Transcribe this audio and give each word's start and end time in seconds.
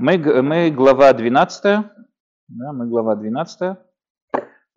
Мы, 0.00 0.16
мы 0.42 0.70
глава 0.70 1.12
12, 1.12 1.62
да, 1.64 2.72
мы 2.72 2.86
глава 2.86 3.16
12. 3.16 3.60
Э, 3.60 3.76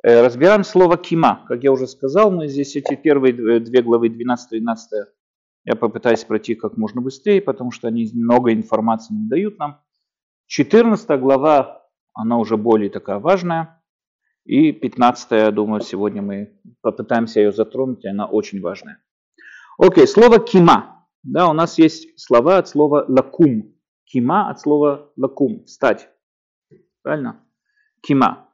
разбираем 0.04 0.64
слово 0.64 0.98
кима. 0.98 1.46
Как 1.48 1.64
я 1.64 1.72
уже 1.72 1.86
сказал, 1.86 2.32
мы 2.32 2.48
здесь 2.48 2.76
эти 2.76 2.96
первые 2.96 3.60
две 3.60 3.84
главы, 3.84 4.10
12 4.10 4.54
и 4.54 4.60
12, 4.60 5.10
я 5.66 5.76
попытаюсь 5.76 6.24
пройти 6.24 6.56
как 6.56 6.76
можно 6.76 7.02
быстрее, 7.02 7.40
потому 7.40 7.70
что 7.70 7.88
они 7.88 8.10
много 8.16 8.52
информации 8.52 9.14
не 9.14 9.30
дают 9.30 9.60
нам. 9.60 9.82
14 10.48 11.20
глава, 11.20 11.88
она 12.14 12.40
уже 12.40 12.58
более 12.58 12.90
такая 12.90 13.20
важная. 13.20 13.80
И 14.44 14.72
15, 14.72 15.32
я 15.32 15.52
думаю, 15.52 15.82
сегодня 15.82 16.24
мы 16.24 16.60
попытаемся 16.82 17.42
ее 17.42 17.52
затронуть, 17.52 18.04
она 18.06 18.26
очень 18.26 18.60
важная. 18.60 18.98
Окей, 19.78 20.08
слово 20.08 20.40
кима. 20.40 21.06
Да, 21.22 21.48
у 21.48 21.54
нас 21.54 21.78
есть 21.78 22.20
слова 22.20 22.58
от 22.58 22.68
слова 22.68 23.06
лакум. 23.08 23.76
Кима 24.12 24.50
от 24.50 24.60
слова 24.60 25.10
лакум, 25.16 25.64
встать. 25.64 26.10
Правильно? 27.02 27.46
Кима. 28.02 28.50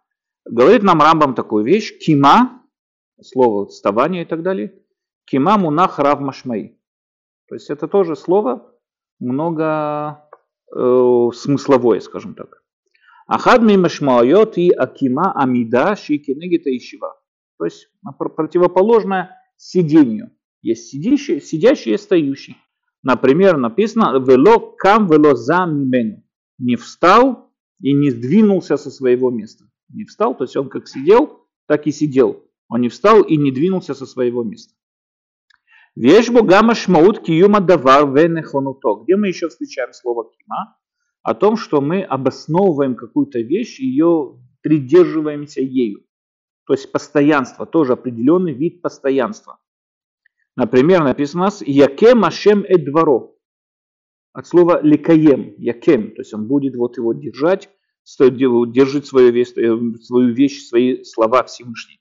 Говорит 0.46 0.84
нам 0.84 1.02
Рамбам 1.02 1.34
такую 1.34 1.66
вещь. 1.66 1.98
Кима, 1.98 2.62
слово 3.22 3.66
вставание 3.66 4.22
и 4.22 4.26
так 4.26 4.44
далее. 4.44 4.80
Кима 5.26 5.58
мунах 5.58 5.98
рав 5.98 6.20
машмай. 6.20 6.80
То 7.50 7.56
есть 7.56 7.72
это 7.72 7.88
тоже 7.88 8.16
слово 8.16 8.72
много 9.20 10.30
э, 10.76 11.30
смысловое, 11.34 12.02
скажем 12.02 12.36
так. 12.36 12.64
Ахадми 13.26 13.78
машмайот 13.78 14.60
и 14.60 14.70
акима 14.70 15.34
амида 15.34 15.96
шикенегита 15.96 16.70
ищева. 16.70 17.20
То 17.58 17.66
есть 17.66 17.90
противоположное 18.18 19.42
сидению. 19.58 20.32
Есть 20.62 20.90
сидящий, 20.90 21.42
сидящий 21.42 21.96
и 21.96 21.98
стоящий. 21.98 22.58
Например, 23.08 23.56
написано 23.56 24.20
«Вело 24.20 24.60
кам 24.60 25.08
вело 25.08 25.34
зам 25.34 25.90
мимену». 25.90 26.24
Не 26.58 26.76
встал 26.76 27.54
и 27.80 27.94
не 27.94 28.12
сдвинулся 28.12 28.76
со 28.76 28.92
своего 28.92 29.32
места. 29.32 29.64
Не 29.88 30.04
встал, 30.04 30.36
то 30.36 30.44
есть 30.44 30.58
он 30.58 30.68
как 30.68 30.90
сидел, 30.90 31.48
так 31.68 31.88
и 31.88 31.92
сидел. 31.92 32.44
Он 32.68 32.82
не 32.82 32.90
встал 32.90 33.22
и 33.22 33.38
не 33.38 33.54
двинулся 33.54 33.94
со 33.94 34.06
своего 34.06 34.44
места. 34.44 34.74
Вещь 35.96 36.30
гамма 36.30 36.76
шмаут 36.76 37.24
киюма 37.24 37.62
давар 37.62 38.12
венехонуто. 38.12 38.96
Где 39.04 39.16
мы 39.16 39.30
еще 39.30 39.48
встречаем 39.48 39.94
слово 39.94 40.30
кима? 40.30 40.76
О 41.24 41.34
том, 41.34 41.56
что 41.56 41.80
мы 41.80 42.04
обосновываем 42.04 42.96
какую-то 42.96 43.40
вещь, 43.40 43.80
ее 43.80 44.38
придерживаемся 44.62 45.62
ею. 45.62 46.02
То 46.66 46.74
есть 46.74 46.92
постоянство, 46.92 47.66
тоже 47.66 47.94
определенный 47.94 48.52
вид 48.52 48.82
постоянства. 48.82 49.60
Например, 50.58 51.04
написано 51.04 51.44
нас 51.44 51.62
«Якем 51.62 52.26
Ашем 52.26 52.66
Эдваро». 52.68 53.36
От 54.34 54.48
слова 54.48 54.82
«лекаем», 54.82 55.54
«якем», 55.60 56.16
то 56.16 56.22
есть 56.22 56.34
он 56.34 56.48
будет 56.48 56.76
вот 56.76 56.98
его 56.98 57.14
держать, 57.14 57.70
держит 58.20 59.06
свою 59.06 59.32
вещь, 59.32 59.54
э, 59.56 59.78
свою 60.02 60.34
вещь, 60.34 60.68
свои 60.68 61.04
слова 61.04 61.44
Всевышний. 61.44 62.00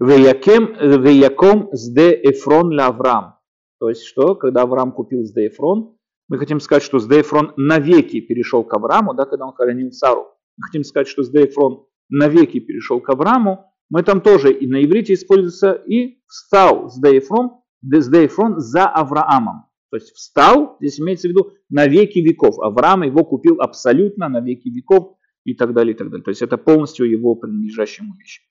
«Веякем, 0.00 0.74
веяком 1.00 1.70
сде 1.72 2.12
Эфрон 2.24 2.72
ля 2.72 2.88
Авраам». 2.88 3.36
То 3.78 3.88
есть 3.88 4.02
что, 4.02 4.34
когда 4.34 4.62
Авраам 4.62 4.90
купил 4.90 5.24
сде 5.24 5.46
Эфрон, 5.46 5.96
мы 6.28 6.38
хотим 6.38 6.58
сказать, 6.58 6.82
что 6.82 6.98
сде 6.98 7.20
Эфрон 7.20 7.52
навеки 7.56 8.20
перешел 8.20 8.64
к 8.64 8.74
Аврааму, 8.74 9.14
да, 9.14 9.26
когда 9.26 9.46
он 9.46 9.52
хоронил 9.52 9.92
Сару. 9.92 10.26
Мы 10.56 10.66
хотим 10.66 10.82
сказать, 10.82 11.06
что 11.06 11.22
сде 11.22 11.44
Эфрон 11.44 11.86
навеки 12.08 12.58
перешел 12.58 13.00
к 13.00 13.08
Аврааму, 13.10 13.72
мы 13.90 14.02
там 14.02 14.20
тоже 14.20 14.52
и 14.52 14.66
на 14.66 14.84
иврите 14.84 15.14
используется 15.14 15.72
и 15.72 16.18
встал 16.26 16.88
с 16.88 16.98
Дейфрон, 16.98 17.60
с 17.82 18.08
Дейфрон 18.08 18.58
за 18.58 18.86
Авраамом. 18.86 19.66
То 19.90 19.96
есть 19.98 20.12
встал, 20.12 20.76
здесь 20.80 20.98
имеется 20.98 21.28
в 21.28 21.30
виду 21.30 21.52
на 21.68 21.86
веки 21.86 22.18
веков. 22.18 22.58
Авраам 22.58 23.02
его 23.02 23.24
купил 23.24 23.60
абсолютно 23.60 24.28
на 24.28 24.40
веки 24.40 24.68
веков 24.68 25.16
и 25.44 25.54
так 25.54 25.72
далее, 25.72 25.94
и 25.94 25.96
так 25.96 26.10
далее. 26.10 26.24
То 26.24 26.30
есть 26.30 26.42
это 26.42 26.56
полностью 26.56 27.08
его 27.08 27.36
принадлежащему 27.36 28.14
вещи. 28.16 28.42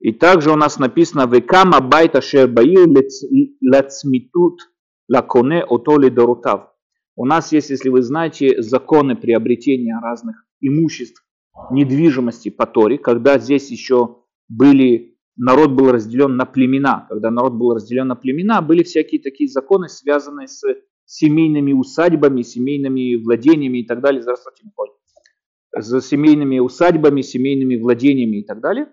И 0.00 0.12
также 0.12 0.50
у 0.50 0.56
нас 0.56 0.78
написано 0.78 1.26
«Векама 1.26 1.80
байта 1.80 2.20
шербаил 2.20 2.92
лацмитут 3.62 4.60
лаконе 5.08 5.62
отоли 5.62 6.08
дорутав». 6.08 6.72
У 7.14 7.24
нас 7.24 7.52
есть, 7.52 7.70
если 7.70 7.88
вы 7.88 8.02
знаете, 8.02 8.60
законы 8.60 9.16
приобретения 9.16 9.98
разных 10.02 10.44
имуществ, 10.60 11.24
недвижимости 11.70 12.50
по 12.50 12.66
Торе, 12.66 12.98
когда 12.98 13.38
здесь 13.38 13.70
еще 13.70 14.18
были, 14.48 15.16
народ 15.36 15.72
был 15.72 15.90
разделен 15.90 16.36
на 16.36 16.44
племена. 16.44 17.06
Когда 17.08 17.30
народ 17.30 17.54
был 17.54 17.74
разделен 17.74 18.08
на 18.08 18.16
племена, 18.16 18.62
были 18.62 18.82
всякие 18.82 19.20
такие 19.20 19.48
законы, 19.48 19.88
связанные 19.88 20.48
с 20.48 20.62
семейными 21.04 21.72
усадьбами, 21.72 22.42
семейными 22.42 23.16
владениями 23.16 23.78
и 23.78 23.86
так 23.86 24.00
далее. 24.00 24.22
Здравствуйте, 24.22 24.62
Николай. 24.64 24.90
С 25.78 26.00
семейными 26.00 26.58
усадьбами, 26.58 27.20
семейными 27.20 27.76
владениями 27.76 28.38
и 28.38 28.44
так 28.44 28.60
далее. 28.60 28.88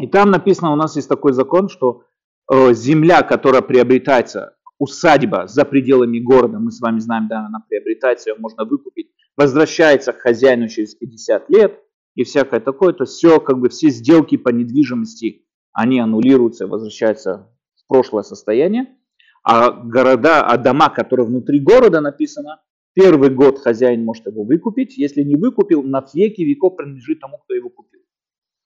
И 0.00 0.06
там 0.06 0.30
написано, 0.30 0.72
у 0.72 0.76
нас 0.76 0.96
есть 0.96 1.08
такой 1.08 1.32
закон, 1.32 1.68
что 1.68 2.04
э, 2.50 2.72
земля, 2.72 3.22
которая 3.22 3.62
приобретается, 3.62 4.56
усадьба 4.78 5.46
за 5.46 5.64
пределами 5.64 6.18
города, 6.18 6.58
мы 6.58 6.70
с 6.70 6.80
вами 6.80 6.98
знаем, 6.98 7.28
да, 7.28 7.46
она 7.46 7.64
приобретается, 7.68 8.30
ее 8.30 8.36
можно 8.38 8.64
выкупить, 8.64 9.10
возвращается 9.36 10.12
к 10.12 10.20
хозяину 10.20 10.68
через 10.68 10.94
50 10.94 11.50
лет 11.50 11.81
и 12.14 12.24
всякое 12.24 12.60
такое, 12.60 12.92
то 12.92 13.04
все, 13.04 13.40
как 13.40 13.58
бы 13.58 13.68
все 13.68 13.88
сделки 13.88 14.36
по 14.36 14.50
недвижимости, 14.50 15.46
они 15.72 16.00
аннулируются, 16.00 16.66
возвращаются 16.66 17.50
в 17.76 17.88
прошлое 17.88 18.22
состояние. 18.22 18.96
А 19.44 19.70
города, 19.70 20.42
а 20.42 20.56
дома, 20.56 20.90
которые 20.90 21.26
внутри 21.26 21.58
города 21.58 22.00
написано, 22.00 22.60
первый 22.94 23.30
год 23.30 23.58
хозяин 23.58 24.04
может 24.04 24.26
его 24.26 24.44
выкупить, 24.44 24.96
если 24.96 25.22
не 25.22 25.36
выкупил, 25.36 25.82
на 25.82 26.04
веки 26.14 26.42
веков 26.42 26.76
принадлежит 26.76 27.20
тому, 27.20 27.38
кто 27.38 27.54
его 27.54 27.70
купил. 27.70 28.02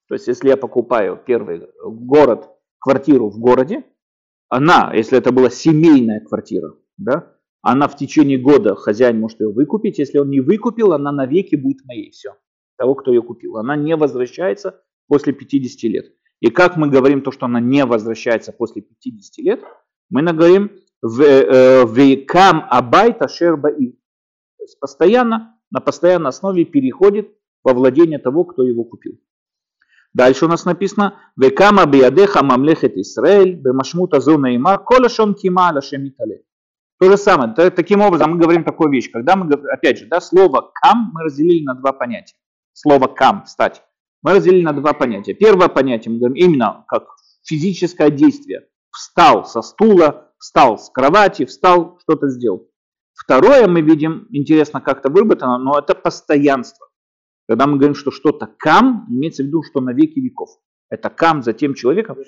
То 0.09 0.15
есть, 0.15 0.29
если 0.29 0.49
я 0.49 0.57
покупаю 0.57 1.21
первый 1.25 1.69
город, 1.83 2.51
квартиру 2.79 3.31
в 3.31 3.39
городе, 3.39 3.85
она, 4.49 4.93
если 4.95 5.19
это 5.19 5.33
была 5.33 5.51
семейная 5.51 6.21
квартира, 6.21 6.75
да, 6.99 7.33
она 7.63 7.89
в 7.89 7.97
течение 7.97 8.39
года 8.39 8.77
хозяин 8.77 9.19
может 9.19 9.41
ее 9.41 9.51
выкупить. 9.51 9.99
Если 9.99 10.19
он 10.19 10.31
не 10.31 10.41
выкупил, 10.41 10.93
она 10.93 11.11
навеки 11.11 11.57
будет 11.57 11.85
моей. 11.85 12.11
Все 12.11 12.35
того, 12.77 12.95
кто 12.95 13.13
ее 13.13 13.23
купил. 13.23 13.57
Она 13.57 13.77
не 13.77 13.97
возвращается 13.97 14.81
после 15.09 15.33
50 15.33 15.83
лет. 15.91 16.07
И 16.41 16.51
как 16.51 16.77
мы 16.77 16.89
говорим 16.89 17.23
то, 17.23 17.31
что 17.31 17.47
она 17.47 17.61
не 17.61 17.85
возвращается 17.85 18.53
после 18.53 18.83
50 18.83 19.39
лет, 19.45 19.65
мы 20.11 20.23
говорим 20.23 20.71
векам 21.03 22.59
э, 22.59 22.67
абайта 22.69 23.29
шербаи. 23.29 23.99
Постоянно, 24.81 25.59
на 25.71 25.81
постоянной 25.81 26.29
основе 26.29 26.65
переходит 26.65 27.31
во 27.63 27.73
владение 27.73 28.19
того, 28.19 28.45
кто 28.45 28.63
его 28.65 28.85
купил. 28.85 29.19
Дальше 30.13 30.47
у 30.47 30.49
нас 30.49 30.65
написано 30.65 31.15
«Векама 31.37 31.85
биядеха 31.87 32.43
мамлехет 32.43 32.97
Исраэль, 32.97 33.55
бемашмут 33.55 34.15
азуна 34.15 34.55
имар, 34.57 34.83
колашон 34.83 35.35
кима 35.35 35.69
алашем 35.69 36.11
То 36.99 37.11
же 37.11 37.17
самое. 37.17 37.53
Таким 37.53 38.01
образом 38.01 38.33
мы 38.33 38.39
говорим 38.39 38.65
такую 38.65 38.91
вещь. 38.91 39.11
Когда 39.11 39.37
мы, 39.37 39.53
опять 39.71 39.99
же, 39.99 40.07
да, 40.07 40.21
слово 40.21 40.71
«кам» 40.75 41.11
мы 41.13 41.25
разделили 41.25 41.65
на 41.65 41.75
два 41.75 41.93
понятия 41.93 42.35
слово 42.77 43.07
кам, 43.07 43.45
встать, 43.45 43.83
мы 44.23 44.35
разделили 44.35 44.63
на 44.63 44.73
два 44.73 44.93
понятия. 44.93 45.35
Первое 45.35 45.69
понятие 45.69 46.13
мы 46.13 46.19
говорим 46.19 46.37
именно 46.37 46.85
как 46.89 47.05
физическое 47.43 48.11
действие. 48.11 48.67
Встал 48.91 49.45
со 49.45 49.63
стула, 49.63 50.33
встал 50.39 50.79
с 50.79 50.91
кровати, 50.91 51.47
встал, 51.47 51.99
что-то 52.03 52.29
сделал. 52.29 52.69
Второе 53.15 53.67
мы 53.67 53.81
видим, 53.81 54.27
интересно 54.31 54.81
как-то 54.81 55.09
выработано, 55.09 55.59
но 55.59 55.79
это 55.79 55.95
постоянство. 55.95 56.87
Когда 57.49 57.67
мы 57.67 57.77
говорим, 57.77 57.95
что 57.95 58.11
что-то 58.11 58.47
кам, 58.59 59.07
имеется 59.09 59.43
в 59.43 59.47
виду, 59.47 59.63
что 59.63 59.81
на 59.81 59.91
веки 59.91 60.19
веков. 60.19 60.51
Это 60.91 61.09
кам 61.09 61.43
за 61.43 61.53
тем 61.53 61.75
человеком 61.75 62.19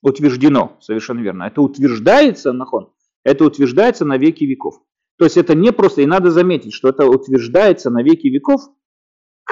утверждено, 0.00 0.76
совершенно 0.80 1.20
верно. 1.20 1.44
Это 1.44 1.60
утверждается, 1.60 2.52
нахон, 2.52 2.92
это 3.24 3.44
утверждается 3.44 4.04
на 4.04 4.16
веки 4.16 4.44
веков. 4.44 4.76
То 5.18 5.24
есть 5.24 5.36
это 5.36 5.54
не 5.54 5.72
просто, 5.72 6.02
и 6.02 6.06
надо 6.06 6.30
заметить, 6.30 6.72
что 6.72 6.88
это 6.88 7.06
утверждается 7.06 7.90
на 7.90 8.02
веки 8.02 8.28
веков, 8.28 8.62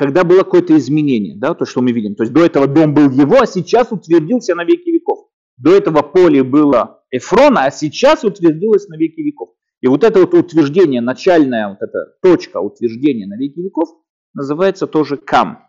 когда 0.01 0.25
было 0.25 0.39
какое-то 0.39 0.75
изменение, 0.79 1.37
да, 1.37 1.53
то, 1.53 1.67
что 1.67 1.83
мы 1.83 1.93
видим. 1.93 2.15
То 2.15 2.23
есть 2.23 2.33
до 2.33 2.43
этого 2.43 2.67
дом 2.67 2.95
был 2.95 3.11
его, 3.11 3.43
а 3.43 3.45
сейчас 3.45 3.93
утвердился 3.93 4.55
на 4.55 4.65
веки 4.65 4.89
веков. 4.89 5.29
До 5.59 5.77
этого 5.77 6.01
поле 6.01 6.43
было 6.43 7.05
Эфрона, 7.11 7.67
а 7.67 7.71
сейчас 7.71 8.25
утвердилось 8.25 8.89
на 8.89 8.97
веки 8.97 9.21
веков. 9.21 9.51
И 9.83 9.89
вот 9.89 10.03
это 10.03 10.21
вот 10.21 10.33
утверждение, 10.33 11.03
начальная 11.03 11.69
вот 11.69 11.83
эта 11.83 12.17
точка 12.23 12.61
утверждения 12.61 13.27
на 13.27 13.37
веки 13.37 13.61
веков, 13.61 13.91
называется 14.33 14.87
тоже 14.87 15.19
Кам. 15.19 15.69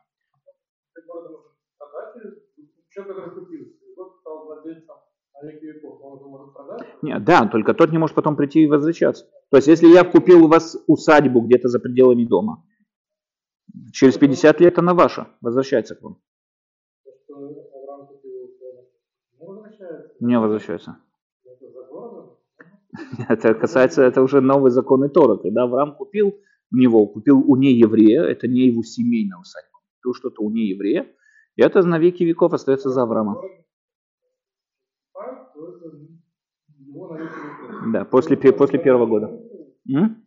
Нет, 7.02 7.26
да, 7.26 7.48
только 7.48 7.74
тот 7.74 7.92
не 7.92 7.98
может 7.98 8.16
потом 8.16 8.38
прийти 8.38 8.64
и 8.64 8.68
возвращаться. 8.68 9.26
То 9.50 9.58
есть, 9.58 9.68
если 9.68 9.88
я 9.88 10.06
купил 10.06 10.46
у 10.46 10.48
вас 10.48 10.78
усадьбу 10.88 11.42
где-то 11.42 11.68
за 11.68 11.82
пределами 11.82 12.24
дома, 12.24 12.64
Через 13.92 14.18
50 14.18 14.60
лет 14.62 14.78
она 14.78 14.94
ваша, 14.94 15.28
возвращается 15.42 15.96
к 15.96 16.02
вам. 16.02 16.18
Не 20.20 20.40
возвращается. 20.40 20.98
Это 23.30 23.54
касается, 23.54 24.04
это 24.04 24.22
уже 24.22 24.42
новый 24.42 24.72
закон 24.72 25.10
Тора. 25.10 25.38
Когда 25.38 25.64
Авраам 25.64 25.96
купил, 25.96 26.36
у 26.72 26.76
него, 26.76 27.08
купил 27.08 27.40
у 27.40 27.56
нееврея, 27.56 28.24
это 28.24 28.48
не 28.48 28.68
его 28.68 28.84
семейная 28.84 29.38
усадьба, 29.38 29.80
купил 29.96 30.14
что-то 30.14 30.44
у 30.44 30.50
нееврея, 30.50 31.08
и 31.56 31.62
это 31.62 31.82
на 31.84 32.00
веки 32.00 32.24
веков 32.24 32.54
остается 32.54 32.90
за 32.90 33.04
Авраамом. 33.04 33.38
Да, 37.94 38.06
после, 38.06 38.38
после 38.38 38.80
первого 38.80 39.06
года. 39.06 39.28
М? 39.90 40.26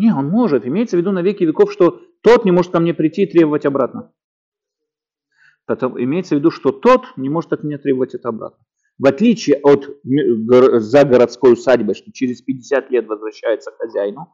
Не, 0.00 0.14
он 0.14 0.28
может. 0.30 0.66
Имеется 0.66 0.96
в 0.96 1.00
виду 1.00 1.12
на 1.12 1.20
веки 1.20 1.44
веков, 1.44 1.70
что 1.70 2.00
тот 2.22 2.46
не 2.46 2.52
может 2.52 2.72
ко 2.72 2.80
мне 2.80 2.94
прийти 2.94 3.24
и 3.24 3.26
требовать 3.26 3.66
обратно. 3.66 4.14
Потом, 5.66 6.02
имеется 6.02 6.34
в 6.34 6.38
виду, 6.38 6.50
что 6.50 6.72
тот 6.72 7.02
не 7.18 7.28
может 7.28 7.52
от 7.52 7.64
меня 7.64 7.76
требовать 7.76 8.14
это 8.14 8.30
обратно. 8.30 8.64
В 8.98 9.06
отличие 9.06 9.58
от 9.58 9.90
загородской 10.82 11.52
усадьбы, 11.52 11.92
что 11.92 12.12
через 12.12 12.40
50 12.40 12.90
лет 12.90 13.08
возвращается 13.08 13.72
хозяину, 13.72 14.32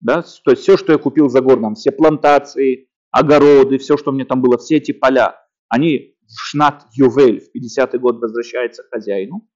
да, 0.00 0.22
то 0.44 0.50
есть 0.50 0.64
все, 0.64 0.76
что 0.76 0.92
я 0.92 0.98
купил 0.98 1.30
за 1.30 1.40
городом, 1.40 1.76
все 1.76 1.92
плантации, 1.92 2.90
огороды, 3.10 3.78
все, 3.78 3.96
что 3.96 4.12
меня 4.12 4.26
там 4.26 4.42
было, 4.42 4.58
все 4.58 4.76
эти 4.76 4.92
поля, 4.92 5.34
они 5.70 6.14
в 6.26 6.38
шнат 6.40 6.84
Ювель 6.92 7.40
в 7.40 7.56
50-й 7.56 7.98
год 7.98 8.20
возвращается 8.20 8.82
хозяину. 8.90 9.48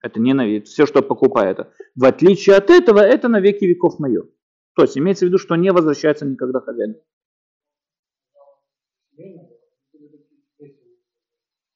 Это 0.00 0.20
не 0.20 0.32
на 0.32 0.46
век, 0.46 0.64
все, 0.64 0.86
что 0.86 1.02
покупает. 1.02 1.58
В 1.94 2.06
отличие 2.06 2.56
от 2.56 2.70
этого, 2.70 3.00
это 3.00 3.28
на 3.28 3.40
веки 3.40 3.66
веков 3.66 3.98
мое. 3.98 4.22
То 4.74 4.82
есть 4.82 4.96
имеется 4.96 5.26
в 5.26 5.28
виду, 5.28 5.38
что 5.38 5.56
не 5.56 5.70
возвращается 5.72 6.26
никогда 6.26 6.60
хозяин. 6.60 6.96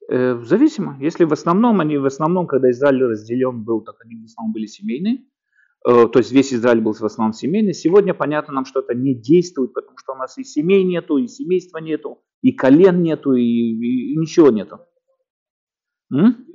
Э, 0.08 0.38
зависимо. 0.40 0.96
Если 1.00 1.24
в 1.24 1.32
основном, 1.32 1.80
они 1.80 1.98
в 1.98 2.06
основном, 2.06 2.46
когда 2.46 2.70
Израиль 2.70 3.04
разделен 3.04 3.64
был, 3.64 3.82
так 3.82 3.96
они 4.04 4.16
в 4.22 4.24
основном 4.24 4.52
были 4.52 4.66
семейные. 4.66 5.24
Э, 5.86 6.06
то 6.06 6.18
есть 6.18 6.32
весь 6.32 6.54
Израиль 6.54 6.80
был 6.80 6.92
в 6.92 7.02
основном 7.02 7.32
семейный. 7.32 7.74
Сегодня 7.74 8.14
понятно 8.14 8.54
нам, 8.54 8.64
что 8.64 8.80
это 8.80 8.94
не 8.94 9.14
действует, 9.14 9.72
потому 9.72 9.98
что 9.98 10.12
у 10.12 10.16
нас 10.16 10.38
и 10.38 10.44
семей 10.44 10.84
нету, 10.84 11.18
и 11.18 11.26
семейства 11.26 11.78
нету, 11.78 12.22
и 12.40 12.52
колен 12.52 13.02
нету, 13.02 13.34
и, 13.34 13.42
и, 13.42 14.12
и 14.12 14.16
ничего 14.16 14.50
нету. 14.50 14.78
М? 16.12 16.46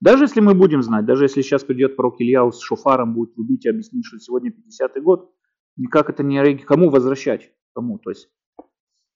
Даже 0.00 0.24
если 0.24 0.40
мы 0.40 0.54
будем 0.54 0.82
знать, 0.82 1.04
даже 1.06 1.24
если 1.24 1.42
сейчас 1.42 1.64
придет 1.64 1.96
пророк 1.96 2.20
Илья 2.20 2.48
с 2.50 2.60
шофаром, 2.60 3.14
будет 3.14 3.36
рубить 3.36 3.66
и 3.66 3.68
объяснить, 3.68 4.06
что 4.06 4.18
сегодня 4.18 4.50
50-й 4.50 5.00
год, 5.00 5.32
никак 5.76 6.10
это 6.10 6.22
не 6.22 6.58
кому 6.58 6.90
возвращать? 6.90 7.52
Кому? 7.74 7.98
То 7.98 8.10
есть 8.10 8.28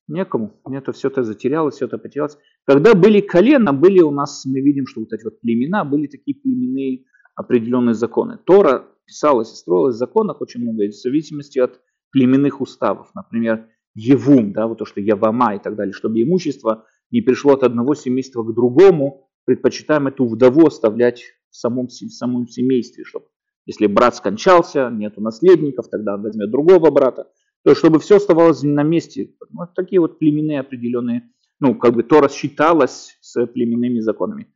некому. 0.08 0.60
Это 0.70 0.92
все 0.92 1.08
это 1.08 1.22
затерялось, 1.22 1.76
все 1.76 1.86
это 1.86 1.98
потерялось. 1.98 2.36
Когда 2.64 2.94
были 2.94 3.20
колена, 3.20 3.72
были 3.72 4.00
у 4.00 4.10
нас, 4.10 4.44
мы 4.44 4.60
видим, 4.60 4.86
что 4.86 5.00
вот 5.00 5.12
эти 5.12 5.24
вот 5.24 5.40
племена, 5.40 5.84
были 5.84 6.06
такие 6.06 6.36
племенные 6.36 7.04
определенные 7.34 7.94
законы. 7.94 8.38
Тора 8.44 8.88
писалась 9.04 9.52
и 9.52 9.56
строилась 9.56 9.94
в 9.96 9.98
законах 9.98 10.40
очень 10.40 10.62
много, 10.62 10.88
в 10.88 10.92
зависимости 10.92 11.58
от 11.58 11.80
племенных 12.10 12.60
уставов. 12.60 13.10
Например, 13.14 13.68
Евум, 13.94 14.52
да, 14.52 14.66
вот 14.66 14.78
то, 14.78 14.84
что 14.84 15.00
Явама 15.00 15.54
и 15.54 15.58
так 15.58 15.76
далее, 15.76 15.92
чтобы 15.92 16.22
имущество 16.22 16.86
не 17.10 17.20
пришло 17.20 17.54
от 17.54 17.62
одного 17.62 17.94
семейства 17.94 18.42
к 18.42 18.54
другому, 18.54 19.28
предпочитаем 19.44 20.06
эту 20.06 20.26
вдову 20.26 20.66
оставлять 20.66 21.24
в 21.50 21.56
самом, 21.56 21.86
в 21.88 21.92
самом 21.92 22.48
семействе, 22.48 23.04
чтобы 23.04 23.26
если 23.66 23.86
брат 23.86 24.16
скончался, 24.16 24.90
нету 24.90 25.20
наследников, 25.20 25.88
тогда 25.88 26.14
он 26.14 26.22
возьмет 26.22 26.50
другого 26.50 26.90
брата. 26.90 27.30
То 27.64 27.74
чтобы 27.74 28.00
все 28.00 28.16
оставалось 28.16 28.62
на 28.62 28.82
месте. 28.82 29.34
Вот 29.50 29.74
такие 29.74 30.00
вот 30.00 30.18
племенные 30.18 30.60
определенные, 30.60 31.30
ну, 31.60 31.76
как 31.76 31.94
бы 31.94 32.02
то 32.02 32.20
рассчиталось 32.20 33.16
с 33.20 33.46
племенными 33.46 34.00
законами. 34.00 34.48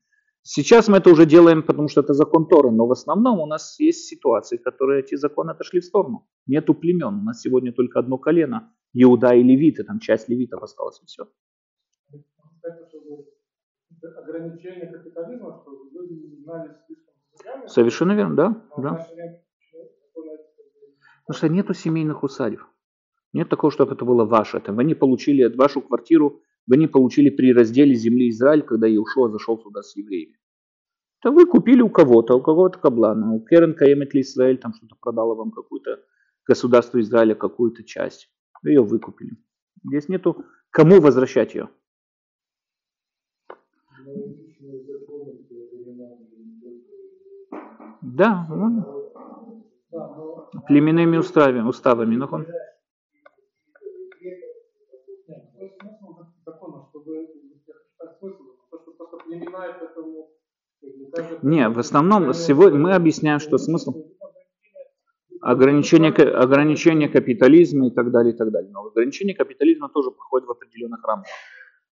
Сейчас 0.43 0.88
мы 0.88 0.99
это 0.99 1.11
уже 1.11 1.27
делаем, 1.27 1.62
потому 1.62 1.88
что 1.88 2.00
это 2.00 2.15
закон 2.15 2.47
Торы, 2.47 2.71
но 2.71 2.87
в 2.87 2.93
основном 2.93 3.41
у 3.41 3.47
нас 3.47 3.79
есть 3.81 4.06
ситуации, 4.06 4.56
которые 4.56 5.00
эти 5.00 5.17
законы 5.17 5.50
отошли 5.50 5.81
в 5.81 5.85
сторону. 5.85 6.29
Нету 6.47 6.75
племен, 6.75 7.21
у 7.21 7.23
нас 7.23 7.41
сегодня 7.41 7.73
только 7.73 7.99
одно 7.99 8.17
колено, 8.17 8.73
Иуда 8.93 9.35
и 9.35 9.43
Левиты, 9.43 9.83
там 9.83 9.99
часть 9.99 10.29
левитов 10.29 10.62
осталась 10.62 11.00
и 11.03 11.06
все. 11.06 11.29
Ограничение 14.03 14.93
капитализма, 14.93 15.61
что 15.63 15.73
люди 15.93 16.13
не 16.15 16.37
знали 16.43 16.77
слишком 16.87 17.69
Совершенно 17.69 18.13
верно, 18.13 18.35
да. 18.35 18.65
да. 18.77 19.07
Потому 21.27 21.39
что 21.39 21.49
нету 21.49 21.75
семейных 21.75 22.23
усадеб. 22.23 22.61
Нет 23.33 23.49
такого, 23.49 23.71
чтобы 23.71 23.95
это 23.95 24.05
было 24.05 24.25
ваше. 24.25 24.63
Вы 24.67 24.85
не 24.85 24.95
получили 24.95 25.45
вашу 25.55 25.83
квартиру, 25.83 26.41
вы 26.67 26.77
не 26.77 26.87
получили 26.87 27.31
при 27.31 27.53
разделе 27.53 27.95
земли 27.95 28.31
Израиль, 28.31 28.63
когда 28.63 28.87
Иешуа 28.87 29.29
зашел 29.29 29.59
туда 29.59 29.83
с 29.83 29.97
евреями. 29.97 30.39
Это 31.21 31.33
вы 31.33 31.47
купили 31.47 31.83
у 31.83 31.91
кого-то, 31.91 32.35
у 32.35 32.43
кого-то 32.43 32.79
каблана, 32.79 33.33
у 33.33 33.45
Керен 33.45 33.75
Каемет 33.75 34.15
Израиль 34.15 34.59
там 34.59 34.73
что-то 34.75 34.97
продало 35.01 35.35
вам 35.35 35.51
какую-то 35.51 36.01
государство 36.47 37.01
Израиля 37.01 37.35
какую-то 37.35 37.83
часть. 37.85 38.31
Вы 38.63 38.71
ее 38.71 38.83
выкупили. 38.83 39.37
Здесь 39.85 40.09
нету 40.09 40.45
кому 40.71 41.01
возвращать 41.01 41.55
ее. 41.55 41.69
Да, 48.17 48.47
ну, 48.49 49.13
племенными 50.67 51.19
уставами, 51.19 51.69
уставами. 51.69 52.17
Ну, 52.17 52.27
он... 52.33 52.47
Не, 61.43 61.69
в 61.69 61.79
основном 61.79 62.33
сегодня 62.33 62.79
мы 62.79 62.95
объясняем, 62.95 63.39
что 63.39 63.59
смысл 63.59 63.93
ограничение, 65.43 66.11
ограничение 66.11 67.11
капитализма 67.11 67.89
и 67.89 67.91
так 67.91 68.11
далее, 68.11 68.33
и 68.33 68.37
так 68.37 68.51
далее. 68.51 68.71
Но 68.73 68.87
ограничение 68.87 69.37
капитализма 69.37 69.91
тоже 69.91 70.11
проходит 70.11 70.49
в 70.49 70.53
определенных 70.53 71.05
рамках. 71.05 71.31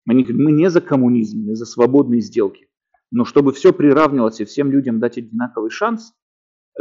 Мы 0.05 0.15
не, 0.15 0.25
мы 0.33 0.53
не 0.53 0.71
за 0.71 0.81
коммунизм, 0.81 1.49
не 1.49 1.57
за 1.57 1.67
свободные 1.67 2.21
сделки. 2.21 2.69
Но 3.13 3.27
чтобы 3.27 3.53
все 3.53 3.75
приравнивалось 3.75 4.41
и 4.41 4.47
всем 4.47 4.73
людям 4.73 4.99
дать 4.99 5.19
одинаковый 5.19 5.71
шанс, 5.71 6.15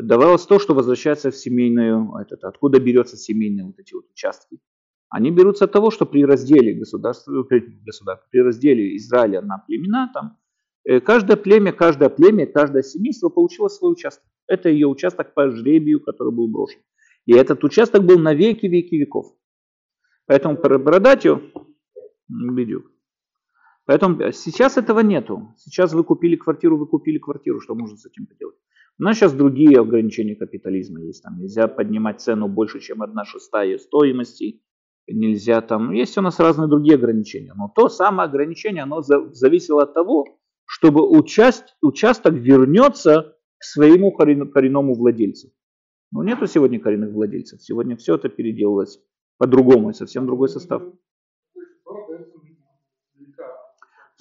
давалось 0.02 0.46
то, 0.46 0.60
что 0.60 0.74
возвращается 0.74 1.30
в 1.30 1.36
семейную, 1.36 2.16
этот, 2.16 2.46
откуда 2.46 2.80
берется 2.80 3.18
семейные 3.18 3.66
вот 3.66 3.78
эти 3.78 3.94
вот 3.94 4.06
участки. 4.10 4.60
Они 5.10 5.30
берутся 5.30 5.66
от 5.66 5.74
того, 5.74 5.92
что 5.92 6.06
при 6.06 6.24
разделе 6.24 6.74
государства, 6.74 7.46
государства, 7.86 8.28
при 8.32 8.40
разделе 8.40 8.96
Израиля 8.96 9.42
на 9.42 9.58
племена, 9.58 10.10
там, 10.14 10.38
э, 10.86 11.02
каждое 11.02 11.36
племя, 11.36 11.74
каждое 11.74 12.08
племя, 12.08 12.48
каждое 12.48 12.82
семейство 12.82 13.28
получило 13.28 13.68
свой 13.68 13.92
участок. 13.92 14.24
Это 14.48 14.70
ее 14.70 14.88
участок 14.88 15.34
по 15.34 15.52
жребию, 15.52 16.00
который 16.00 16.34
был 16.34 16.48
брошен. 16.48 16.80
И 17.26 17.34
этот 17.34 17.62
участок 17.66 18.06
был 18.06 18.20
на 18.20 18.34
веки 18.34 18.68
веки 18.68 18.96
веков. 18.96 19.36
Поэтому 20.28 20.56
продать 20.56 21.26
ее, 21.26 21.42
бедюк. 22.30 22.91
Поэтому 23.86 24.32
сейчас 24.32 24.78
этого 24.78 25.00
нету. 25.00 25.54
Сейчас 25.58 25.94
вы 25.94 26.04
купили 26.04 26.36
квартиру, 26.36 26.78
вы 26.78 26.88
купили 26.88 27.18
квартиру, 27.18 27.60
что 27.60 27.76
можно 27.76 27.98
с 27.98 28.06
этим 28.06 28.28
поделать? 28.28 28.56
У 29.00 29.04
нас 29.04 29.18
сейчас 29.18 29.34
другие 29.34 29.80
ограничения 29.80 30.36
капитализма 30.36 31.02
есть. 31.02 31.24
Там 31.24 31.40
нельзя 31.40 31.68
поднимать 31.68 32.22
цену 32.22 32.48
больше, 32.48 32.80
чем 32.80 33.02
одна 33.02 33.26
шестая 33.26 33.78
стоимости 33.78 34.62
нельзя 35.08 35.62
там, 35.62 35.92
есть 35.92 36.18
у 36.18 36.22
нас 36.22 36.40
разные 36.40 36.68
другие 36.68 36.96
ограничения, 36.96 37.54
но 37.56 37.72
то 37.74 37.90
самое 37.90 38.28
ограничение, 38.28 38.84
оно 38.84 39.02
зависело 39.02 39.84
от 39.84 39.94
того, 39.94 40.26
чтобы 40.66 41.08
участь, 41.08 41.76
участок 41.82 42.34
вернется 42.34 43.36
к 43.58 43.64
своему 43.64 44.12
коренному 44.12 44.94
владельцу. 44.94 45.50
Но 46.12 46.24
нету 46.24 46.46
сегодня 46.48 46.80
коренных 46.80 47.12
владельцев, 47.14 47.62
сегодня 47.62 47.96
все 47.98 48.16
это 48.16 48.30
переделалось 48.30 49.00
по-другому, 49.38 49.94
совсем 49.94 50.26
другой 50.26 50.50
состав. 50.50 50.84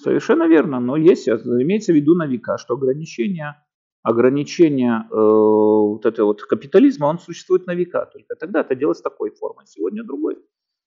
Совершенно 0.01 0.47
верно, 0.47 0.79
но 0.79 0.97
есть, 0.97 1.27
имеется 1.27 1.91
в 1.91 1.95
виду 1.95 2.15
на 2.15 2.25
века, 2.25 2.57
что 2.57 2.73
ограничение, 2.73 3.63
ограничение 4.01 5.07
э, 5.11 5.15
вот 5.15 6.07
этого 6.07 6.27
вот 6.27 6.41
капитализма, 6.41 7.05
он 7.05 7.19
существует 7.19 7.67
на 7.67 7.75
века, 7.75 8.09
только 8.11 8.35
тогда 8.35 8.61
это 8.61 8.73
делалось 8.73 9.01
такой 9.01 9.29
формой, 9.29 9.67
сегодня 9.67 10.03
другой. 10.03 10.37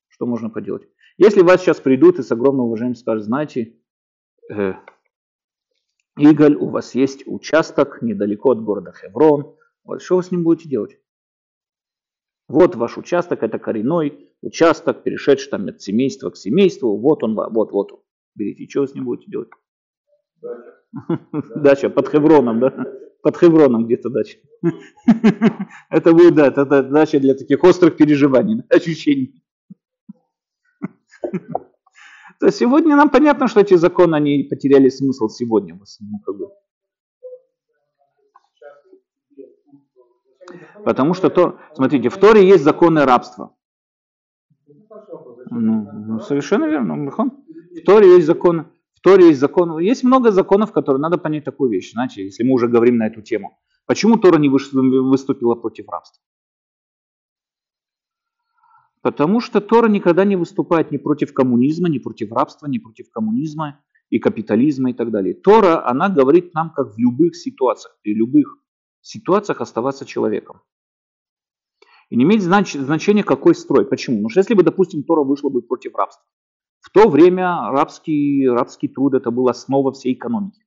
Что 0.08 0.26
можно 0.26 0.50
поделать? 0.50 0.88
Если 1.16 1.42
вас 1.42 1.60
сейчас 1.60 1.80
придут 1.80 2.18
и 2.18 2.22
с 2.22 2.32
огромным 2.32 2.66
уважением 2.66 2.96
скажут, 2.96 3.24
знаете, 3.24 3.76
э, 4.50 4.74
Иголь, 6.16 6.56
у 6.56 6.70
вас 6.70 6.96
есть 6.96 7.22
участок 7.26 8.02
недалеко 8.02 8.50
от 8.50 8.64
города 8.64 8.92
Хеврон, 8.92 9.54
вот 9.84 10.02
что 10.02 10.16
вы 10.16 10.24
с 10.24 10.32
ним 10.32 10.42
будете 10.42 10.68
делать? 10.68 10.98
Вот 12.48 12.74
ваш 12.74 12.98
участок, 12.98 13.44
это 13.44 13.60
коренной 13.60 14.28
участок, 14.42 15.04
перешедший 15.04 15.50
там 15.50 15.68
от 15.68 15.80
семейства 15.80 16.30
к 16.30 16.36
семейству, 16.36 16.96
вот 16.96 17.22
он, 17.22 17.36
вот, 17.36 17.70
вот 17.70 17.92
он. 17.92 18.03
Берите, 18.34 18.68
что 18.68 18.80
вы 18.80 18.88
с 18.88 18.94
ним 18.94 19.04
будете 19.04 19.30
делать? 19.30 19.48
Дача. 20.42 20.74
Дача 21.56 21.90
под 21.90 22.08
Хевроном, 22.08 22.60
да? 22.60 22.70
Под 23.22 23.36
Хевроном 23.36 23.86
где-то 23.86 24.10
дача. 24.10 24.38
Это 25.90 26.12
будет, 26.12 26.34
да, 26.34 26.48
это 26.48 26.64
дача 26.82 27.18
для 27.20 27.34
таких 27.34 27.64
острых 27.64 27.96
переживаний, 27.96 28.62
ощущений. 28.68 29.42
То 32.40 32.50
сегодня 32.50 32.96
нам 32.96 33.08
понятно, 33.08 33.48
что 33.48 33.60
эти 33.60 33.74
законы, 33.74 34.16
они 34.16 34.42
потеряли 34.42 34.90
смысл 34.90 35.28
сегодня 35.28 35.74
в 35.78 35.82
основном. 35.82 36.20
Как 36.20 36.36
бы. 36.36 36.50
Потому 40.84 41.14
что, 41.14 41.30
то, 41.30 41.58
смотрите, 41.74 42.10
в 42.10 42.18
Торе 42.18 42.46
есть 42.46 42.64
законы 42.64 43.04
рабства. 43.04 43.56
Ну, 45.50 45.88
ну, 45.92 46.20
совершенно 46.20 46.66
верно. 46.66 47.10
В 47.74 47.84
Торе 47.84 48.14
есть 48.14 48.26
законы. 48.26 48.66
В 48.94 49.00
Торе 49.00 49.28
есть 49.28 49.40
законы. 49.40 49.82
Есть 49.82 50.04
много 50.04 50.30
законов, 50.30 50.72
которые 50.72 51.00
надо 51.00 51.18
понять 51.18 51.44
такую 51.44 51.70
вещь. 51.70 51.92
Знаете, 51.92 52.24
если 52.24 52.44
мы 52.44 52.54
уже 52.54 52.68
говорим 52.68 52.96
на 52.96 53.06
эту 53.06 53.20
тему. 53.20 53.58
Почему 53.86 54.16
Тора 54.16 54.38
не 54.38 54.48
выступила 54.48 55.54
против 55.56 55.88
рабства? 55.88 56.22
Потому 59.02 59.40
что 59.40 59.60
Тора 59.60 59.88
никогда 59.88 60.24
не 60.24 60.36
выступает 60.36 60.90
ни 60.90 60.96
против 60.96 61.34
коммунизма, 61.34 61.90
ни 61.90 61.98
против 61.98 62.32
рабства, 62.32 62.66
ни 62.66 62.78
против 62.78 63.10
коммунизма 63.10 63.82
и 64.08 64.18
капитализма 64.18 64.90
и 64.90 64.94
так 64.94 65.10
далее. 65.10 65.34
Тора, 65.34 65.86
она 65.86 66.08
говорит 66.08 66.54
нам, 66.54 66.70
как 66.70 66.94
в 66.94 66.98
любых 66.98 67.36
ситуациях, 67.36 67.98
при 68.02 68.14
любых 68.14 68.56
ситуациях 69.02 69.60
оставаться 69.60 70.06
человеком. 70.06 70.62
И 72.08 72.16
не 72.16 72.24
имеет 72.24 72.42
знач- 72.42 72.78
значения, 72.78 73.24
какой 73.24 73.54
строй. 73.54 73.84
Почему? 73.84 74.16
Потому 74.16 74.30
что 74.30 74.40
если 74.40 74.54
бы, 74.54 74.62
допустим, 74.62 75.02
Тора 75.02 75.24
вышла 75.24 75.50
бы 75.50 75.60
против 75.60 75.94
рабства, 75.94 76.24
в 76.84 76.90
то 76.90 77.08
время 77.08 77.70
рабский, 77.70 78.46
рабский 78.46 78.88
труд 78.88 79.14
это 79.14 79.30
была 79.30 79.52
основа 79.52 79.90
всей 79.92 80.12
экономики. 80.12 80.60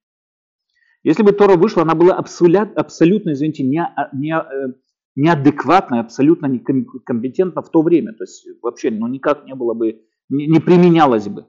Если 1.03 1.21
бы 1.21 1.31
Тора 1.31 1.55
вышла, 1.57 1.83
она 1.83 1.93
была 1.93 2.15
абсолютно, 2.15 3.33
извините, 3.33 3.63
не, 3.63 3.88
не, 4.13 4.36
э, 4.36 4.74
неадекватно, 5.15 6.00
абсолютно 6.00 6.47
некомпетентно 6.47 7.62
в 7.62 7.69
то 7.69 7.83
время. 7.83 8.13
То 8.13 8.24
есть 8.24 8.47
вообще 8.63 8.89
ну, 8.89 9.07
никак 9.07 9.45
не 9.45 9.53
было 9.53 9.75
бы, 9.75 10.01
не, 10.29 10.47
не 10.47 10.59
применялось 10.59 11.27
бы. 11.27 11.45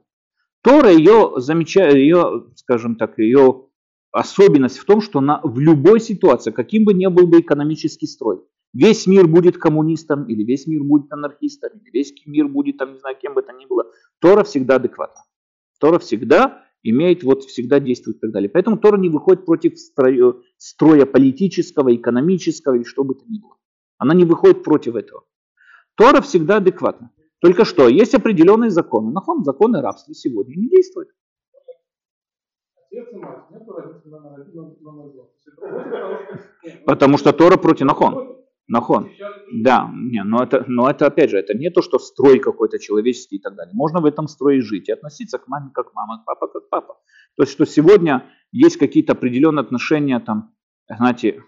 Тора 0.61 0.91
ее, 0.91 1.33
замечает, 1.37 1.95
ее, 1.95 2.45
скажем 2.55 2.95
так, 2.95 3.17
ее 3.17 3.65
особенность 4.11 4.77
в 4.77 4.85
том, 4.85 5.01
что 5.01 5.17
она 5.17 5.41
в 5.43 5.57
любой 5.57 5.99
ситуации, 5.99 6.51
каким 6.51 6.85
бы 6.85 6.93
ни 6.93 7.07
был 7.07 7.25
бы 7.25 7.39
экономический 7.39 8.05
строй, 8.05 8.41
весь 8.73 9.07
мир 9.07 9.27
будет 9.27 9.57
коммунистом, 9.57 10.25
или 10.27 10.43
весь 10.43 10.67
мир 10.67 10.83
будет 10.83 11.11
анархистом, 11.11 11.71
или 11.79 11.89
весь 11.91 12.13
мир 12.25 12.47
будет, 12.47 12.77
там, 12.77 12.93
не 12.93 12.99
знаю, 12.99 13.17
кем 13.21 13.33
бы 13.33 13.41
то 13.41 13.53
ни 13.53 13.65
было, 13.65 13.85
Тора 14.19 14.43
всегда 14.43 14.75
адекватна. 14.75 15.23
Тора 15.79 15.99
всегда 15.99 16.65
имеет, 16.83 17.23
вот 17.23 17.43
всегда 17.43 17.79
действует 17.79 18.17
и 18.17 18.19
так 18.21 18.31
далее. 18.31 18.49
Поэтому 18.49 18.77
Тора 18.77 18.97
не 18.97 19.09
выходит 19.09 19.45
против 19.45 19.77
строя, 19.77 20.33
строя 20.57 21.05
политического, 21.05 21.95
экономического 21.95 22.75
или 22.75 22.83
что 22.83 23.03
бы 23.03 23.15
то 23.15 23.25
ни 23.27 23.39
было. 23.39 23.55
Она 23.97 24.13
не 24.13 24.25
выходит 24.25 24.63
против 24.63 24.95
этого. 24.95 25.23
Тора 25.95 26.21
всегда 26.21 26.57
адекватна. 26.57 27.11
Только 27.41 27.65
что, 27.65 27.87
есть 27.87 28.13
определенные 28.13 28.69
законы. 28.69 29.11
На 29.11 29.21
фон 29.21 29.43
законы 29.43 29.81
рабства 29.81 30.13
сегодня 30.13 30.55
не 30.55 30.69
действуют. 30.69 31.09
Потому 36.85 37.17
что 37.17 37.33
Тора 37.33 37.57
против 37.57 37.85
Нахон. 37.85 38.38
Нахон. 38.69 39.09
Да, 39.51 39.89
не, 39.91 40.23
но 40.23 40.43
это, 40.43 40.63
но 40.67 40.87
это 40.87 41.07
опять 41.07 41.31
же, 41.31 41.37
это 41.37 41.55
не 41.55 41.71
то, 41.71 41.81
что 41.81 41.97
строй 41.97 42.39
какой-то 42.39 42.77
человеческий 42.77 43.37
и 43.37 43.41
так 43.41 43.55
далее. 43.55 43.73
Можно 43.73 43.99
в 43.99 44.05
этом 44.05 44.27
строе 44.27 44.61
жить 44.61 44.89
и 44.89 44.91
относиться 44.91 45.39
к 45.39 45.47
маме 45.47 45.71
как 45.73 45.91
мама, 45.95 46.21
к 46.21 46.25
папа 46.25 46.47
как 46.47 46.69
папа. 46.69 46.97
То 47.35 47.43
есть, 47.43 47.51
что 47.51 47.65
сегодня 47.65 48.25
есть 48.51 48.77
какие-то 48.77 49.13
определенные 49.13 49.61
отношения, 49.61 50.19
там, 50.19 50.53
знаете, 50.87 51.43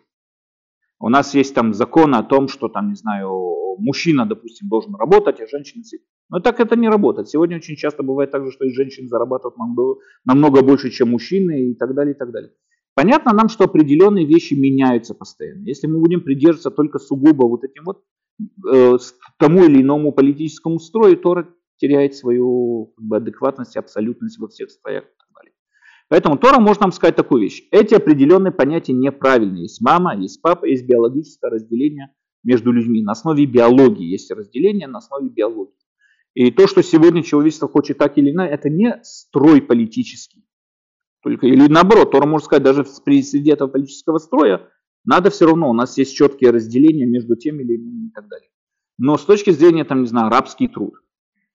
у 1.00 1.10
нас 1.10 1.36
есть 1.36 1.54
там 1.54 1.74
закон 1.74 2.16
о 2.16 2.24
том, 2.24 2.48
что 2.48 2.70
там, 2.70 2.90
не 2.90 2.96
знаю, 2.96 3.30
мужчина, 3.78 4.26
допустим, 4.26 4.68
должен 4.68 4.96
работать, 4.96 5.40
а 5.42 5.48
женщина 5.48 5.84
сидит. 5.84 6.06
Но 6.30 6.40
так 6.40 6.60
это 6.60 6.76
не 6.76 6.90
работает. 6.90 7.30
Сегодня 7.30 7.58
очень 7.58 7.76
часто 7.76 8.02
бывает 8.02 8.32
так 8.32 8.46
же, 8.46 8.52
что 8.52 8.66
и 8.66 8.74
женщины 8.74 9.08
зарабатывают 9.08 9.58
намного 10.26 10.64
больше, 10.64 10.90
чем 10.90 11.10
мужчины 11.10 11.72
и 11.72 11.76
так 11.76 11.94
далее, 11.94 12.16
и 12.16 12.18
так 12.18 12.32
далее. 12.32 12.52
Понятно 12.94 13.34
нам, 13.34 13.50
что 13.50 13.66
определенные 13.66 14.26
вещи 14.26 14.54
меняются 14.54 15.14
постоянно. 15.14 15.66
Если 15.66 15.88
мы 15.88 16.00
будем 16.00 16.22
придерживаться 16.22 16.72
только 16.72 17.00
сугубо 17.00 17.46
вот 17.48 17.64
этим 17.64 17.84
вот 17.86 18.04
э, 18.72 18.98
тому 19.38 19.64
или 19.64 19.82
иному 19.82 20.12
политическому 20.12 20.80
строю, 20.80 21.18
то 21.18 21.46
теряет 21.78 22.16
свою 22.16 22.94
как 22.98 23.06
бы, 23.06 23.18
адекватность 23.18 23.76
и 23.76 23.80
абсолютность 23.80 24.38
во 24.40 24.48
всех 24.48 24.70
строях. 24.72 25.06
Поэтому 26.12 26.38
Тора 26.38 26.60
может 26.60 26.82
нам 26.82 26.92
сказать 26.92 27.16
такую 27.16 27.44
вещь. 27.44 27.64
Эти 27.72 27.94
определенные 27.94 28.52
понятия 28.52 28.92
неправильные. 28.92 29.62
Есть 29.62 29.80
мама, 29.80 30.14
есть 30.14 30.42
папа, 30.42 30.66
есть 30.66 30.86
биологическое 30.86 31.50
разделение 31.50 32.14
между 32.44 32.74
людьми. 32.74 33.02
На 33.02 33.14
основе 33.14 33.46
биологии 33.46 34.04
есть 34.04 34.30
разделение 34.30 34.90
на 34.90 34.98
основе 34.98 35.30
биологии. 35.30 35.74
И 36.34 36.52
то, 36.52 36.68
что 36.68 36.84
сегодня 36.84 37.24
человечество 37.24 37.70
хочет 37.70 37.98
так 37.98 38.18
или 38.18 38.32
иначе, 38.32 38.54
это 38.54 38.70
не 38.70 39.00
строй 39.04 39.62
политический. 39.62 40.44
Только, 41.24 41.48
или 41.48 41.68
наоборот, 41.68 42.12
Тора 42.12 42.26
может 42.26 42.46
сказать, 42.46 42.64
даже 42.64 42.86
при 43.06 43.22
среде 43.22 43.54
этого 43.54 43.70
политического 43.70 44.18
строя, 44.18 44.68
надо 45.06 45.30
все 45.30 45.46
равно, 45.46 45.70
у 45.70 45.74
нас 45.74 45.98
есть 45.98 46.16
четкие 46.16 46.52
разделения 46.52 47.06
между 47.06 47.36
тем 47.36 47.60
или 47.60 47.76
иным 47.78 48.08
и 48.08 48.12
так 48.12 48.28
далее. 48.28 48.50
Но 48.98 49.18
с 49.18 49.26
точки 49.26 49.52
зрения, 49.52 49.84
там, 49.84 50.02
не 50.02 50.08
знаю, 50.08 50.30
рабский 50.30 50.68
труд, 50.68 50.94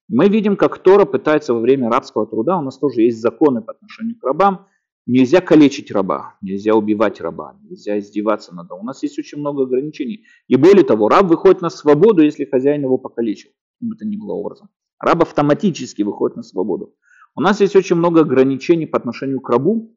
мы 0.09 0.29
видим, 0.29 0.57
как 0.57 0.79
Тора 0.79 1.05
пытается 1.05 1.53
во 1.53 1.61
время 1.61 1.91
рабского 1.91 2.27
труда, 2.27 2.59
у 2.59 2.63
нас 2.63 2.79
тоже 2.79 3.03
есть 3.03 3.21
законы 3.21 3.61
по 3.61 3.73
отношению 3.73 4.19
к 4.19 4.25
рабам, 4.25 4.67
нельзя 5.07 5.41
калечить 5.41 5.91
раба, 5.91 6.37
нельзя 6.41 6.75
убивать 6.75 7.21
раба, 7.21 7.59
нельзя 7.63 7.99
издеваться 7.99 8.55
над 8.55 8.71
ним. 8.71 8.81
У 8.81 8.85
нас 8.85 9.03
есть 9.03 9.19
очень 9.19 9.39
много 9.39 9.65
ограничений. 9.65 10.25
И 10.47 10.57
более 10.57 10.85
того, 10.85 11.09
раб 11.09 11.27
выходит 11.27 11.61
на 11.61 11.71
свободу, 11.71 12.23
если 12.23 12.45
хозяин 12.45 12.83
его 12.83 12.99
покалечил, 12.99 13.51
каким 13.75 13.91
бы 13.91 13.97
то 13.97 14.07
ни 14.07 14.17
было 14.17 14.33
образом. 14.33 14.69
Раб 15.01 15.23
автоматически 15.23 16.03
выходит 16.03 16.37
на 16.37 16.43
свободу. 16.43 16.95
У 17.37 17.43
нас 17.43 17.61
есть 17.61 17.77
очень 17.77 17.97
много 17.97 18.23
ограничений 18.23 18.87
по 18.87 18.97
отношению 18.97 19.41
к 19.41 19.51
рабу, 19.51 19.95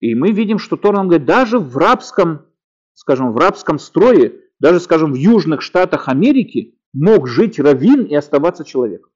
и 0.00 0.14
мы 0.14 0.32
видим, 0.32 0.58
что 0.58 0.76
Тора 0.76 0.96
нам 0.96 1.08
говорит, 1.08 1.26
даже 1.26 1.58
в 1.58 1.76
рабском, 1.76 2.46
скажем, 2.94 3.32
в 3.32 3.36
рабском 3.36 3.78
строе, 3.78 4.40
даже, 4.58 4.80
скажем, 4.80 5.12
в 5.12 5.16
южных 5.16 5.60
штатах 5.60 6.08
Америки 6.08 6.78
мог 6.94 7.28
жить 7.28 7.58
раввин 7.58 8.04
и 8.04 8.14
оставаться 8.14 8.64
человеком. 8.64 9.10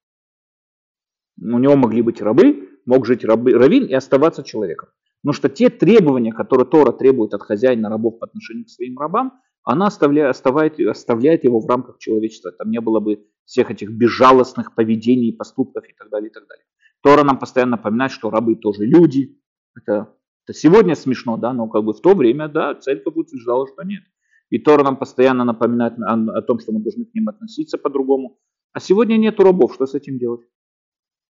У 1.40 1.58
него 1.58 1.76
могли 1.76 2.02
быть 2.02 2.20
рабы, 2.20 2.68
мог 2.84 3.06
жить 3.06 3.24
рабы, 3.24 3.52
раввин 3.52 3.86
и 3.86 3.94
оставаться 3.94 4.42
человеком. 4.42 4.90
Потому 5.22 5.34
что 5.34 5.48
те 5.48 5.70
требования, 5.70 6.32
которые 6.32 6.66
Тора 6.66 6.92
требует 6.92 7.32
от 7.32 7.42
хозяина 7.42 7.88
рабов 7.88 8.18
по 8.18 8.26
отношению 8.26 8.66
к 8.66 8.70
своим 8.70 8.98
рабам, 8.98 9.40
она 9.64 9.86
оставляет, 9.86 10.30
оставляет, 10.30 10.78
оставляет 10.80 11.44
его 11.44 11.60
в 11.60 11.66
рамках 11.66 11.98
человечества. 11.98 12.52
Там 12.52 12.70
не 12.70 12.80
было 12.80 13.00
бы 13.00 13.24
всех 13.44 13.70
этих 13.70 13.90
безжалостных 13.90 14.74
поведений, 14.74 15.32
поступков 15.32 15.84
и 15.88 15.94
так 15.94 16.10
далее, 16.10 16.28
и 16.28 16.32
так 16.32 16.46
далее. 16.48 16.64
Тора 17.02 17.24
нам 17.24 17.38
постоянно 17.38 17.72
напоминает, 17.72 18.12
что 18.12 18.30
рабы 18.30 18.54
тоже 18.56 18.84
люди. 18.84 19.38
Это, 19.74 20.14
это 20.46 20.56
сегодня 20.56 20.94
смешно, 20.94 21.36
да, 21.36 21.52
но 21.52 21.68
как 21.68 21.84
бы 21.84 21.92
в 21.92 22.00
то 22.00 22.14
время, 22.14 22.48
да, 22.48 22.74
церковь 22.74 23.16
утверждала, 23.16 23.66
что 23.66 23.82
нет. 23.82 24.02
И 24.50 24.58
Тора 24.58 24.84
нам 24.84 24.96
постоянно 24.96 25.44
напоминает 25.44 25.94
о, 25.98 26.38
о 26.38 26.42
том, 26.42 26.58
что 26.58 26.72
мы 26.72 26.80
должны 26.80 27.04
к 27.04 27.14
ним 27.14 27.28
относиться 27.28 27.78
по-другому. 27.78 28.38
А 28.72 28.80
сегодня 28.80 29.16
нет 29.16 29.40
рабов, 29.40 29.74
что 29.74 29.86
с 29.86 29.94
этим 29.94 30.18
делать? 30.18 30.42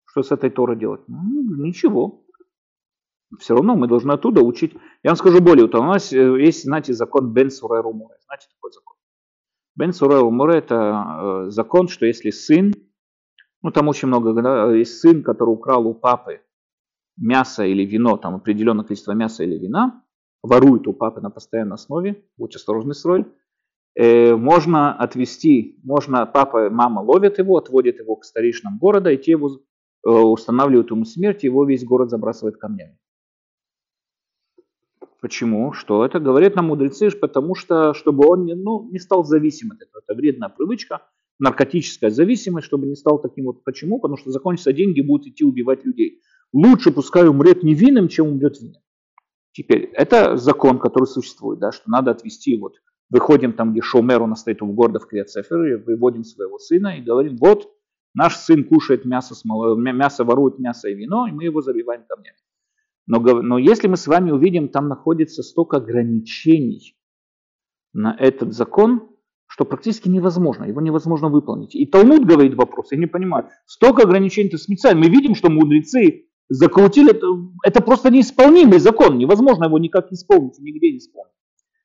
Что 0.04 0.22
с 0.22 0.30
этой 0.30 0.50
Торой 0.50 0.76
делать? 0.76 1.02
Ну, 1.08 1.56
ничего. 1.56 2.26
Все 3.38 3.54
равно 3.54 3.76
мы 3.76 3.88
должны 3.88 4.12
оттуда 4.12 4.42
учить. 4.42 4.74
Я 5.02 5.10
вам 5.10 5.16
скажу 5.16 5.40
более, 5.40 5.66
у 5.66 5.82
нас 5.82 6.12
э, 6.12 6.40
есть, 6.40 6.64
знаете, 6.64 6.92
закон 6.92 7.32
Бен 7.32 7.50
Сурай 7.50 7.80
Румуре. 7.80 8.16
Знаете 8.26 8.48
такой 8.50 8.72
закон? 8.72 8.96
Бен 9.74 9.92
Сурай 9.92 10.20
Румуре 10.20 10.58
это 10.58 11.46
э, 11.46 11.50
закон, 11.50 11.88
что 11.88 12.04
если 12.04 12.30
сын, 12.30 12.74
ну 13.62 13.70
там 13.70 13.88
очень 13.88 14.08
много, 14.08 14.32
да, 14.40 14.72
есть 14.72 14.98
сын, 15.00 15.22
который 15.22 15.50
украл 15.50 15.86
у 15.86 15.94
папы 15.94 16.40
мясо 17.16 17.64
или 17.64 17.84
вино, 17.84 18.16
там 18.16 18.36
определенное 18.36 18.84
количество 18.84 19.12
мяса 19.12 19.44
или 19.44 19.58
вина, 19.58 20.04
ворует 20.42 20.86
у 20.88 20.92
папы 20.92 21.20
на 21.20 21.30
постоянной 21.30 21.74
основе, 21.74 22.24
будь 22.36 22.56
осторожный 22.56 22.94
с 22.94 23.04
роль, 23.04 23.32
э, 23.94 24.34
можно 24.34 24.94
отвести, 24.94 25.78
можно, 25.84 26.26
папа, 26.26 26.70
мама 26.70 27.00
ловят 27.00 27.38
его, 27.38 27.56
отводят 27.56 27.98
его 27.98 28.16
к 28.16 28.24
старейшинам 28.24 28.78
города, 28.78 29.10
и 29.10 29.18
те 29.18 29.32
его 29.32 29.60
Э, 30.04 30.10
устанавливают 30.10 30.90
ему 30.90 31.04
смерть, 31.04 31.44
его 31.44 31.64
весь 31.64 31.84
город 31.84 32.10
забрасывает 32.10 32.56
камнями. 32.56 32.98
Почему? 35.20 35.72
Что 35.72 36.04
это 36.04 36.18
говорит 36.18 36.56
нам 36.56 36.66
мудрецы? 36.66 37.10
Потому 37.12 37.54
что, 37.54 37.94
чтобы 37.94 38.26
он 38.26 38.44
не, 38.44 38.54
ну, 38.54 38.90
не 38.90 38.98
стал 38.98 39.24
зависимым 39.24 39.76
от 39.76 39.82
этого. 39.82 40.02
Это 40.04 40.16
вредная 40.16 40.48
привычка, 40.48 41.08
наркотическая 41.42 42.10
зависимость, 42.10 42.66
чтобы 42.66 42.86
не 42.86 42.94
стал 42.94 43.20
таким 43.20 43.46
вот. 43.46 43.64
Почему? 43.64 43.98
Потому 43.98 44.16
что 44.16 44.30
закончатся 44.30 44.72
деньги, 44.72 45.00
будут 45.00 45.26
идти 45.26 45.44
убивать 45.44 45.84
людей. 45.84 46.20
Лучше 46.52 46.90
пускай 46.90 47.26
умрет 47.28 47.62
невинным, 47.62 48.08
чем 48.08 48.28
умрет 48.28 48.60
винным. 48.60 48.82
Теперь, 49.52 49.90
это 49.94 50.36
закон, 50.36 50.78
который 50.78 51.06
существует, 51.06 51.60
да, 51.60 51.72
что 51.72 51.90
надо 51.90 52.10
отвести, 52.10 52.56
вот, 52.56 52.76
выходим 53.10 53.52
там, 53.52 53.72
где 53.72 53.82
Шоумер, 53.82 54.22
у 54.22 54.26
нас 54.26 54.40
стоит 54.40 54.62
в 54.62 54.72
городе 54.72 54.98
в 54.98 55.06
Криацефере, 55.06 55.76
выводим 55.76 56.24
своего 56.24 56.58
сына 56.58 56.96
и 56.96 57.02
говорим, 57.02 57.36
вот, 57.36 57.68
Наш 58.14 58.36
сын 58.36 58.64
кушает 58.64 59.04
мясо, 59.04 59.34
смоло, 59.34 59.74
мясо 59.74 60.24
ворует 60.24 60.58
мясо 60.58 60.88
и 60.88 60.94
вино, 60.94 61.26
и 61.26 61.32
мы 61.32 61.44
его 61.44 61.62
забиваем 61.62 62.04
камнями. 62.06 62.36
Но, 63.06 63.18
но 63.18 63.58
если 63.58 63.88
мы 63.88 63.96
с 63.96 64.06
вами 64.06 64.30
увидим, 64.30 64.68
там 64.68 64.88
находится 64.88 65.42
столько 65.42 65.78
ограничений 65.78 66.96
на 67.94 68.14
этот 68.18 68.52
закон, 68.52 69.11
что 69.52 69.66
практически 69.66 70.08
невозможно, 70.08 70.64
его 70.64 70.80
невозможно 70.80 71.28
выполнить. 71.28 71.74
И 71.74 71.84
Талмуд 71.84 72.24
говорит 72.24 72.54
вопрос, 72.54 72.90
я 72.90 72.96
не 72.96 73.04
понимаю, 73.04 73.50
столько 73.66 74.04
ограничений, 74.04 74.48
то 74.48 74.56
специально. 74.56 74.98
Мы 74.98 75.10
видим, 75.10 75.34
что 75.34 75.50
мудрецы 75.50 76.24
закрутили, 76.48 77.12
это 77.62 77.82
просто 77.82 78.10
неисполнимый 78.10 78.78
закон, 78.78 79.18
невозможно 79.18 79.66
его 79.66 79.78
никак 79.78 80.10
исполнить, 80.10 80.58
нигде 80.58 80.92
не 80.92 80.96
исполнить. 80.96 81.34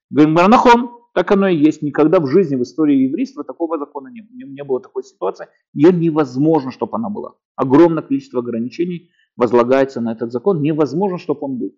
Говорим, 0.10 0.34
Маранахон, 0.34 0.92
Так 1.14 1.32
оно 1.32 1.50
и 1.50 1.58
есть. 1.58 1.82
Никогда 1.82 2.22
в 2.22 2.28
жизни, 2.28 2.56
в 2.56 2.62
истории 2.62 3.08
еврейства 3.10 3.44
такого 3.44 3.78
закона 3.78 4.08
не, 4.08 4.22
не, 4.32 4.50
не 4.50 4.64
было 4.64 4.80
такой 4.80 5.04
ситуации. 5.04 5.48
Ее 5.74 5.92
невозможно, 5.92 6.72
чтобы 6.72 6.96
она 6.96 7.10
была. 7.10 7.34
Огромное 7.58 8.04
количество 8.04 8.40
ограничений 8.40 9.10
возлагается 9.36 10.00
на 10.00 10.14
этот 10.14 10.32
закон. 10.32 10.62
Невозможно, 10.62 11.18
чтобы 11.18 11.40
он 11.42 11.58
был. 11.58 11.72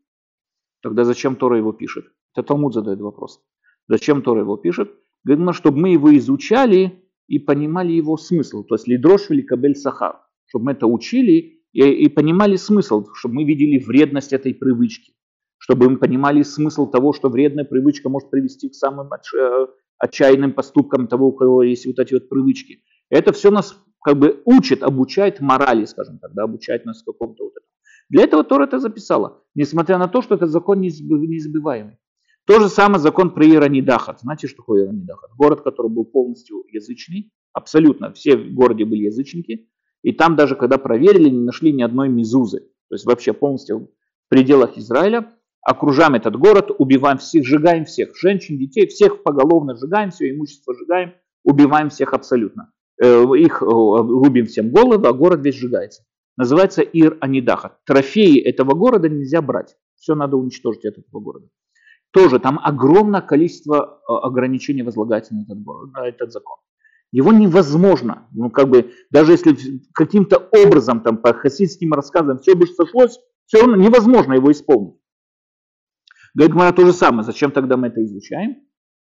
Тогда 0.84 1.04
зачем 1.04 1.36
Тора 1.36 1.58
его 1.58 1.72
пишет? 1.72 2.06
Это 2.36 2.44
Талмуд 2.48 2.74
задает 2.74 3.00
вопрос. 3.02 3.42
Зачем 3.88 4.22
Тора 4.22 4.42
его 4.42 4.58
пишет? 4.58 4.92
Говорит, 5.24 5.46
ну, 5.46 5.54
чтобы 5.54 5.80
мы 5.80 5.90
его 5.90 6.16
изучали 6.18 7.04
и 7.28 7.40
понимали 7.40 7.92
его 7.92 8.18
смысл. 8.18 8.64
То 8.64 8.76
есть 8.76 8.88
лидрош 8.88 9.30
великабель 9.30 9.76
сахар. 9.76 10.18
Чтобы 10.48 10.66
мы 10.66 10.72
это 10.72 10.88
учили 10.88 11.62
и, 11.74 11.84
и 11.84 12.10
понимали 12.10 12.56
смысл, 12.56 13.06
чтобы 13.14 13.36
мы 13.36 13.44
видели 13.44 13.78
вредность 13.78 14.34
этой 14.34 14.54
привычки 14.54 15.14
чтобы 15.60 15.90
мы 15.90 15.98
понимали 15.98 16.42
смысл 16.42 16.90
того, 16.90 17.14
что 17.14 17.30
вредная 17.30 17.66
привычка 17.66 18.10
может 18.10 18.32
привести 18.32 18.70
к 18.70 18.76
самым 18.76 19.10
э, 19.14 19.68
отчаянным 20.00 20.54
поступкам 20.54 21.08
того, 21.08 21.28
у 21.28 21.34
кого 21.34 21.64
есть 21.64 21.86
вот 21.86 22.00
эти 22.00 22.14
вот 22.14 22.30
привычки. 22.30 22.82
Это 23.10 23.34
все 23.34 23.52
нас 23.52 23.78
как 24.02 24.18
бы 24.18 24.42
учит, 24.46 24.82
обучает 24.82 25.42
морали, 25.42 25.86
скажем 25.86 26.18
так, 26.20 26.34
да, 26.34 26.44
обучает 26.44 26.86
нас 26.86 27.04
какому-то 27.04 27.44
вот 27.44 27.52
этому. 27.52 27.68
Для 28.10 28.24
этого 28.24 28.44
Тора 28.44 28.64
это 28.66 28.80
записала, 28.80 29.44
несмотря 29.54 29.98
на 29.98 30.08
то, 30.08 30.22
что 30.22 30.36
этот 30.36 30.50
закон 30.50 30.80
неизбываемый. 30.82 32.00
То 32.50 32.60
же 32.60 32.68
самое 32.68 33.00
закон 33.00 33.30
про 33.30 33.46
Иранидахат. 33.46 34.22
Знаете, 34.22 34.48
что 34.48 34.64
такое 34.64 34.86
Иранидахат? 34.86 35.30
Город, 35.38 35.62
который 35.62 35.92
был 35.92 36.04
полностью 36.04 36.64
язычный, 36.68 37.32
абсолютно, 37.54 38.12
все 38.14 38.38
в 38.38 38.56
городе 38.56 38.86
были 38.86 39.04
язычники, 39.04 39.70
и 40.02 40.14
там 40.14 40.36
даже 40.36 40.56
когда 40.56 40.80
проверили, 40.80 41.30
не 41.30 41.46
нашли 41.46 41.72
ни 41.72 41.84
одной 41.84 42.10
мизузы. 42.10 42.62
То 42.90 42.96
есть 42.96 43.06
вообще 43.06 43.34
полностью 43.34 43.92
в 44.26 44.30
пределах 44.30 44.80
Израиля 44.80 45.32
окружаем 45.62 46.16
этот 46.16 46.38
город, 46.38 46.72
убиваем 46.76 47.20
всех, 47.20 47.46
сжигаем 47.46 47.86
всех, 47.86 48.18
женщин, 48.18 48.58
детей, 48.58 48.88
всех 48.88 49.22
поголовно 49.22 49.76
сжигаем, 49.76 50.10
все 50.10 50.32
имущество 50.32 50.74
сжигаем, 50.74 51.14
убиваем 51.44 51.90
всех 51.90 52.16
абсолютно. 52.16 52.72
Э, 53.00 53.26
их 53.38 53.62
э, 53.62 53.66
рубим 53.66 54.48
всем 54.48 54.72
головы, 54.72 55.08
а 55.08 55.14
город 55.14 55.42
весь 55.44 55.54
сжигается. 55.54 56.02
Называется 56.36 56.82
Ир 56.82 57.16
Анидаха. 57.22 57.78
Трофеи 57.86 58.40
этого 58.40 58.74
города 58.74 59.08
нельзя 59.08 59.40
брать. 59.44 59.76
Все 59.98 60.16
надо 60.16 60.36
уничтожить 60.36 60.86
от 60.86 60.98
этого 60.98 61.22
города. 61.22 61.46
Тоже 62.12 62.40
там 62.40 62.60
огромное 62.64 63.22
количество 63.22 64.02
э, 64.08 64.14
ограничений 64.14 64.84
возлагается 64.84 65.36
на 65.36 65.42
этот, 65.42 65.58
на 65.94 66.08
этот 66.08 66.32
закон. 66.32 66.58
Его 67.12 67.32
невозможно, 67.34 68.28
ну 68.32 68.50
как 68.50 68.70
бы, 68.70 68.92
даже 69.10 69.32
если 69.32 69.56
каким-то 69.94 70.38
образом 70.38 71.02
там 71.02 71.18
по 71.18 71.34
хасидским 71.34 71.94
рассказам 71.94 72.38
все 72.40 72.56
бы 72.56 72.68
сошлось, 72.68 73.20
все 73.46 73.62
равно 73.62 73.76
невозможно 73.76 74.34
его 74.34 74.52
исполнить. 74.52 74.96
Говорит 76.36 76.54
Гмара 76.54 76.74
то 76.74 76.86
же 76.86 76.94
самое. 76.94 77.24
Зачем 77.24 77.52
тогда 77.52 77.78
мы 77.78 77.88
это 77.88 78.04
изучаем? 78.04 78.58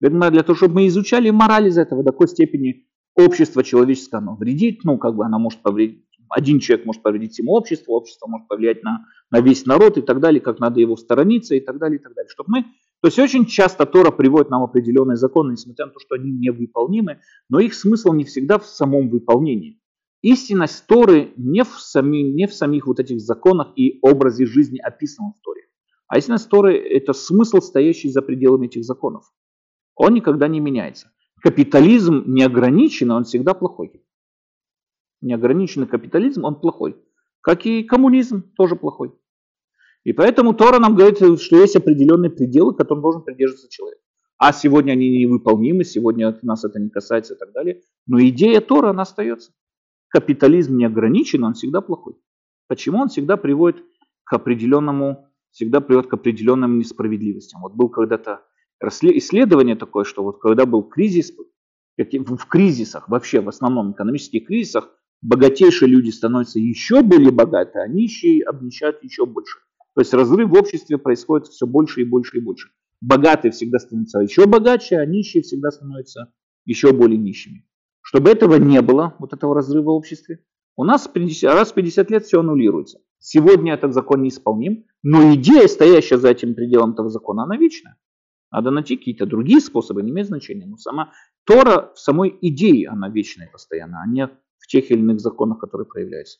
Говорит 0.00 0.18
Гмара 0.18 0.30
для 0.32 0.42
того, 0.42 0.56
чтобы 0.56 0.74
мы 0.74 0.86
изучали 0.88 1.30
мораль 1.30 1.68
из 1.68 1.78
этого, 1.78 2.02
до 2.02 2.10
какой 2.10 2.28
степени 2.28 2.88
общество 3.14 3.62
человеческое 3.62 4.18
оно 4.18 4.36
вредит, 4.36 4.80
ну, 4.84 4.98
как 4.98 5.14
бы 5.14 5.24
оно 5.24 5.38
может 5.38 5.62
повредить, 5.62 6.04
один 6.28 6.60
человек 6.60 6.86
может 6.86 7.02
повредить 7.02 7.32
всему 7.32 7.52
обществу, 7.52 7.94
общество 7.94 8.26
может 8.26 8.48
повлиять 8.48 8.82
на, 8.82 9.04
на 9.30 9.40
весь 9.40 9.66
народ 9.66 9.98
и 9.98 10.02
так 10.02 10.20
далее, 10.20 10.40
как 10.40 10.58
надо 10.58 10.80
его 10.80 10.96
сторониться 10.96 11.54
и 11.54 11.60
так 11.60 11.78
далее, 11.78 12.00
и 12.00 12.02
так 12.02 12.14
далее. 12.14 12.28
Чтобы 12.30 12.50
мы, 12.50 12.64
то 13.02 13.08
есть 13.08 13.18
очень 13.18 13.46
часто 13.46 13.84
Тора 13.84 14.12
приводит 14.12 14.50
нам 14.50 14.62
определенные 14.62 15.16
законы, 15.16 15.52
несмотря 15.52 15.86
на 15.86 15.92
то, 15.92 15.98
что 15.98 16.14
они 16.14 16.30
невыполнимы, 16.30 17.18
но 17.48 17.58
их 17.58 17.74
смысл 17.74 18.12
не 18.12 18.22
всегда 18.22 18.60
в 18.60 18.64
самом 18.64 19.10
выполнении. 19.10 19.80
Истинность 20.22 20.86
Торы 20.86 21.32
не 21.36 21.64
в, 21.64 21.80
сами, 21.80 22.18
не 22.18 22.46
в 22.46 22.54
самих 22.54 22.86
вот 22.86 23.00
этих 23.00 23.20
законах 23.20 23.72
и 23.74 23.98
образе 24.02 24.46
жизни, 24.46 24.78
описанном 24.78 25.32
в 25.32 25.42
Торе. 25.42 25.62
А 26.06 26.16
истинность 26.16 26.48
Торы– 26.48 26.76
это 26.78 27.12
смысл, 27.12 27.58
стоящий 27.58 28.08
за 28.08 28.22
пределами 28.22 28.66
этих 28.66 28.84
законов. 28.84 29.24
Он 29.96 30.14
никогда 30.14 30.46
не 30.46 30.60
меняется. 30.60 31.10
Капитализм 31.40 32.22
неограниченный, 32.26 33.16
он 33.16 33.24
всегда 33.24 33.52
плохой. 33.52 34.00
Неограниченный 35.22 35.88
капитализм, 35.88 36.44
он 36.44 36.60
плохой. 36.60 36.96
Как 37.40 37.66
и 37.66 37.82
коммунизм, 37.82 38.42
тоже 38.56 38.76
плохой. 38.76 39.12
И 40.04 40.12
поэтому 40.12 40.54
Тора 40.54 40.78
нам 40.78 40.94
говорит, 40.96 41.18
что 41.18 41.60
есть 41.60 41.76
определенные 41.76 42.30
пределы, 42.30 42.74
которым 42.74 43.02
должен 43.02 43.22
придерживаться 43.22 43.68
человек. 43.70 43.98
А 44.38 44.52
сегодня 44.52 44.92
они 44.92 45.08
невыполнимы, 45.08 45.84
сегодня 45.84 46.36
нас 46.42 46.64
это 46.64 46.80
не 46.80 46.90
касается 46.90 47.34
и 47.34 47.38
так 47.38 47.52
далее. 47.52 47.82
Но 48.06 48.20
идея 48.20 48.60
Тора, 48.60 48.90
она 48.90 49.02
остается. 49.02 49.52
Капитализм 50.08 50.76
неограничен, 50.76 51.44
он 51.44 51.54
всегда 51.54 51.80
плохой. 51.80 52.14
Почему 52.66 53.00
он 53.00 53.08
всегда 53.08 53.36
приводит 53.36 53.84
к 54.24 54.32
определенному 54.32 55.28
всегда 55.52 55.80
приводит 55.80 56.10
к 56.10 56.14
определенным 56.14 56.78
несправедливостям. 56.78 57.60
Вот 57.60 57.74
был 57.74 57.88
когда-то 57.88 58.42
исследование 58.80 59.76
такое, 59.76 60.04
что 60.04 60.24
вот 60.24 60.40
когда 60.40 60.66
был 60.66 60.82
кризис, 60.82 61.32
в 61.96 62.46
кризисах, 62.46 63.08
вообще 63.08 63.40
в 63.40 63.48
основном 63.48 63.92
экономических 63.92 64.46
кризисах, 64.46 64.90
богатейшие 65.20 65.88
люди 65.88 66.10
становятся 66.10 66.58
еще 66.58 67.02
более 67.02 67.30
богаты, 67.30 67.78
а 67.78 67.86
нищие 67.86 68.42
обнищают 68.44 69.02
еще 69.04 69.26
больше. 69.26 69.60
То 69.94 70.00
есть 70.00 70.14
разрыв 70.14 70.50
в 70.50 70.54
обществе 70.54 70.98
происходит 70.98 71.48
все 71.48 71.66
больше 71.66 72.02
и 72.02 72.04
больше 72.04 72.38
и 72.38 72.40
больше. 72.40 72.70
Богатые 73.00 73.52
всегда 73.52 73.78
становятся 73.78 74.20
еще 74.20 74.46
богаче, 74.46 74.98
а 74.98 75.06
нищие 75.06 75.42
всегда 75.42 75.70
становятся 75.70 76.32
еще 76.64 76.92
более 76.92 77.18
нищими. 77.18 77.66
Чтобы 78.00 78.30
этого 78.30 78.56
не 78.56 78.80
было, 78.80 79.14
вот 79.18 79.32
этого 79.32 79.54
разрыва 79.54 79.90
в 79.90 79.96
обществе, 79.96 80.44
у 80.76 80.84
нас 80.84 81.10
раз 81.42 81.70
в 81.70 81.74
50 81.74 82.10
лет 82.10 82.24
все 82.24 82.40
аннулируется. 82.40 83.00
Сегодня 83.18 83.74
этот 83.74 83.92
закон 83.92 84.22
неисполним, 84.22 84.86
но 85.02 85.34
идея, 85.34 85.68
стоящая 85.68 86.16
за 86.16 86.30
этим 86.30 86.54
пределом 86.54 86.92
этого 86.92 87.10
закона, 87.10 87.44
она 87.44 87.56
вечная. 87.56 87.98
Надо 88.50 88.70
найти 88.70 88.96
какие-то 88.96 89.26
другие 89.26 89.60
способы, 89.60 90.02
не 90.02 90.10
имеет 90.10 90.28
значения. 90.28 90.66
Но 90.66 90.76
сама 90.76 91.12
Тора 91.44 91.92
в 91.94 91.98
самой 91.98 92.36
идее, 92.40 92.88
она 92.88 93.08
вечная 93.08 93.48
постоянно, 93.50 94.02
а 94.02 94.06
не 94.06 94.26
в 94.26 94.66
тех 94.66 94.90
или 94.90 94.98
иных 94.98 95.20
законах, 95.20 95.58
которые 95.58 95.86
проявляются. 95.86 96.38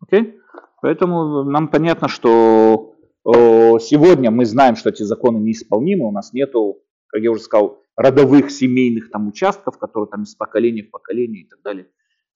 Okay? 0.00 0.38
Поэтому 0.80 1.44
нам 1.44 1.68
понятно, 1.68 2.08
что 2.08 2.94
сегодня 3.24 4.30
мы 4.30 4.44
знаем, 4.44 4.76
что 4.76 4.90
эти 4.90 5.04
законы 5.04 5.38
неисполнимы, 5.38 6.06
у 6.06 6.10
нас 6.10 6.32
нету, 6.32 6.82
как 7.06 7.22
я 7.22 7.30
уже 7.30 7.40
сказал, 7.40 7.80
родовых 7.96 8.50
семейных 8.50 9.10
там 9.10 9.28
участков, 9.28 9.78
которые 9.78 10.08
там 10.08 10.22
из 10.22 10.34
поколения 10.34 10.82
в 10.82 10.90
поколение 10.90 11.42
и 11.42 11.48
так 11.48 11.62
далее. 11.62 11.86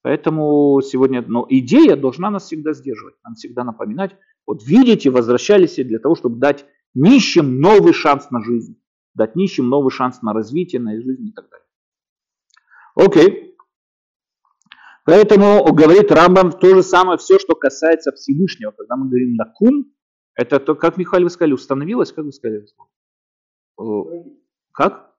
Поэтому 0.03 0.81
сегодня, 0.83 1.25
но 1.27 1.47
идея 1.49 1.97
должна 1.97 2.31
нас 2.31 2.45
всегда 2.45 2.73
сдерживать, 2.73 3.17
нам 3.25 3.35
всегда 3.35 3.65
напоминать. 3.65 4.15
Вот 4.47 4.63
видите, 4.65 5.11
возвращались 5.11 5.75
для 5.75 5.99
того, 5.99 6.15
чтобы 6.15 6.39
дать 6.39 6.67
нищим 6.95 7.61
новый 7.61 7.93
шанс 7.93 8.31
на 8.31 8.41
жизнь, 8.45 8.81
дать 9.15 9.35
нищим 9.35 9.69
новый 9.69 9.91
шанс 9.91 10.23
на 10.23 10.33
развитие, 10.33 10.81
на 10.81 10.95
жизнь 10.95 11.27
и 11.27 11.33
так 11.33 11.49
далее. 11.51 11.67
Окей. 12.95 13.46
Поэтому 15.07 15.65
говорит 15.73 16.13
Рамбам 16.13 16.53
то 16.53 16.75
же 16.75 16.83
самое, 16.83 17.17
все, 17.17 17.39
что 17.39 17.55
касается 17.55 18.13
Всевышнего. 18.13 18.73
Когда 18.73 18.97
мы 18.97 19.09
говорим 19.09 19.35
«накум», 19.35 19.93
это 20.35 20.61
то, 20.61 20.75
как 20.75 20.99
Михаил 20.99 21.25
вы 21.25 21.31
сказали, 21.31 21.55
установилось, 21.55 22.13
как 22.13 22.25
вы 22.25 22.33
сказали? 22.33 22.67
Как? 24.73 25.15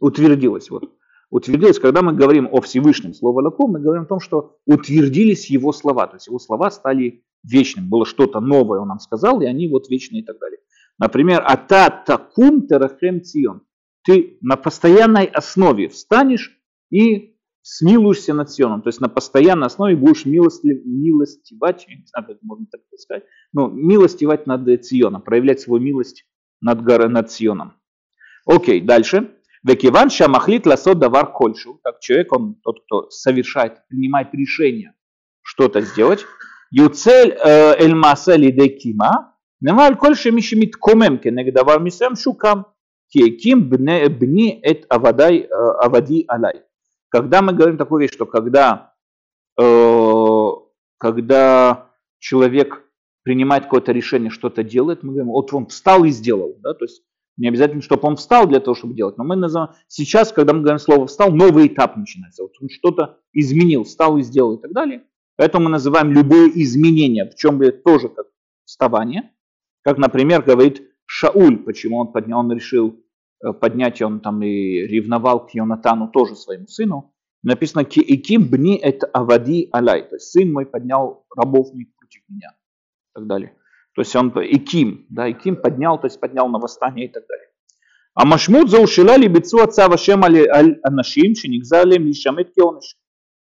Утвердилось. 0.00 0.68
Вот 0.70 0.92
утвердилось, 1.30 1.78
когда 1.78 2.02
мы 2.02 2.12
говорим 2.12 2.46
о 2.52 2.60
Всевышнем, 2.60 3.14
слово 3.14 3.40
«лаком», 3.40 3.72
мы 3.72 3.80
говорим 3.80 4.02
о 4.02 4.06
том, 4.06 4.20
что 4.20 4.58
утвердились 4.66 5.48
его 5.48 5.72
слова, 5.72 6.06
то 6.06 6.16
есть 6.16 6.26
его 6.26 6.38
слова 6.38 6.70
стали 6.70 7.24
вечным, 7.42 7.88
было 7.88 8.04
что-то 8.04 8.40
новое, 8.40 8.80
он 8.80 8.88
нам 8.88 8.98
сказал, 9.00 9.40
и 9.40 9.46
они 9.46 9.66
вот 9.68 9.88
вечные 9.88 10.20
и 10.20 10.24
так 10.24 10.38
далее. 10.38 10.58
Например, 10.98 11.42
«Ата 11.46 12.04
такум 12.06 12.66
терахем 12.66 13.22
цион» 13.22 13.62
ты 14.04 14.36
на 14.40 14.56
постоянной 14.56 15.24
основе 15.26 15.88
встанешь 15.88 16.58
и 16.90 17.31
смилуешься 17.62 18.34
над 18.34 18.50
Сионом. 18.50 18.82
То 18.82 18.88
есть 18.88 19.00
на 19.00 19.08
постоянной 19.08 19.66
основе 19.66 19.96
будешь 19.96 20.26
милости, 20.26 20.82
милостивать, 20.84 21.86
не 21.88 22.04
знаю, 22.06 22.26
как 22.26 22.38
можно 22.42 22.66
так 22.70 22.80
сказать, 22.98 23.24
но 23.52 23.68
милостивать 23.68 24.46
над 24.46 24.84
Сионом, 24.84 25.22
проявлять 25.22 25.60
свою 25.60 25.82
милость 25.82 26.24
над, 26.60 26.82
над 26.82 27.30
Сионом. 27.30 27.74
Окей, 28.44 28.80
дальше. 28.80 29.30
Векиван 29.64 30.10
шамахлит 30.10 30.66
ласот 30.66 30.98
давар 30.98 31.32
кольшу. 31.32 31.78
Так 31.84 32.00
человек, 32.00 32.32
он 32.32 32.56
тот, 32.62 32.84
кто 32.84 33.08
совершает, 33.10 33.86
принимает 33.88 34.34
решение 34.34 34.94
что-то 35.42 35.80
сделать. 35.80 36.24
Юцель 36.70 37.36
эль 37.38 37.94
маса 37.94 38.34
лидекима. 38.34 39.36
Немаль 39.60 39.96
кольше 39.96 40.32
мишимит 40.32 40.74
комем 40.76 41.18
кенег 41.18 41.54
давар 41.54 41.80
мисем 41.80 42.16
шукам. 42.16 42.66
Киеким 43.08 43.68
бни 43.68 44.60
эт 44.62 44.86
авадай 44.88 45.46
авади 45.48 46.24
алай. 46.26 46.62
Когда 47.12 47.42
мы 47.42 47.52
говорим 47.52 47.76
такую 47.76 48.00
вещь, 48.00 48.12
что 48.12 48.24
когда, 48.24 48.94
э, 49.60 50.48
когда 50.96 51.90
человек 52.18 52.84
принимает 53.22 53.64
какое-то 53.64 53.92
решение, 53.92 54.30
что-то 54.30 54.62
делает, 54.64 55.02
мы 55.02 55.12
говорим, 55.12 55.30
вот 55.30 55.52
он 55.52 55.66
встал 55.66 56.04
и 56.04 56.10
сделал. 56.10 56.56
Да? 56.60 56.72
То 56.72 56.86
есть 56.86 57.02
не 57.36 57.48
обязательно, 57.48 57.82
чтобы 57.82 58.08
он 58.08 58.16
встал 58.16 58.46
для 58.46 58.60
того, 58.60 58.74
чтобы 58.74 58.94
делать. 58.94 59.18
Но 59.18 59.24
мы 59.24 59.36
называем 59.36 59.72
сейчас, 59.88 60.32
когда 60.32 60.54
мы 60.54 60.60
говорим 60.60 60.78
слово 60.78 61.06
встал, 61.06 61.30
новый 61.30 61.66
этап 61.66 61.98
начинается. 61.98 62.44
Вот 62.44 62.52
он 62.62 62.70
что-то 62.70 63.18
изменил, 63.34 63.84
встал 63.84 64.16
и 64.16 64.22
сделал 64.22 64.54
и 64.54 64.62
так 64.62 64.72
далее. 64.72 65.04
Поэтому 65.36 65.64
мы 65.66 65.70
называем 65.70 66.12
любое 66.12 66.48
изменение, 66.48 67.30
в 67.30 67.34
чем 67.34 67.58
будет 67.58 67.84
тоже 67.84 68.08
как 68.08 68.26
вставание. 68.64 69.32
Как, 69.82 69.98
например, 69.98 70.42
говорит 70.42 70.82
Шауль, 71.04 71.58
почему 71.58 71.98
он 71.98 72.10
поднял, 72.10 72.38
он 72.38 72.50
решил 72.52 73.01
поднятия, 73.60 74.06
он 74.06 74.20
там 74.20 74.42
и 74.42 74.86
ревновал 74.86 75.46
к 75.46 75.50
Йонатану, 75.54 76.08
тоже 76.08 76.36
своему 76.36 76.66
сыну. 76.66 77.12
Написано, 77.42 77.84
ки 77.84 78.00
иким 78.00 78.48
бни 78.48 78.76
это 78.76 79.06
авади 79.08 79.68
алай, 79.72 80.02
то 80.08 80.14
есть 80.14 80.30
сын 80.30 80.52
мой 80.52 80.64
поднял 80.64 81.26
рабов 81.36 81.72
против 81.72 82.22
меня, 82.28 82.50
и 82.50 83.14
так 83.14 83.26
далее. 83.26 83.56
То 83.94 84.02
есть 84.02 84.14
он 84.14 84.28
иким, 84.30 85.06
да, 85.10 85.28
иким 85.30 85.56
поднял, 85.56 86.00
то 86.00 86.06
есть 86.06 86.20
поднял 86.20 86.48
на 86.48 86.58
восстание 86.58 87.06
и 87.06 87.12
так 87.12 87.24
далее. 87.26 87.48
А 88.14 88.26
машмут 88.26 88.70
заушила 88.70 89.16
ли 89.16 89.26
бицу 89.26 89.58
отца 89.58 89.88
вашем 89.88 90.22
анашим, 90.24 91.34
шинигзали 91.34 91.98
мишамет 91.98 92.52
кионыш. 92.54 92.96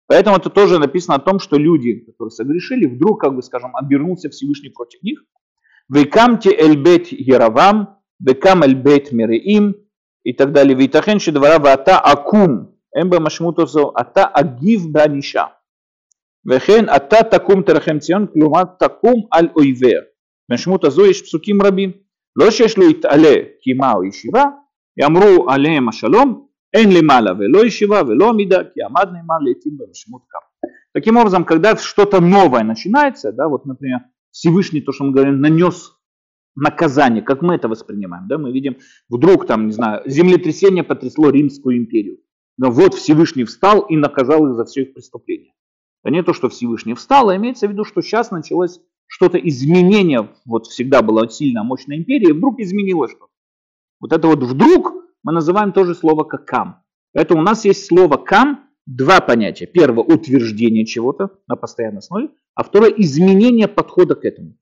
Поэтому 0.08 0.38
это 0.38 0.50
тоже 0.50 0.80
написано 0.80 1.16
о 1.16 1.20
том, 1.20 1.40
что 1.40 1.58
люди, 1.58 2.00
которые 2.00 2.32
согрешили, 2.32 2.88
вдруг, 2.88 3.22
как 3.22 3.36
бы 3.36 3.42
скажем, 3.42 3.76
обернулся 3.76 4.30
Всевышний 4.30 4.70
против 4.70 5.04
них. 5.04 5.24
Векамте 5.88 6.52
эльбет 6.52 7.12
Яравам, 7.12 8.00
векам 8.20 8.64
эльбет 8.64 9.12
Мереим 9.12 9.76
и 10.29 10.33
так 10.33 10.53
далее. 10.53 10.77
Витахен 10.77 11.19
шедвара 11.19 11.59
вата 11.59 11.99
акум, 11.99 12.77
эмба 12.95 13.21
машмутозо, 13.21 13.93
ата 13.95 14.27
агив 14.27 14.90
баниша. 14.90 15.53
Вехен 16.45 16.88
ата 16.88 17.25
такум 17.25 17.62
терахем 17.62 17.99
ציון, 17.99 18.27
כלומר 18.33 18.62
תקום 18.79 19.27
על 19.33 19.49
אויביה. 19.57 20.01
משמעות 20.53 20.85
הזו 20.85 21.07
יש 21.07 21.23
פסוקים 21.23 21.62
רבים. 21.62 21.93
לא 22.37 22.51
שיש 22.51 22.79
לו 22.79 22.90
יתעלה 22.90 23.35
קימה 23.62 23.93
או 23.93 24.05
ישיבה, 24.05 24.45
יאמרו 24.97 25.51
עליהם 25.51 25.88
השלום, 25.88 26.47
אין 26.75 26.93
למעלה 26.93 27.33
ולא 27.38 27.67
ישיבה 27.67 28.03
ולא 28.03 28.29
עמידה, 28.29 28.59
כי 28.75 28.83
עמד 28.83 29.07
נאמר 29.12 29.38
לעתים 29.47 29.73
במשמעות 29.79 30.23
כך. 30.33 30.45
Таким 30.97 31.17
образом, 31.17 31.45
когда 31.45 31.77
что-то 31.77 32.21
новое 32.21 32.62
начинается, 32.62 33.33
да, 33.33 33.49
вот, 33.49 33.67
например, 33.67 33.99
Всевышний, 34.31 34.81
то, 34.81 34.93
что 34.93 35.05
мы 35.05 35.12
говорим, 35.12 35.40
нанес 35.40 35.90
наказание, 36.60 37.22
как 37.22 37.41
мы 37.41 37.56
это 37.56 37.67
воспринимаем, 37.67 38.28
да, 38.28 38.38
мы 38.38 38.52
видим, 38.52 38.78
вдруг 39.10 39.45
там, 39.45 39.67
не 39.67 39.72
знаю, 39.72 40.02
землетрясение 40.06 40.84
потрясло 40.84 41.30
Римскую 41.30 41.78
империю, 41.78 42.19
но 42.58 42.72
вот 42.72 42.93
Всевышний 42.93 43.45
встал 43.45 43.82
и 43.82 43.95
наказал 43.95 44.48
их 44.48 44.56
за 44.56 44.65
все 44.65 44.84
их 44.84 44.93
преступления. 44.93 45.54
Это 46.04 46.13
не 46.13 46.24
то, 46.24 46.34
что 46.34 46.50
Всевышний 46.50 46.93
встал, 46.93 47.30
а 47.30 47.36
имеется 47.36 47.67
в 47.67 47.72
виду, 47.72 47.84
что 47.84 48.02
сейчас 48.02 48.32
началось 48.32 48.80
что-то 49.08 49.38
изменение, 49.38 50.30
вот 50.45 50.67
всегда 50.67 51.02
была 51.02 51.28
сильная, 51.28 51.63
мощная 51.63 51.98
империя, 51.98 52.30
и 52.30 52.34
вдруг 52.34 52.60
изменилось 52.60 53.12
что-то. 53.12 53.32
Вот 54.00 54.13
это 54.13 54.28
вот 54.28 54.43
вдруг 54.43 54.93
мы 55.24 55.34
называем 55.34 55.74
тоже 55.74 55.95
слово 55.95 56.24
как 56.24 56.45
кам. 56.45 56.84
Поэтому 57.13 57.41
у 57.41 57.43
нас 57.43 57.65
есть 57.65 57.86
слово 57.86 58.17
кам, 58.17 58.69
два 58.86 59.19
понятия. 59.19 59.65
Первое– 59.65 60.04
утверждение 60.06 60.86
чего-то 60.86 61.32
на 61.48 61.56
постоянной 61.56 62.00
основе, 62.00 62.30
а 62.56 62.63
второе– 62.63 62.91
изменение 62.98 63.67
подхода 63.67 64.15
к 64.15 64.26
этому. 64.26 64.56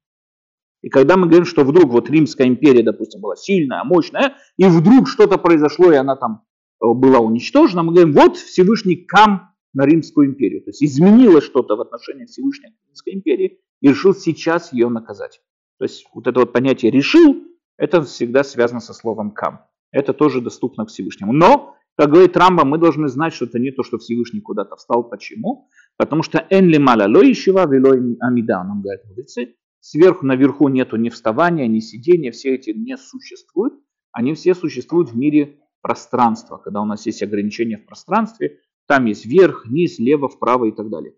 И 0.88 0.90
когда 0.90 1.18
мы 1.18 1.28
говорим, 1.28 1.44
что 1.44 1.66
вдруг 1.66 1.92
вот 1.92 2.10
Римская 2.10 2.48
империя, 2.48 2.82
допустим, 2.82 3.20
была 3.20 3.36
сильная, 3.36 3.84
мощная, 3.84 4.36
и 4.56 4.64
вдруг 4.64 5.10
что-то 5.10 5.38
произошло, 5.38 5.92
и 5.92 5.98
она 5.98 6.16
там 6.16 6.44
э, 6.82 6.86
была 6.94 7.20
уничтожена, 7.20 7.84
мы 7.84 7.92
говорим, 7.92 8.14
вот 8.14 8.38
Всевышний 8.38 8.96
кам 8.96 9.54
на 9.74 9.86
Римскую 9.86 10.28
империю. 10.30 10.62
То 10.64 10.70
есть 10.70 10.82
изменилось 10.82 11.44
что-то 11.44 11.76
в 11.76 11.82
отношении 11.82 12.24
Всевышней 12.24 12.70
Римской 12.88 13.16
империи 13.16 13.60
и 13.82 13.90
решил 13.90 14.16
сейчас 14.16 14.72
ее 14.72 14.88
наказать. 14.88 15.42
То 15.78 15.84
есть 15.84 16.06
вот 16.14 16.26
это 16.26 16.40
вот 16.40 16.54
понятие 16.54 16.90
«решил» 16.90 17.36
это 17.76 18.02
всегда 18.04 18.46
связано 18.46 18.80
со 18.80 18.94
словом 18.94 19.32
«кам». 19.32 19.66
Это 19.92 20.14
тоже 20.14 20.40
доступно 20.40 20.86
Всевышнему. 20.86 21.34
Но, 21.34 21.76
как 21.98 22.12
говорит 22.12 22.38
Рамба, 22.38 22.64
мы 22.64 22.78
должны 22.78 23.10
знать, 23.10 23.34
что 23.34 23.44
это 23.44 23.60
не 23.60 23.72
то, 23.72 23.84
что 23.84 23.98
Всевышний 23.98 24.40
куда-то 24.40 24.78
встал. 24.78 25.04
Почему? 25.04 25.68
Потому 25.98 26.24
что 26.24 26.48
«эн 26.50 26.66
ли 26.70 26.80
маля 26.80 27.10
ло 27.10 27.24
вело 27.24 27.92
амида», 28.22 28.64
нам 28.64 28.82
говорят 28.82 29.04
мудрецы. 29.04 29.56
Сверху 29.90 30.26
наверху 30.26 30.68
нету 30.68 30.98
ни 30.98 31.08
вставания, 31.08 31.66
ни 31.66 31.80
сидения, 31.80 32.32
все 32.32 32.56
эти 32.56 32.72
не 32.72 32.98
существуют. 32.98 33.74
Они 34.12 34.34
все 34.34 34.54
существуют 34.54 35.12
в 35.12 35.18
мире 35.18 35.62
пространства, 35.82 36.58
когда 36.58 36.82
у 36.82 36.86
нас 36.86 37.06
есть 37.06 37.24
ограничения 37.24 37.78
в 37.78 37.86
пространстве, 37.86 38.60
там 38.86 39.06
есть 39.06 39.26
вверх, 39.26 39.66
низ, 39.66 39.98
лево, 39.98 40.28
вправо 40.28 40.66
и 40.66 40.74
так 40.74 40.90
далее. 40.90 41.16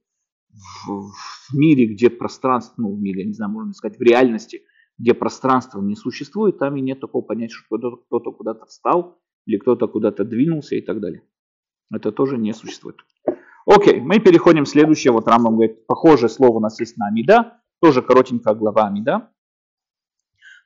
В, 0.85 1.09
в 1.09 1.57
мире, 1.57 1.87
где 1.87 2.11
пространство, 2.11 2.75
ну 2.77 2.95
в 2.95 2.99
мире, 2.99 3.25
не 3.25 3.33
знаю, 3.33 3.51
можно 3.51 3.73
сказать, 3.73 3.97
в 3.97 4.01
реальности, 4.03 4.61
где 4.99 5.15
пространство 5.15 5.81
не 5.81 5.95
существует, 5.95 6.59
там 6.59 6.77
и 6.77 6.81
нет 6.81 6.99
такого 6.99 7.23
понятия, 7.23 7.55
что 7.55 7.75
кто-то 7.75 8.31
куда-то 8.31 8.67
встал 8.67 9.19
или 9.47 9.57
кто-то 9.57 9.87
куда-то 9.87 10.25
двинулся 10.25 10.75
и 10.75 10.81
так 10.81 10.99
далее. 10.99 11.23
Это 11.91 12.11
тоже 12.11 12.37
не 12.37 12.53
существует. 12.53 12.97
Окей, 13.65 13.99
мы 13.99 14.19
переходим 14.19 14.65
к 14.65 14.69
следующему. 14.69 15.15
Вот 15.15 15.27
Рамбам 15.27 15.55
говорит, 15.55 15.87
похожее 15.87 16.29
слово 16.29 16.57
у 16.57 16.59
нас 16.59 16.79
есть 16.79 16.97
на 16.97 17.07
Амида, 17.07 17.58
тоже 17.81 18.01
коротенькая 18.01 18.53
глава 18.53 18.87
Амида. 18.87 19.29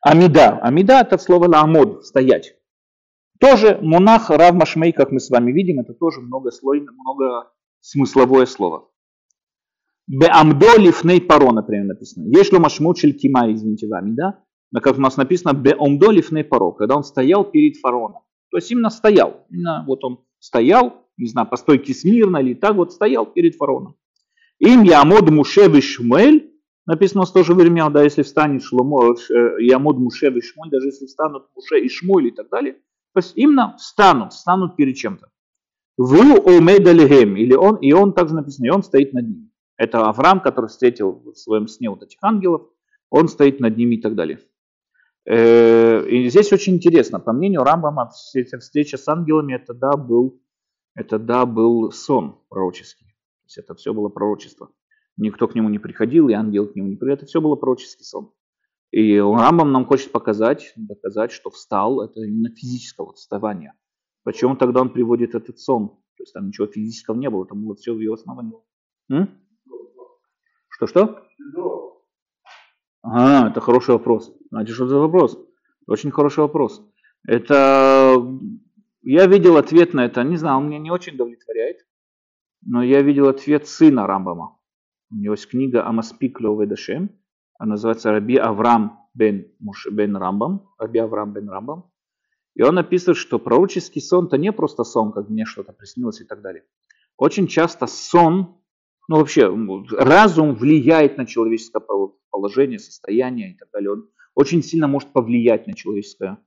Амида. 0.02 0.60
Амида 0.60 1.02
это 1.02 1.18
слово 1.18 1.48
ламод, 1.48 2.06
стоять. 2.06 2.56
Тоже 3.40 3.80
монах 3.82 4.30
Рав 4.30 4.54
Машмей, 4.54 4.92
как 4.92 5.12
мы 5.12 5.20
с 5.20 5.30
вами 5.30 5.52
видим, 5.52 5.80
это 5.80 5.94
тоже 5.94 6.22
многослойное, 6.22 6.94
много 6.94 7.52
смысловое 7.82 8.46
слово. 8.46 8.90
Беамдо 10.08 10.78
лифней 10.78 11.22
паро, 11.22 11.52
например, 11.52 11.86
написано. 11.86 12.26
Ли 12.26 12.60
машмут 12.60 13.00
кима, 13.00 13.52
извините 13.52 13.88
вами, 13.88 14.12
да? 14.12 14.44
Но 14.72 14.82
как 14.82 14.98
у 14.98 15.02
нас 15.02 15.18
написано, 15.18 15.54
беамдо 15.54 16.12
лифней 16.12 16.44
паро, 16.44 16.72
когда 16.72 16.96
он 16.96 17.04
стоял 17.04 17.46
перед 17.46 17.78
фараоном. 17.78 18.24
То 18.52 18.58
есть 18.58 18.72
именно 18.72 18.90
стоял. 18.90 19.46
Именно 19.50 19.86
вот 19.88 20.04
он 20.04 20.26
стоял, 20.40 21.08
не 21.18 21.28
знаю, 21.28 21.48
по 21.48 21.56
стойке 21.56 21.94
смирно 21.94 22.38
или 22.38 22.54
так 22.54 22.76
вот 22.76 22.92
стоял 22.92 23.26
перед 23.26 23.56
фараоном. 23.56 23.96
Им 24.60 24.84
Ямод 24.84 25.30
Муше 25.30 25.82
Шмуэль, 25.82 26.43
написано 26.86 27.26
в 27.26 27.34
то 27.34 27.44
же 27.44 27.54
время, 27.54 27.90
да, 27.90 28.04
если 28.04 28.24
встанет 28.24 28.64
Шломо, 28.64 29.14
э, 29.14 29.64
Ямод 29.64 29.98
Муше 29.98 30.30
Шмуэль, 30.42 30.72
даже 30.72 30.88
если 30.88 31.06
встанут 31.06 31.48
Муше 31.56 31.80
и 31.80 31.90
Шмуэль 31.90 32.28
и 32.28 32.32
так 32.32 32.50
далее, 32.50 32.74
то 33.14 33.20
есть 33.20 33.34
именно 33.36 33.76
встанут, 33.78 34.34
встанут 34.34 34.76
перед 34.76 34.96
чем-то. 34.96 35.30
Вы 35.98 36.38
омедалихем, 36.38 37.36
или 37.38 37.54
он, 37.54 37.76
и 37.78 37.94
он 37.94 38.14
также 38.14 38.34
написано, 38.34 38.66
и 38.66 38.70
он 38.70 38.84
стоит 38.84 39.14
над 39.14 39.28
ним. 39.28 39.52
Это 39.78 40.08
Авраам, 40.08 40.40
который 40.40 40.68
встретил 40.68 41.22
в 41.24 41.36
своем 41.36 41.68
сне 41.68 41.90
вот 41.90 42.04
этих 42.04 42.18
ангелов, 42.22 42.68
он 43.10 43.28
стоит 43.28 43.60
над 43.60 43.78
ними 43.78 43.96
и 43.96 44.02
так 44.02 44.16
далее. 44.16 44.40
Э, 45.26 46.06
и 46.08 46.28
здесь 46.30 46.52
очень 46.52 46.76
интересно, 46.76 47.20
по 47.20 47.32
мнению 47.32 47.64
Рамбама, 47.64 48.10
встреча 48.10 48.98
с 48.98 49.08
ангелами, 49.08 49.54
это 49.54 49.74
да, 49.74 49.96
был, 49.96 50.42
это 50.96 51.20
да, 51.20 51.46
был 51.46 51.92
сон 51.92 52.40
пророческий. 52.50 53.06
То 53.06 53.46
есть 53.46 53.58
это 53.60 53.76
все 53.76 53.94
было 53.94 54.10
пророчество. 54.10 54.70
Никто 55.18 55.48
к 55.48 55.56
нему 55.56 55.70
не 55.70 55.80
приходил, 55.80 56.30
и 56.30 56.34
ангел 56.34 56.68
к 56.68 56.76
нему 56.76 56.90
не 56.90 56.96
приходил. 56.96 57.16
Это 57.16 57.26
все 57.26 57.42
было 57.42 57.56
пророческий 57.56 58.04
сон. 58.04 58.32
И 58.92 59.18
Рамбам 59.20 59.72
нам 59.72 59.86
хочет 59.86 60.12
показать, 60.12 60.74
доказать, 60.76 61.32
что 61.32 61.50
встал, 61.50 62.02
это 62.02 62.22
именно 62.22 62.50
физического 62.50 63.14
вставания. 63.14 63.76
Почему 64.24 64.56
тогда 64.56 64.82
он 64.82 64.92
приводит 64.92 65.36
этот 65.36 65.60
сон? 65.60 65.90
То 66.18 66.24
есть 66.24 66.34
там 66.34 66.48
ничего 66.48 66.68
физического 66.68 67.16
не 67.16 67.30
было, 67.30 67.46
там 67.46 67.64
было 67.64 67.76
все 67.76 67.94
в 67.94 68.00
его 68.00 68.14
основании. 68.14 68.58
Что-что? 70.70 71.24
А, 73.02 73.50
это 73.50 73.62
хороший 73.62 73.92
вопрос. 73.92 74.32
Значит, 74.50 74.76
что 74.76 74.88
за 74.88 74.98
вопрос? 75.00 75.38
Очень 75.88 76.12
хороший 76.12 76.40
вопрос. 76.40 76.82
Это 77.28 78.24
я 79.02 79.26
видел 79.28 79.58
ответ 79.58 79.94
на 79.94 80.06
это, 80.06 80.24
не 80.24 80.38
знаю, 80.38 80.58
он 80.58 80.68
меня 80.68 80.80
не 80.80 80.92
очень 80.92 81.16
удовлетворяет, 81.16 81.86
но 82.62 82.84
я 82.84 83.02
видел 83.02 83.28
ответ 83.28 83.68
сына 83.68 84.08
Рамбама. 84.08 84.58
У 85.14 85.18
него 85.18 85.34
есть 85.34 85.48
книга 85.48 85.86
Амаспик 85.86 86.42
Ловедашем, 86.42 87.12
она 87.60 87.72
называется 87.72 88.12
Раби 88.12 88.36
Авраам 88.36 89.00
бен, 89.14 89.46
Муш, 89.60 89.88
бен 89.92 90.18
Рамбам, 90.18 90.68
Раби 90.80 90.98
Авраам 91.00 91.34
бен 91.34 91.50
Рамбам. 91.50 91.92
И 92.56 92.64
он 92.64 92.80
описывает, 92.80 93.18
что 93.18 93.38
пророческий 93.38 94.02
сон 94.02 94.26
это 94.26 94.38
не 94.38 94.52
просто 94.52 94.84
сон, 94.84 95.12
как 95.12 95.30
мне 95.30 95.46
что-то 95.46 95.72
приснилось 95.72 96.20
и 96.20 96.26
так 96.26 96.42
далее. 96.42 96.64
Очень 97.16 97.46
часто 97.46 97.86
сон, 97.86 98.58
ну 99.08 99.18
вообще 99.18 99.54
разум 99.92 100.56
влияет 100.56 101.18
на 101.18 101.28
человеческое 101.28 101.84
положение, 102.32 102.80
состояние 102.80 103.54
и 103.54 103.58
так 103.58 103.70
далее. 103.72 103.92
Он 103.92 104.10
очень 104.34 104.64
сильно 104.64 104.88
может 104.88 105.14
повлиять 105.14 105.68
на 105.68 105.74
человеческое 105.74 106.40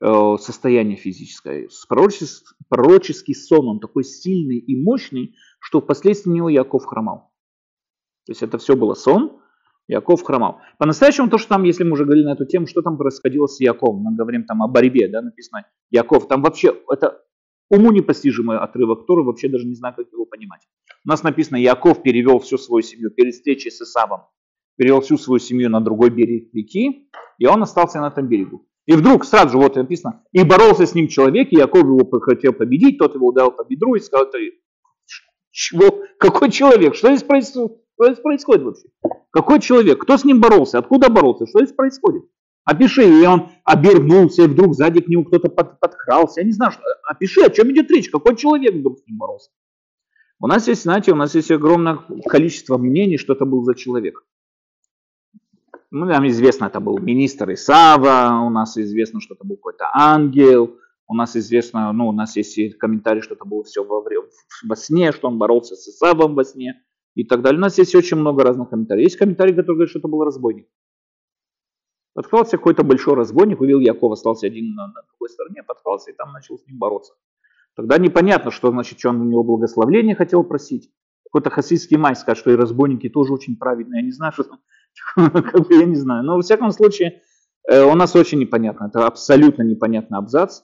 э, 0.00 0.36
состояние 0.40 0.96
физическое. 0.96 1.68
Пророческий, 1.88 2.56
пророческий 2.68 3.36
сон, 3.36 3.68
он 3.68 3.78
такой 3.78 4.02
сильный 4.02 4.58
и 4.58 4.82
мощный, 4.82 5.36
что 5.60 5.80
впоследствии 5.80 6.32
него 6.32 6.48
Яков 6.48 6.86
хромал. 6.86 7.29
То 8.30 8.32
есть 8.32 8.42
это 8.44 8.58
все 8.58 8.76
было 8.76 8.94
сон, 8.94 9.40
Яков 9.88 10.22
хромал. 10.22 10.60
По-настоящему 10.78 11.28
то, 11.28 11.36
что 11.36 11.48
там, 11.48 11.64
если 11.64 11.82
мы 11.82 11.94
уже 11.94 12.04
говорили 12.04 12.26
на 12.26 12.34
эту 12.34 12.46
тему, 12.46 12.68
что 12.68 12.80
там 12.80 12.96
происходило 12.96 13.48
с 13.48 13.58
Яковом, 13.58 14.02
мы 14.02 14.14
говорим 14.14 14.44
там 14.44 14.62
о 14.62 14.68
борьбе, 14.68 15.08
да, 15.08 15.20
написано 15.20 15.66
Яков, 15.90 16.28
там 16.28 16.40
вообще 16.40 16.76
это 16.88 17.24
уму 17.70 17.90
непостижимый 17.90 18.56
отрывок, 18.56 19.00
который 19.00 19.24
вообще 19.24 19.48
даже 19.48 19.66
не 19.66 19.74
знаю, 19.74 19.96
как 19.96 20.06
его 20.12 20.26
понимать. 20.26 20.60
У 21.04 21.08
нас 21.08 21.24
написано, 21.24 21.56
Яков 21.56 22.04
перевел 22.04 22.38
всю 22.38 22.56
свою 22.56 22.82
семью 22.82 23.10
перед 23.10 23.34
встречей 23.34 23.72
с 23.72 23.80
Исавом, 23.80 24.20
перевел 24.76 25.00
всю 25.00 25.18
свою 25.18 25.40
семью 25.40 25.68
на 25.68 25.80
другой 25.80 26.10
берег 26.10 26.54
реки, 26.54 27.10
и 27.38 27.46
он 27.46 27.64
остался 27.64 28.00
на 28.00 28.10
этом 28.10 28.28
берегу. 28.28 28.64
И 28.86 28.92
вдруг 28.92 29.24
сразу 29.24 29.48
же 29.48 29.58
вот 29.58 29.74
написано, 29.74 30.22
и 30.30 30.44
боролся 30.44 30.86
с 30.86 30.94
ним 30.94 31.08
человек, 31.08 31.48
и 31.50 31.56
Яков 31.56 31.82
его 31.82 32.08
хотел 32.20 32.52
победить, 32.52 32.98
тот 32.98 33.16
его 33.16 33.26
ударил 33.26 33.50
по 33.50 33.64
бедру 33.64 33.96
и 33.96 33.98
сказал, 33.98 34.30
чего, 35.50 36.04
какой 36.20 36.52
человек, 36.52 36.94
что 36.94 37.08
здесь 37.08 37.24
происходит, 37.24 37.79
что 38.00 38.12
здесь 38.12 38.22
происходит 38.22 38.62
вообще? 38.62 38.88
Какой 39.30 39.60
человек? 39.60 40.00
Кто 40.00 40.16
с 40.16 40.24
ним 40.24 40.40
боролся? 40.40 40.78
Откуда 40.78 41.10
боролся? 41.10 41.46
Что 41.46 41.58
здесь 41.60 41.74
происходит? 41.74 42.24
Опиши, 42.64 43.04
и 43.04 43.26
он 43.26 43.50
обернулся, 43.64 44.42
и 44.42 44.46
вдруг 44.46 44.74
сзади 44.74 45.00
к 45.00 45.08
нему 45.08 45.24
кто-то 45.24 45.50
под, 45.50 45.80
подкрался. 45.80 46.40
Я 46.40 46.46
не 46.46 46.52
знаю, 46.52 46.72
что, 46.72 46.82
опиши, 47.04 47.42
о 47.42 47.50
чем 47.50 47.70
идет 47.72 47.90
речь, 47.90 48.08
какой 48.08 48.36
человек 48.36 48.74
вдруг 48.74 48.98
с 48.98 49.06
ним 49.06 49.18
боролся. 49.18 49.50
У 50.40 50.46
нас 50.46 50.66
есть, 50.68 50.82
знаете, 50.82 51.12
у 51.12 51.16
нас 51.16 51.34
есть 51.34 51.50
огромное 51.50 51.98
количество 52.26 52.78
мнений, 52.78 53.18
что 53.18 53.34
это 53.34 53.44
был 53.44 53.64
за 53.64 53.74
человек. 53.74 54.24
Ну, 55.90 56.06
нам 56.06 56.26
известно, 56.28 56.66
это 56.66 56.80
был 56.80 56.98
министр 56.98 57.52
Исава, 57.52 58.40
у 58.46 58.50
нас 58.50 58.78
известно, 58.78 59.20
что 59.20 59.34
это 59.34 59.44
был 59.44 59.56
какой-то 59.56 59.90
ангел, 59.92 60.76
у 61.08 61.14
нас 61.14 61.36
известно, 61.36 61.92
ну, 61.92 62.08
у 62.08 62.12
нас 62.12 62.36
есть 62.36 62.78
комментарий, 62.78 63.20
что 63.20 63.34
это 63.34 63.44
было 63.44 63.64
все 63.64 63.84
во, 63.84 64.02
во 64.02 64.76
сне, 64.76 65.12
что 65.12 65.28
он 65.28 65.38
боролся 65.38 65.74
с 65.74 65.88
Исавом 65.88 66.34
во 66.34 66.44
сне 66.44 66.80
и 67.14 67.24
так 67.24 67.42
далее. 67.42 67.58
У 67.58 67.62
нас 67.62 67.78
есть 67.78 67.94
очень 67.94 68.16
много 68.16 68.44
разных 68.44 68.70
комментариев. 68.70 69.04
Есть 69.04 69.16
комментарий, 69.16 69.54
который 69.54 69.76
говорит, 69.76 69.90
что 69.90 69.98
это 69.98 70.08
был 70.08 70.24
разбойник. 70.24 70.68
Подкрался 72.14 72.56
какой-то 72.56 72.82
большой 72.82 73.14
разбойник, 73.14 73.60
увидел 73.60 73.80
Яков, 73.80 74.12
остался 74.12 74.46
один 74.46 74.74
на, 74.74 74.88
на 74.88 75.02
другой 75.08 75.28
стороне, 75.28 75.62
подкрался 75.62 76.10
и 76.10 76.14
там 76.14 76.32
начал 76.32 76.58
с 76.58 76.66
ним 76.66 76.78
бороться. 76.78 77.14
Тогда 77.76 77.98
непонятно, 77.98 78.50
что 78.50 78.70
значит, 78.70 78.98
что 78.98 79.10
он 79.10 79.20
у 79.20 79.24
него 79.24 79.44
благословление 79.44 80.16
хотел 80.16 80.42
просить. 80.42 80.90
Какой-то 81.24 81.50
хасидский 81.50 81.96
май 81.96 82.16
скажет, 82.16 82.40
что 82.40 82.50
и 82.50 82.56
разбойники 82.56 83.08
тоже 83.08 83.32
очень 83.32 83.56
праведные. 83.56 84.00
Я 84.00 84.06
не 84.06 84.12
знаю, 84.12 84.32
что 84.32 84.44
бы 85.16 85.74
я 85.74 85.84
не 85.84 85.94
знаю. 85.94 86.24
Но 86.24 86.34
во 86.34 86.42
всяком 86.42 86.72
случае, 86.72 87.22
э, 87.68 87.82
у 87.84 87.94
нас 87.94 88.16
очень 88.16 88.40
непонятно. 88.40 88.86
Это 88.86 89.06
абсолютно 89.06 89.62
непонятный 89.62 90.18
абзац. 90.18 90.62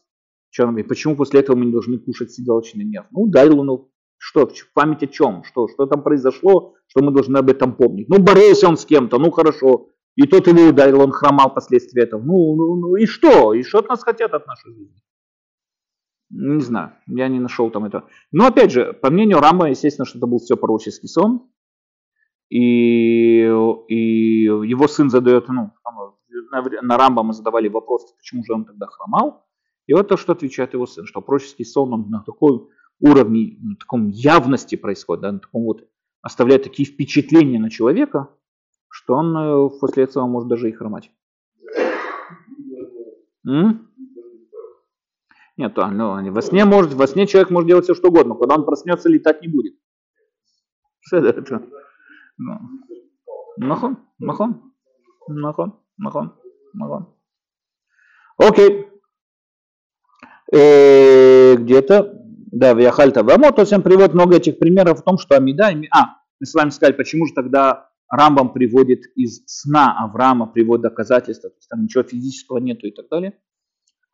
Почему 0.89 1.17
после 1.17 1.41
этого 1.41 1.57
мы 1.57 1.67
не 1.67 1.73
должны 1.73 1.99
кушать 1.99 2.33
седалочный 2.33 2.85
нерв? 2.85 3.07
Ну, 3.11 3.29
дай 3.29 3.49
луну. 3.49 3.91
Что, 4.19 4.49
память 4.75 5.03
о 5.03 5.07
чем? 5.07 5.45
Что, 5.45 5.69
что 5.69 5.87
там 5.87 6.03
произошло, 6.03 6.75
что 6.89 7.03
мы 7.03 7.13
должны 7.13 7.37
об 7.39 7.51
этом 7.51 7.75
помнить? 7.75 8.09
Ну, 8.09 8.19
боролся 8.19 8.69
он 8.69 8.77
с 8.77 8.85
кем-то, 8.85 9.19
ну 9.19 9.31
хорошо. 9.31 9.91
И 10.15 10.27
тот 10.27 10.47
его 10.47 10.71
ударил, 10.71 11.01
он 11.03 11.13
хромал 11.13 11.53
последствия 11.53 12.05
этого. 12.05 12.23
Ну, 12.23 12.57
ну, 12.57 12.77
ну 12.77 12.97
и 12.97 13.07
что? 13.07 13.53
И 13.53 13.63
что 13.63 13.79
от 13.79 13.89
нас 13.89 14.03
хотят 14.03 14.33
от 14.33 14.47
нашей 14.47 14.73
жизни? 14.73 15.03
Не 16.31 16.61
знаю, 16.61 16.93
я 17.07 17.29
не 17.29 17.39
нашел 17.39 17.71
там 17.71 17.85
это. 17.85 18.05
Но 18.33 18.47
опять 18.47 18.73
же, 18.73 18.93
по 18.95 19.11
мнению 19.11 19.41
Рама, 19.41 19.71
естественно, 19.71 20.07
что 20.07 20.19
это 20.19 20.27
был 20.27 20.39
все 20.39 20.57
пророческий 20.57 21.09
сон. 21.09 21.51
И, 22.49 23.43
и 23.43 24.45
его 24.45 24.89
сын 24.89 25.11
задает, 25.11 25.49
ну, 25.49 25.73
на 26.83 26.97
Рамба 26.97 27.23
мы 27.23 27.33
задавали 27.33 27.69
вопрос, 27.69 28.13
почему 28.17 28.45
же 28.45 28.55
он 28.55 28.65
тогда 28.65 28.87
хромал. 28.87 29.45
И 29.87 29.95
вот 29.95 30.09
то, 30.09 30.17
что 30.17 30.33
отвечает 30.33 30.73
его 30.75 30.87
сын, 30.87 31.07
что 31.07 31.21
пророческий 31.21 31.65
сон 31.65 31.93
он 31.93 32.11
на 32.11 32.23
такой 32.23 32.69
уровне, 33.01 33.59
на 33.61 33.77
таком 33.77 34.09
явности 34.09 34.77
происходит, 34.77 35.23
да, 35.23 35.33
на 35.33 35.39
таком 35.39 35.65
вот 35.65 35.89
оставляет 36.23 36.65
такие 36.65 36.89
впечатления 36.89 37.59
на 37.59 37.71
человека, 37.71 38.31
что 38.89 39.15
он 39.15 39.37
э, 39.37 39.71
после 39.81 40.05
этого 40.05 40.27
может 40.27 40.49
даже 40.49 40.69
и 40.69 40.73
хромать. 40.73 41.11
М? 43.47 43.89
Нет, 45.57 45.79
а, 45.79 45.91
ну, 45.91 46.33
во 46.33 46.43
сне 46.43 46.65
может, 46.65 46.93
во 46.95 47.07
сне 47.07 47.27
человек 47.27 47.51
может 47.51 47.69
делать 47.69 47.85
все 47.85 47.95
что 47.95 48.09
угодно, 48.09 48.35
когда 48.35 48.57
он 48.57 48.65
проснется, 48.65 49.09
летать 49.09 49.41
не 49.41 49.49
будет. 49.49 49.75
Что 51.01 51.19
это? 51.19 51.63
Ну. 52.39 52.59
Нахон, 53.57 53.99
нахон, 54.19 54.73
нахон, 55.29 55.81
нахон, 55.97 56.35
нахон. 56.75 57.15
Окей. 58.37 58.87
Э, 60.53 61.57
где-то, 61.57 62.26
да, 62.47 62.75
в 62.75 62.79
Яхальта 62.79 63.23
Вамо, 63.23 63.53
то 63.53 63.63
есть 63.63 63.73
он 63.73 63.83
приводит 63.83 64.15
много 64.15 64.37
этих 64.37 64.59
примеров 64.59 65.01
в 65.01 65.03
том, 65.03 65.19
что 65.19 65.37
Амида, 65.37 65.73
а, 65.91 66.17
мы 66.41 66.47
с 66.47 66.55
вами 66.55 66.71
сказали, 66.71 66.95
почему 66.95 67.27
же 67.27 67.35
тогда 67.35 67.91
Рамбам 68.09 68.53
приводит 68.53 69.05
из 69.17 69.43
сна 69.47 69.97
Авраама, 69.99 70.47
приводит 70.47 70.83
доказательства, 70.83 71.51
то 71.51 71.57
есть 71.57 71.69
там 71.69 71.83
ничего 71.83 72.05
физического 72.05 72.59
нету 72.59 72.87
и 72.87 72.93
так 72.93 73.09
далее. 73.09 73.39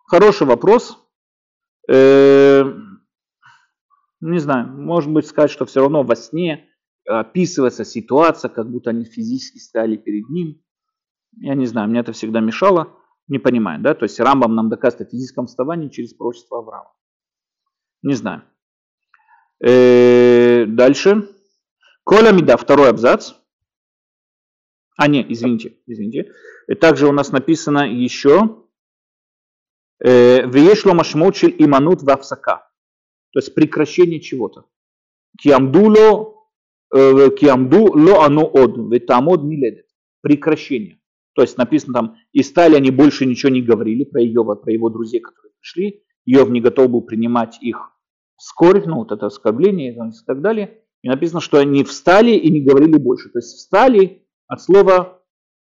Хороший 0.07 0.47
вопрос. 0.47 0.99
Э, 1.91 2.65
не 4.21 4.39
знаю, 4.39 4.69
может 4.69 5.11
быть 5.11 5.27
сказать, 5.27 5.51
что 5.51 5.67
все 5.67 5.81
равно 5.81 6.03
во 6.03 6.17
сне 6.17 6.69
описывается 7.07 7.85
ситуация, 7.85 8.49
как 8.49 8.71
будто 8.71 8.91
они 8.91 9.05
физически 9.05 9.59
стояли 9.59 9.97
перед 9.97 10.29
ним. 10.29 10.63
Я 11.39 11.55
не 11.55 11.67
знаю, 11.67 11.89
мне 11.89 12.01
это 12.01 12.13
всегда 12.13 12.41
мешало, 12.41 12.97
не 13.27 13.39
понимаю, 13.39 13.83
да, 13.83 13.95
то 13.95 14.05
есть 14.05 14.21
Рамбам 14.21 14.55
нам 14.55 14.69
доказывает 14.69 15.09
о 15.09 15.11
физическом 15.11 15.47
вставании 15.47 15.89
через 15.89 16.15
пророчество 16.15 16.59
Авраама. 16.59 16.93
Не 18.03 18.15
знаю. 18.15 18.43
Э, 19.65 20.67
дальше. 20.67 21.29
Коля 22.05 22.33
Мида, 22.33 22.57
второй 22.57 22.91
абзац. 22.91 23.33
А, 24.97 25.09
нет, 25.09 25.27
извините, 25.29 25.79
извините. 25.87 26.33
Также 26.81 27.07
у 27.07 27.13
нас 27.13 27.33
написано 27.33 27.91
еще 27.91 28.65
э, 30.05 30.47
Веешло 30.47 30.95
машмочель 30.95 31.55
иманут 31.59 32.03
вавсака. 32.03 32.69
То 33.33 33.39
есть 33.39 33.55
прекращение 33.55 34.21
чего-то. 34.21 34.67
Киамдуло 35.39 36.33
Э, 36.95 37.31
киамду 37.31 37.91
ло 37.95 38.25
оно 38.25 38.45
од, 38.45 38.77
ветамод 38.93 39.43
миледет. 39.43 39.87
Прекращение. 40.21 40.99
То 41.35 41.41
есть 41.41 41.57
написано 41.57 41.95
там, 41.95 42.17
и 42.33 42.43
стали 42.43 42.77
они 42.77 42.91
больше 42.91 43.25
ничего 43.25 43.51
не 43.51 43.63
говорили 43.63 44.05
про 44.05 44.23
Иова, 44.23 44.57
про 44.57 44.73
его 44.73 44.91
друзей, 44.91 45.21
которые 45.21 45.53
пришли. 45.59 46.05
Иов 46.25 46.51
не 46.51 46.61
готов 46.61 46.91
был 46.91 47.03
принимать 47.03 47.59
их 47.61 47.91
скорбь, 48.37 48.87
ну 48.87 48.97
вот 48.97 49.13
это 49.13 49.27
оскорбление 49.27 49.93
и 49.93 49.97
так 50.27 50.41
далее. 50.41 50.79
И 51.03 51.09
написано, 51.09 51.41
что 51.41 51.59
они 51.59 51.85
встали 51.85 52.33
и 52.33 52.51
не 52.51 52.61
говорили 52.61 52.97
больше. 52.97 53.29
То 53.31 53.39
есть 53.39 53.57
встали 53.57 54.27
от 54.47 54.63
слова 54.63 55.23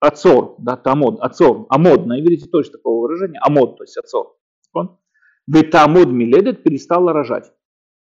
ацор, 0.00 0.54
да, 0.58 0.76
тамод, 0.76 1.20
ацор, 1.20 1.66
амод, 1.68 2.06
на 2.06 2.20
иврите 2.20 2.48
тоже 2.48 2.70
такого 2.70 3.02
выражения, 3.02 3.38
амод, 3.42 3.76
то 3.76 3.84
есть 3.84 3.96
ацор. 3.96 4.38
Ветамод 5.48 6.08
миледет 6.08 6.62
перестала 6.62 7.12
рожать. 7.12 7.50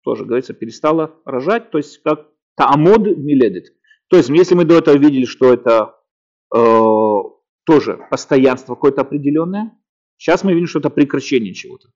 Тоже 0.02 0.24
говорится, 0.24 0.54
перестала 0.54 1.14
рожать, 1.24 1.70
то 1.70 1.78
есть 1.78 2.02
как 2.02 2.26
Таамод 2.56 3.16
миледит. 3.16 3.72
То 4.08 4.16
есть, 4.16 4.28
если 4.30 4.54
мы 4.56 4.64
до 4.64 4.78
этого 4.78 4.96
видели, 4.96 5.24
что 5.24 5.52
это 5.52 5.94
э, 6.54 7.14
тоже 7.64 8.00
постоянство 8.10 8.74
какое-то 8.74 9.02
определенное, 9.02 9.78
сейчас 10.16 10.42
мы 10.42 10.54
видим, 10.54 10.66
что 10.66 10.80
это 10.80 10.90
прекращение 10.90 11.54
чего-то. 11.54 11.90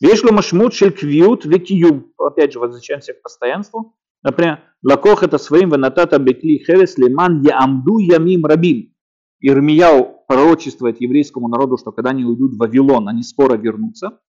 Вешло 0.00 0.32
машмут 0.32 0.74
шельквиют 0.74 1.44
векию. 1.44 2.12
Опять 2.18 2.52
же, 2.52 2.60
возвращаемся 2.60 3.14
к 3.14 3.22
постоянству. 3.22 3.96
Например, 4.22 4.60
лакох 4.82 5.22
это 5.22 5.38
своим 5.38 5.70
ванатата 5.70 6.18
бекли 6.18 6.58
херес 6.58 6.98
леман 6.98 7.42
яамду 7.42 7.98
ямим 7.98 8.46
рабим. 8.46 8.94
Ирмияу 9.40 10.24
пророчествует 10.26 11.00
еврейскому 11.00 11.48
народу, 11.48 11.78
что 11.78 11.92
когда 11.92 12.10
они 12.10 12.24
уйдут 12.24 12.54
в 12.54 12.58
Вавилон, 12.58 13.08
они 13.08 13.22
скоро 13.22 13.56
вернутся. 13.56 14.20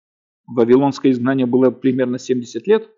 Вавилонское 0.46 1.12
изгнание 1.12 1.46
было 1.46 1.70
примерно 1.70 2.18
70 2.18 2.66
лет. 2.66 2.90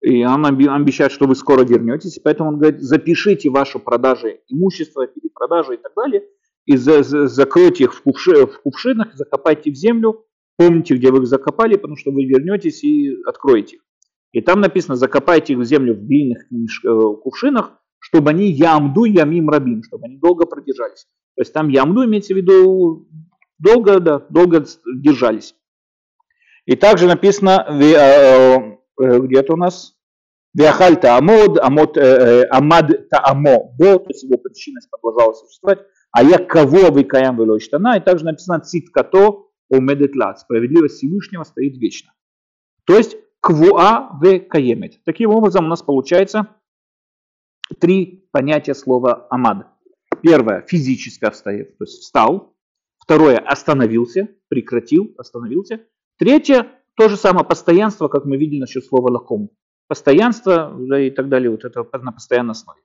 И 0.00 0.24
он 0.24 0.46
обещает, 0.46 1.10
что 1.12 1.26
вы 1.26 1.34
скоро 1.34 1.64
вернетесь. 1.64 2.20
Поэтому 2.22 2.50
он 2.50 2.58
говорит, 2.58 2.80
запишите 2.80 3.50
ваши 3.50 3.78
продажи 3.78 4.40
имущества, 4.48 5.06
перепродажи 5.06 5.74
и 5.74 5.76
так 5.76 5.92
далее. 5.96 6.22
И 6.66 6.76
за, 6.76 7.02
за, 7.02 7.26
закройте 7.26 7.84
их 7.84 7.94
в, 7.94 8.02
кувши, 8.02 8.46
в 8.46 8.60
кувшинах, 8.62 9.14
закопайте 9.14 9.72
в 9.72 9.74
землю. 9.74 10.24
Помните, 10.58 10.96
где 10.96 11.10
вы 11.10 11.20
их 11.20 11.26
закопали, 11.26 11.76
потому 11.76 11.96
что 11.96 12.10
вы 12.10 12.26
вернетесь 12.26 12.84
и 12.84 13.16
откроете 13.26 13.76
их. 13.76 13.82
И 14.32 14.42
там 14.42 14.60
написано, 14.60 14.96
закопайте 14.96 15.54
их 15.54 15.60
в 15.60 15.64
землю 15.64 15.94
в 15.94 16.04
глиняных 16.04 16.44
э, 16.84 17.22
кувшинах, 17.22 17.80
чтобы 17.98 18.30
они 18.30 18.50
ямду 18.50 19.04
ямим 19.04 19.48
рабим, 19.48 19.82
чтобы 19.82 20.04
они 20.04 20.18
долго 20.18 20.44
продержались. 20.44 21.06
То 21.36 21.42
есть 21.42 21.54
там 21.54 21.68
ямду 21.68 22.04
имеется 22.04 22.34
в 22.34 22.36
виду 22.36 23.08
долго, 23.58 24.00
да, 24.00 24.26
долго 24.28 24.66
держались. 25.00 25.54
И 26.66 26.76
также 26.76 27.06
написано, 27.06 27.64
э, 27.70 28.78
Э, 29.00 29.18
где-то 29.20 29.54
у 29.54 29.56
нас. 29.56 29.94
Виахальта 30.54 31.16
амод, 31.16 31.58
амод, 31.60 31.96
амад 32.50 33.08
таамо, 33.10 33.70
бо, 33.78 33.98
то 33.98 34.06
есть 34.08 34.24
его 34.24 34.38
причинность 34.38 34.88
продолжала 34.90 35.34
существовать. 35.34 35.80
А 36.10 36.24
я 36.24 36.38
кого 36.38 36.90
вы 36.90 37.04
каям 37.04 37.36
велоиштана, 37.36 37.96
и 37.96 38.00
также 38.00 38.24
написано 38.24 38.60
цит 38.60 38.86
като 39.68 39.78
умедет 39.78 40.16
лад, 40.16 40.40
справедливость 40.40 40.96
Всевышнего 40.96 41.44
стоит 41.44 41.76
вечно. 41.76 42.12
То 42.84 42.96
есть 42.96 43.16
квуа 43.40 44.10
в 44.20 44.40
каемет. 44.40 45.00
Таким 45.04 45.30
образом 45.30 45.66
у 45.66 45.68
нас 45.68 45.82
получается 45.82 46.48
три 47.80 48.28
понятия 48.32 48.74
слова 48.74 49.26
амад. 49.30 49.66
Первое 50.22 50.62
физическое 50.62 51.30
встает, 51.30 51.76
то 51.78 51.84
есть 51.84 52.02
встал. 52.02 52.54
Второе 52.98 53.38
остановился, 53.38 54.28
прекратил, 54.48 55.14
остановился. 55.16 55.80
Третье 56.18 56.66
то 56.96 57.08
же 57.08 57.16
самое 57.16 57.46
постоянство, 57.46 58.08
как 58.08 58.24
мы 58.24 58.36
видели 58.36 58.60
насчет 58.60 58.84
слова 58.84 59.10
лаком. 59.10 59.50
Постоянство 59.86 60.74
да, 60.76 61.00
и 61.00 61.10
так 61.10 61.28
далее, 61.28 61.50
вот 61.50 61.64
это 61.64 61.86
на 61.98 62.12
постоянной 62.12 62.52
основе. 62.52 62.80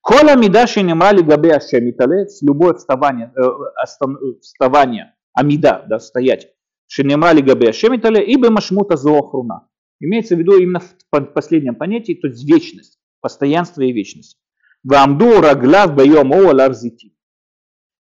Кола 0.00 0.36
мидаши 0.36 0.82
немрали 0.82 1.22
габе 1.22 1.56
ашемиталец, 1.56 2.40
любое 2.42 2.74
вставание, 2.74 3.32
э, 3.36 4.36
вставание, 4.40 5.14
амида, 5.34 5.84
да, 5.88 5.98
стоять, 5.98 6.52
шенемрали 6.86 7.40
габе 7.40 7.70
ашемитале, 7.70 8.24
ибо 8.24 8.50
машмута 8.50 8.96
зоохруна. 8.96 9.68
Имеется 10.00 10.34
в 10.34 10.38
виду 10.38 10.58
именно 10.58 10.80
в 10.80 11.20
последнем 11.32 11.76
понятии, 11.76 12.14
то 12.14 12.28
есть 12.28 12.44
вечность, 12.44 12.98
постоянство 13.20 13.82
и 13.82 13.92
вечность. 13.92 14.38
Вамду 14.82 15.40
раглав 15.40 15.94
байом 15.94 16.32
оаларзити. 16.32 17.14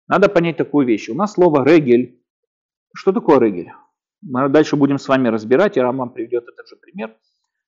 надо 0.08 0.30
понять 0.30 0.58
такую 0.58 0.88
вещь. 0.88 1.10
У 1.10 1.14
нас 1.14 1.34
слово 1.34 1.64
регель. 1.64 2.20
Что 2.96 3.12
такое 3.12 3.40
регель? 3.40 3.72
Мы 4.22 4.50
дальше 4.50 4.76
будем 4.76 4.98
с 4.98 5.08
вами 5.08 5.28
разбирать, 5.28 5.78
и 5.78 5.80
Рамам 5.80 6.12
приведет 6.12 6.44
этот 6.44 6.68
же 6.68 6.76
пример. 6.76 7.16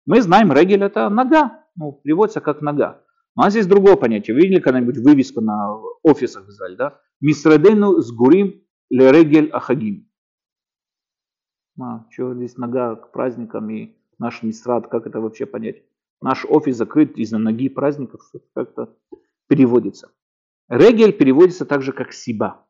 Мы 0.06 0.22
знаем, 0.22 0.52
регель 0.52 0.84
это 0.84 1.10
нога, 1.10 1.64
ну, 1.76 2.02
переводится 2.04 2.42
как 2.42 2.62
нога. 2.62 3.04
У 3.36 3.42
нас 3.42 3.56
есть 3.56 3.70
другое 3.70 3.96
понятие. 3.96 4.36
Видели 4.36 4.60
когда-нибудь 4.60 4.98
вывеску 4.98 5.42
на 5.42 5.80
офисах 6.04 6.46
в 6.46 6.50
Израиле, 6.50 6.76
да? 6.76 7.00
Мисрадену 7.22 8.02
с 8.02 8.12
гурим 8.12 8.62
ле 8.90 9.12
регель 9.12 9.50
ахагим. 9.52 10.10
А, 11.80 12.06
что 12.12 12.34
здесь 12.36 12.58
нога 12.58 12.96
к 12.96 13.12
праздникам 13.12 13.70
и 13.70 13.96
наш 14.20 14.44
мисрад, 14.44 14.88
как 14.88 15.08
это 15.08 15.20
вообще 15.20 15.46
понять? 15.46 15.84
Наш 16.22 16.46
офис 16.46 16.78
закрыт 16.78 17.18
из-за 17.18 17.38
ноги 17.38 17.70
праздников, 17.70 18.22
как-то 18.54 18.96
переводится. 19.48 20.12
Регель 20.70 21.14
переводится 21.14 21.66
также 21.66 21.92
как 21.92 22.14
сиба. 22.14 22.66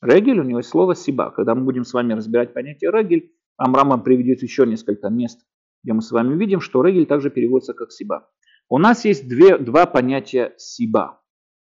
Регель, 0.00 0.40
у 0.40 0.44
него 0.44 0.58
есть 0.58 0.70
слово 0.70 0.94
сиба. 0.94 1.30
Когда 1.30 1.54
мы 1.54 1.64
будем 1.64 1.84
с 1.84 1.92
вами 1.92 2.12
разбирать 2.12 2.54
понятие 2.54 2.90
регель, 2.90 3.34
Амрама 3.56 3.98
приведет 3.98 4.42
еще 4.42 4.64
несколько 4.64 5.08
мест, 5.08 5.44
где 5.82 5.92
мы 5.92 6.00
с 6.00 6.10
вами 6.10 6.36
видим, 6.38 6.60
что 6.60 6.82
регель 6.82 7.06
также 7.06 7.30
переводится 7.30 7.74
как 7.74 7.90
сиба. 7.92 8.30
У 8.68 8.78
нас 8.78 9.04
есть 9.04 9.28
две, 9.28 9.58
два 9.58 9.86
понятия 9.86 10.54
сиба. 10.56 11.20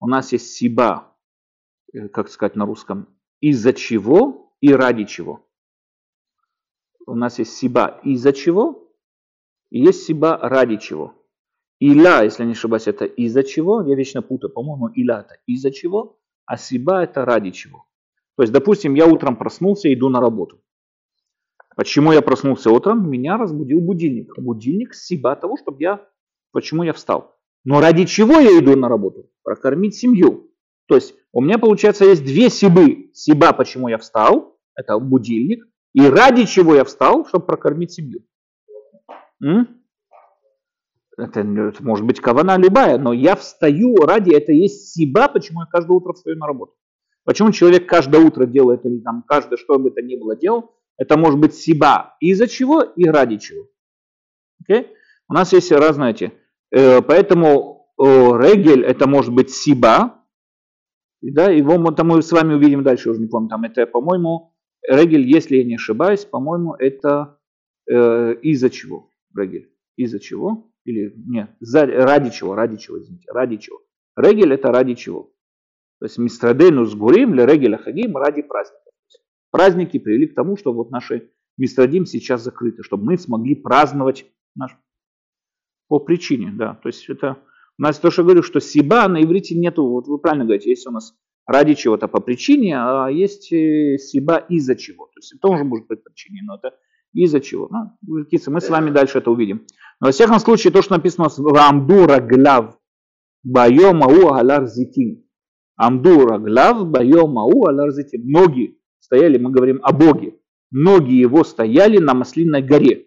У 0.00 0.08
нас 0.08 0.32
есть 0.32 0.52
сиба, 0.52 1.09
как 2.12 2.28
сказать 2.28 2.56
на 2.56 2.66
русском, 2.66 3.08
из-за 3.40 3.72
чего 3.72 4.54
и 4.60 4.72
ради 4.72 5.04
чего. 5.04 5.46
У 7.06 7.14
нас 7.14 7.38
есть 7.38 7.54
сиба 7.56 8.00
из-за 8.04 8.32
чего 8.32 8.92
и 9.70 9.80
есть 9.80 10.04
сиба 10.04 10.38
ради 10.42 10.76
чего. 10.76 11.14
Иля, 11.80 12.22
если 12.22 12.44
не 12.44 12.52
ошибаюсь, 12.52 12.88
это 12.88 13.06
из-за 13.06 13.42
чего. 13.42 13.82
Я 13.82 13.96
вечно 13.96 14.20
путаю, 14.20 14.52
по-моему, 14.52 14.88
иля 14.94 15.20
это 15.20 15.40
из-за 15.46 15.70
чего, 15.70 16.18
а 16.44 16.56
сиба 16.56 17.02
это 17.02 17.24
ради 17.24 17.50
чего. 17.50 17.86
То 18.36 18.42
есть, 18.42 18.52
допустим, 18.52 18.94
я 18.94 19.06
утром 19.06 19.36
проснулся 19.36 19.88
и 19.88 19.94
иду 19.94 20.08
на 20.08 20.20
работу. 20.20 20.62
Почему 21.76 22.12
я 22.12 22.20
проснулся 22.20 22.70
утром? 22.70 23.08
Меня 23.08 23.38
разбудил 23.38 23.80
будильник. 23.80 24.38
Будильник 24.38 24.94
сиба 24.94 25.36
того, 25.36 25.56
чтобы 25.56 25.80
я 25.80 26.06
Почему 26.52 26.82
я 26.82 26.92
встал? 26.92 27.36
Но 27.64 27.80
ради 27.80 28.06
чего 28.06 28.34
я 28.40 28.58
иду 28.58 28.76
на 28.76 28.88
работу? 28.88 29.30
Прокормить 29.42 29.94
семью. 29.94 30.49
То 30.90 30.96
есть 30.96 31.14
у 31.30 31.40
меня 31.40 31.56
получается 31.56 32.04
есть 32.04 32.24
две 32.24 32.50
сибы. 32.50 33.12
Сиба, 33.14 33.52
почему 33.52 33.86
я 33.86 33.96
встал, 33.96 34.58
это 34.74 34.98
будильник. 34.98 35.64
И 35.94 36.04
ради 36.04 36.46
чего 36.46 36.74
я 36.74 36.82
встал, 36.82 37.24
чтобы 37.28 37.46
прокормить 37.46 37.92
семью. 37.92 38.22
М? 39.40 39.84
Это, 41.16 41.42
это 41.42 41.84
может 41.84 42.04
быть 42.04 42.18
кавана 42.18 42.56
любая, 42.56 42.98
но 42.98 43.12
я 43.12 43.36
встаю 43.36 43.94
ради, 44.04 44.34
это 44.34 44.50
есть 44.50 44.92
сиба, 44.92 45.28
почему 45.28 45.60
я 45.60 45.66
каждое 45.66 45.92
утро 45.92 46.12
встаю 46.12 46.36
на 46.38 46.48
работу. 46.48 46.74
Почему 47.24 47.52
человек 47.52 47.88
каждое 47.88 48.24
утро 48.24 48.46
делает, 48.46 48.84
или 48.84 48.98
там 48.98 49.22
каждое, 49.28 49.58
что 49.58 49.78
бы 49.78 49.90
это 49.90 50.02
ни 50.02 50.16
было 50.16 50.34
делал, 50.34 50.72
это 50.98 51.16
может 51.16 51.38
быть 51.38 51.54
сиба. 51.54 52.16
Из-за 52.18 52.48
чего 52.48 52.82
и 52.82 53.04
ради 53.04 53.36
чего. 53.36 53.68
Okay? 54.68 54.88
У 55.28 55.34
нас 55.34 55.52
есть 55.52 55.70
разные 55.70 56.10
эти 56.10 56.32
Э, 56.72 57.00
поэтому 57.02 57.88
регель 57.98 58.84
это 58.84 59.08
может 59.08 59.34
быть 59.34 59.50
сиба, 59.50 60.19
да, 61.22 61.50
его 61.50 61.78
мы, 61.78 61.94
там 61.94 62.08
мы 62.08 62.22
с 62.22 62.32
вами 62.32 62.54
увидим 62.54 62.82
дальше, 62.82 63.10
уже 63.10 63.20
не 63.20 63.26
помню, 63.26 63.48
там 63.48 63.64
это, 63.64 63.86
по-моему, 63.86 64.54
регель, 64.86 65.28
если 65.28 65.56
я 65.56 65.64
не 65.64 65.74
ошибаюсь, 65.74 66.24
по-моему, 66.24 66.74
это 66.74 67.38
э, 67.88 68.34
из-за 68.42 68.70
чего, 68.70 69.10
регель, 69.36 69.70
из-за 69.96 70.18
чего, 70.18 70.70
или 70.84 71.12
нет, 71.16 71.50
за, 71.60 71.86
ради 71.86 72.30
чего, 72.30 72.54
ради 72.54 72.76
чего, 72.76 72.98
извините, 73.00 73.30
ради 73.30 73.58
чего. 73.58 73.80
Регель 74.16 74.52
это 74.52 74.72
ради 74.72 74.94
чего. 74.94 75.32
То 75.98 76.06
есть 76.06 76.18
мистрадену 76.18 76.86
с 76.86 76.94
гурим 76.94 77.32
для 77.32 77.46
регеля 77.46 77.76
хагим 77.76 78.16
ради 78.16 78.42
праздника. 78.42 78.90
Праздники 79.50 79.98
привели 79.98 80.26
к 80.26 80.34
тому, 80.34 80.56
что 80.56 80.72
вот 80.72 80.90
наши 80.90 81.30
мистрадим 81.58 82.06
сейчас 82.06 82.42
закрыты, 82.42 82.82
чтобы 82.82 83.04
мы 83.04 83.18
смогли 83.18 83.54
праздновать 83.54 84.24
наш 84.54 84.76
по 85.88 85.98
причине, 85.98 86.52
да. 86.52 86.74
То 86.82 86.88
есть 86.88 87.08
это 87.10 87.42
у 87.80 87.82
нас 87.82 87.98
то, 87.98 88.10
что 88.10 88.20
я 88.20 88.24
говорю, 88.24 88.42
что 88.42 88.60
сиба 88.60 89.08
на 89.08 89.22
иврите 89.22 89.54
нету, 89.54 89.86
вот 89.86 90.06
вы 90.06 90.18
правильно 90.18 90.44
говорите, 90.44 90.68
есть 90.68 90.86
у 90.86 90.90
нас 90.90 91.14
ради 91.46 91.72
чего-то 91.72 92.08
по 92.08 92.20
причине, 92.20 92.76
а 92.78 93.08
есть 93.08 93.50
э, 93.54 93.96
сиба 93.96 94.36
из-за 94.36 94.76
чего. 94.76 95.06
То 95.06 95.18
есть 95.18 95.32
это 95.32 95.40
тоже 95.40 95.64
может 95.64 95.86
быть 95.86 96.04
причиной, 96.04 96.42
но 96.42 96.56
это 96.56 96.76
из-за 97.14 97.40
чего. 97.40 97.70
Ну, 97.70 97.96
мы 98.06 98.60
с 98.60 98.68
вами 98.68 98.90
дальше 98.90 99.18
это 99.18 99.30
увидим. 99.30 99.66
Но 99.98 100.08
во 100.08 100.12
всяком 100.12 100.40
случае, 100.40 100.74
то, 100.74 100.82
что 100.82 100.94
написано 100.94 101.30
в 101.30 101.56
Амдура 101.56 102.20
Глав, 102.20 102.78
Байомау 103.44 104.34
Алар 104.34 104.66
Зитин. 104.66 105.24
Амдура 105.76 106.36
Глав, 106.36 106.86
Байомау 106.86 107.64
Алар 107.66 107.92
Зитин. 107.92 108.28
Ноги 108.30 108.78
стояли, 108.98 109.38
мы 109.38 109.50
говорим 109.50 109.80
о 109.82 109.94
Боге. 109.94 110.34
Ноги 110.70 111.14
его 111.14 111.44
стояли 111.44 111.96
на 111.96 112.12
Маслинной 112.12 112.60
горе. 112.60 113.06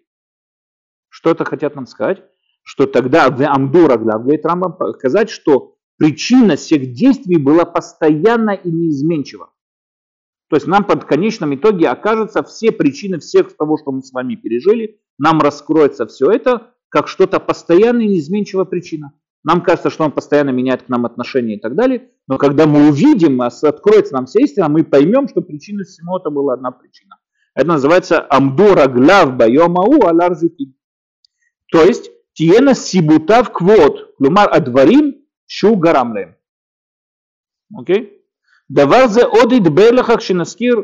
Что 1.10 1.30
это 1.30 1.44
хотят 1.44 1.76
нам 1.76 1.86
сказать? 1.86 2.24
Что 2.64 2.86
тогда 2.86 3.26
Амдура, 3.26 3.96
говорит 3.96 4.44
Рамбам, 4.44 4.76
показать, 4.76 5.30
что 5.30 5.76
причина 5.96 6.56
всех 6.56 6.92
действий 6.92 7.36
была 7.36 7.64
постоянна 7.64 8.50
и 8.50 8.70
неизменчива. 8.70 9.50
То 10.48 10.56
есть 10.56 10.66
нам 10.66 10.84
под 10.84 11.04
конечном 11.04 11.54
итоге 11.54 11.88
окажется 11.88 12.42
все 12.42 12.72
причины 12.72 13.18
всех 13.18 13.56
того, 13.56 13.78
что 13.78 13.92
мы 13.92 14.02
с 14.02 14.12
вами 14.12 14.34
пережили, 14.34 15.00
нам 15.18 15.40
раскроется 15.40 16.06
все 16.06 16.30
это 16.30 16.74
как 16.88 17.08
что-то 17.08 17.38
постоянное 17.40 18.04
и 18.04 18.08
неизменчивая 18.08 18.64
причина. 18.64 19.12
Нам 19.42 19.62
кажется, 19.62 19.90
что 19.90 20.04
он 20.04 20.12
постоянно 20.12 20.50
меняет 20.50 20.84
к 20.84 20.88
нам 20.88 21.04
отношения 21.04 21.56
и 21.56 21.60
так 21.60 21.74
далее, 21.74 22.08
но 22.28 22.38
когда 22.38 22.66
мы 22.66 22.88
увидим, 22.88 23.42
откроется 23.42 24.14
нам 24.14 24.26
вся 24.26 24.40
истина, 24.40 24.68
мы 24.68 24.84
поймем, 24.84 25.28
что 25.28 25.42
причиной 25.42 25.84
всему 25.84 26.16
это 26.16 26.30
была 26.30 26.54
одна 26.54 26.70
причина. 26.70 27.18
Это 27.54 27.66
называется 27.66 28.24
амдура 28.28 28.86
глав 28.86 29.36
байомау 29.36 30.06
аларзики. 30.06 30.74
То 31.70 31.82
есть 31.82 32.10
תהיינה 32.35 32.73
סיבותיו 32.73 33.43
קבועות, 33.53 33.95
כלומר 34.17 34.45
הדברים 34.51 35.11
שהוא 35.47 35.81
גרם 35.81 36.13
להם. 36.13 36.31
אוקיי? 37.77 38.09
דבר 38.71 39.07
זה 39.07 39.25
עוד 39.25 39.51
יתבר 39.51 39.91
לך 39.91 40.13
כשנזכיר 40.17 40.75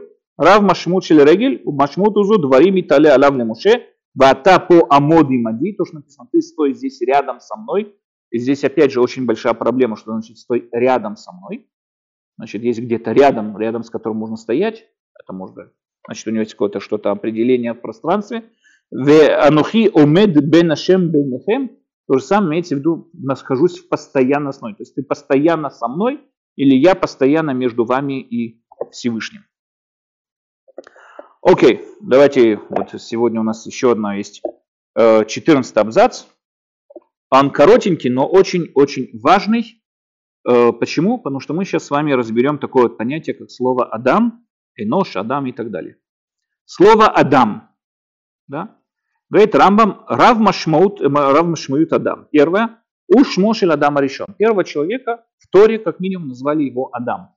רב 0.41 0.63
משמעות 0.63 1.04
של 1.04 1.21
רגל, 1.21 1.58
ומשמעות 1.65 2.13
זו 2.13 2.38
דברים 2.38 2.78
יתעלה 2.78 3.13
עליו 3.13 3.32
למשה, 3.38 3.71
ואתה 4.15 4.60
פה 4.67 4.80
עמוד 4.91 5.28
עמדי, 5.30 5.75
то, 5.75 5.86
что 5.86 5.97
написано, 5.97 6.28
ты 6.32 6.41
стой 6.41 6.73
здесь 6.73 7.01
рядом 7.01 7.39
со 7.39 7.56
мной. 7.58 7.93
И 8.32 8.39
здесь 8.39 8.63
опять 8.63 8.91
же 8.91 9.01
очень 9.01 9.25
большая 9.25 9.54
проблема, 9.54 9.95
что 9.95 10.12
значит 10.12 10.38
стой 10.38 10.69
рядом 10.71 11.15
со 11.15 11.32
мной. 11.32 11.67
Значит, 12.38 12.63
есть 12.63 12.80
где-то 12.80 13.12
рядом, 13.12 13.58
рядом 13.58 13.84
с 13.84 13.89
которым 13.89 14.17
можно 14.17 14.36
стоять. 14.38 14.88
Это 15.19 15.34
можно, 15.34 15.71
значит, 16.06 16.28
у 16.28 16.32
него 16.32 16.41
есть 16.41 16.54
какое-то 16.54 16.80
что-то 16.80 17.12
определение 17.12 17.73
в 17.73 17.82
пространстве. 17.82 18.43
Анухи 18.92 19.90
омед 19.92 20.35
бен 20.48 20.72
ашем 20.72 21.11
бенехем, 21.11 21.70
то 22.09 22.18
же 22.18 22.24
самое 22.24 22.50
имеется 22.50 22.74
в 22.74 22.79
виду, 22.79 23.09
нахожусь 23.12 23.79
в 23.79 23.88
постоянной 23.88 24.50
основе. 24.50 24.74
То 24.74 24.83
есть 24.83 24.96
ты 24.96 25.03
постоянно 25.05 25.70
со 25.70 25.87
мной, 25.87 26.20
или 26.57 26.74
я 26.74 26.96
постоянно 26.96 27.53
между 27.53 27.85
вами 27.85 28.20
и 28.20 28.64
Всевышним. 28.90 29.44
Окей, 31.40 31.83
давайте, 32.00 32.61
вот 32.68 33.00
сегодня 33.00 33.40
у 33.40 33.44
нас 33.44 33.64
еще 33.64 33.92
одна 33.92 34.16
есть, 34.16 34.42
14 34.96 35.76
э, 35.76 35.81
абзац. 35.81 36.24
Он 37.31 37.50
коротенький, 37.50 38.11
но 38.11 38.26
очень-очень 38.26 39.18
важный. 39.20 39.83
Э, 40.46 40.72
почему? 40.72 41.18
Потому 41.18 41.38
что 41.38 41.55
мы 41.55 41.64
сейчас 41.64 41.85
с 41.85 41.90
вами 41.90 42.11
разберем 42.12 42.59
такое 42.59 42.88
понятие, 42.88 43.35
как 43.35 43.50
слово 43.50 43.87
Адам, 43.87 44.44
Энош, 44.74 45.16
Адам 45.16 45.46
и 45.46 45.53
так 45.53 45.70
далее. 45.70 45.96
Слово 46.64 47.07
Адам, 47.07 47.70
да, 48.48 48.80
Говорит 49.31 49.55
Рамбам, 49.55 50.05
Рав 50.09 50.38
Машмаут, 50.38 51.01
э, 51.01 51.09
Рав 51.09 51.47
Машмают 51.47 51.93
Адам. 51.93 52.27
Первое, 52.33 52.81
Ушмошель 53.09 53.73
Адама 53.73 54.01
решен. 54.01 54.27
Первого 54.37 54.64
человека 54.64 55.25
в 55.38 55.49
Торе, 55.49 55.79
как 55.79 56.01
минимум, 56.01 56.29
назвали 56.29 56.64
его 56.64 56.90
Адам. 56.93 57.35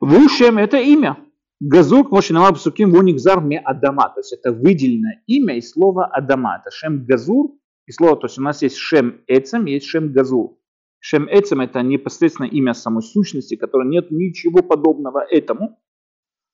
Вушем– 0.00 0.58
это 0.58 0.78
имя. 0.78 1.18
Газук 1.58 2.10
Мошинама 2.10 2.54
Псуким 2.54 2.90
Вуникзар 2.90 3.40
Ме 3.40 3.58
Адама. 3.58 4.10
То 4.10 4.20
есть 4.20 4.34
это 4.34 4.52
выделенное 4.52 5.22
имя 5.26 5.56
из 5.56 5.70
слова 5.70 6.06
Адама. 6.06 6.60
Это 6.60 6.70
Шем 6.70 7.06
Газур. 7.06 7.52
И 7.86 7.92
слово, 7.92 8.16
то 8.16 8.26
есть 8.26 8.38
у 8.38 8.42
нас 8.42 8.60
есть 8.60 8.76
Шем 8.76 9.22
Эцем, 9.26 9.64
есть 9.64 9.86
Шем 9.86 10.12
Газур. 10.12 10.58
Шем 10.98 11.28
Эцем 11.30 11.60
это 11.62 11.80
непосредственно 11.80 12.46
имя 12.46 12.74
самой 12.74 13.02
сущности, 13.02 13.56
которое 13.56 13.88
нет 13.88 14.10
ничего 14.10 14.62
подобного 14.62 15.24
этому. 15.30 15.80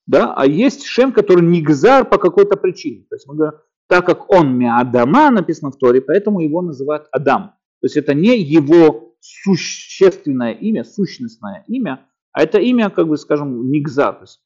Да? 0.07 0.35
А 0.35 0.47
есть 0.47 0.85
Шем, 0.85 1.13
который 1.13 1.45
Нигзар 1.45 2.09
по 2.09 2.19
какой-то 2.19 2.57
причине. 2.57 3.07
То 3.09 3.17
есть 3.17 3.27
мы 3.27 3.35
говорим, 3.35 3.59
так 3.89 4.07
как 4.07 4.31
он 4.33 4.57
Меадама, 4.57 5.31
написано 5.31 5.71
в 5.71 5.77
Торе, 5.77 6.01
поэтому 6.01 6.41
его 6.41 6.63
называют 6.63 7.07
Адам. 7.13 7.55
То 7.81 7.87
есть 7.87 7.97
это 7.97 8.15
не 8.15 8.39
его 8.39 9.17
существенное 9.21 10.53
имя, 10.53 10.85
сущностное 10.85 11.65
имя, 11.69 12.07
а 12.33 12.43
это 12.43 12.59
имя, 12.59 12.91
как 12.91 13.09
бы, 13.09 13.17
скажем, 13.17 13.71
Нигза, 13.71 14.13
то 14.13 14.23
есть 14.23 14.41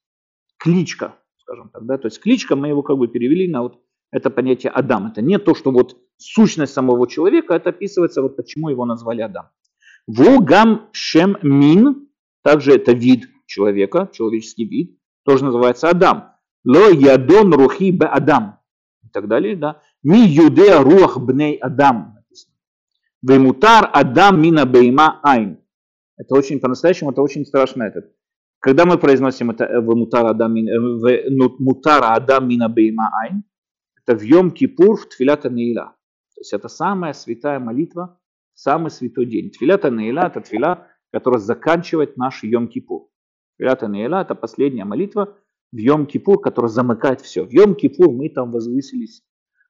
кличка, 0.58 1.14
скажем 1.38 1.70
так, 1.70 1.86
да, 1.86 1.98
то 1.98 2.06
есть 2.06 2.20
кличка, 2.20 2.56
мы 2.56 2.68
его 2.68 2.82
как 2.82 2.98
бы 2.98 3.08
перевели 3.08 3.48
на 3.48 3.62
вот 3.62 3.80
это 4.10 4.30
понятие 4.30 4.70
Адам. 4.70 5.08
Это 5.08 5.22
не 5.22 5.38
то, 5.38 5.54
что 5.54 5.70
вот 5.70 5.96
сущность 6.16 6.72
самого 6.72 7.08
человека, 7.08 7.54
это 7.54 7.70
описывается, 7.70 8.22
вот 8.22 8.36
почему 8.36 8.68
его 8.68 8.84
назвали 8.84 9.20
Адам. 9.20 9.48
Вогам 10.06 10.88
шем 10.92 11.36
мин, 11.42 12.08
также 12.42 12.72
это 12.74 12.92
вид 12.92 13.28
человека, 13.46 14.08
человеческий 14.12 14.64
вид, 14.64 14.98
тоже 15.24 15.44
называется 15.44 15.88
Адам. 15.88 16.32
Ло 16.64 16.90
ядон 16.90 17.52
рухи 17.54 17.90
бе 17.90 18.06
Адам. 18.06 18.60
Так 19.16 19.28
далее, 19.28 19.56
да. 19.56 19.80
Ми 20.02 20.18
юдея 20.18 20.82
руах 20.82 21.18
бней 21.18 21.56
Адам. 21.56 22.18
Вемутар 23.22 23.88
Адам 23.94 24.42
мина 24.42 24.66
бейма 24.66 25.20
айн. 25.22 25.56
Это 26.18 26.34
очень, 26.34 26.60
по-настоящему, 26.60 27.12
это 27.12 27.22
очень 27.22 27.46
страшно. 27.46 27.84
Это. 27.84 28.00
Когда 28.58 28.84
мы 28.84 28.98
произносим 28.98 29.50
это 29.50 29.64
э, 29.64 29.80
в 29.80 29.94
мутар 29.94 30.26
Адам, 30.26 30.52
в 30.52 31.56
мутар 31.60 32.02
Адам 32.04 32.46
мина 32.46 32.68
бейма 32.68 33.08
айн, 33.22 33.44
это 34.04 34.18
в 34.18 34.22
Йом 34.22 34.50
Кипур 34.50 34.98
в 34.98 35.08
Тфилята 35.08 35.48
Неила. 35.48 35.96
То 36.34 36.40
есть 36.40 36.52
это 36.52 36.68
самая 36.68 37.14
святая 37.14 37.58
молитва, 37.58 38.20
самый 38.52 38.90
святой 38.90 39.24
день. 39.24 39.50
Тфилята 39.50 39.88
Неила 39.88 40.26
это 40.26 40.42
тфила, 40.42 40.88
которая 41.10 41.40
заканчивает 41.40 42.18
наш 42.18 42.42
Йом 42.42 42.68
Кипур. 42.68 43.08
Тфилята 43.56 43.88
Неила 43.88 44.20
это 44.20 44.34
последняя 44.34 44.84
молитва 44.84 45.38
в 45.76 45.78
Йом 45.78 46.06
Кипур, 46.06 46.40
которая 46.40 46.70
замыкает 46.70 47.20
все. 47.20 47.44
В 47.44 47.50
Йом 47.50 47.74
Кипур 47.74 48.10
мы 48.10 48.30
там 48.30 48.50
возвысились 48.50 49.22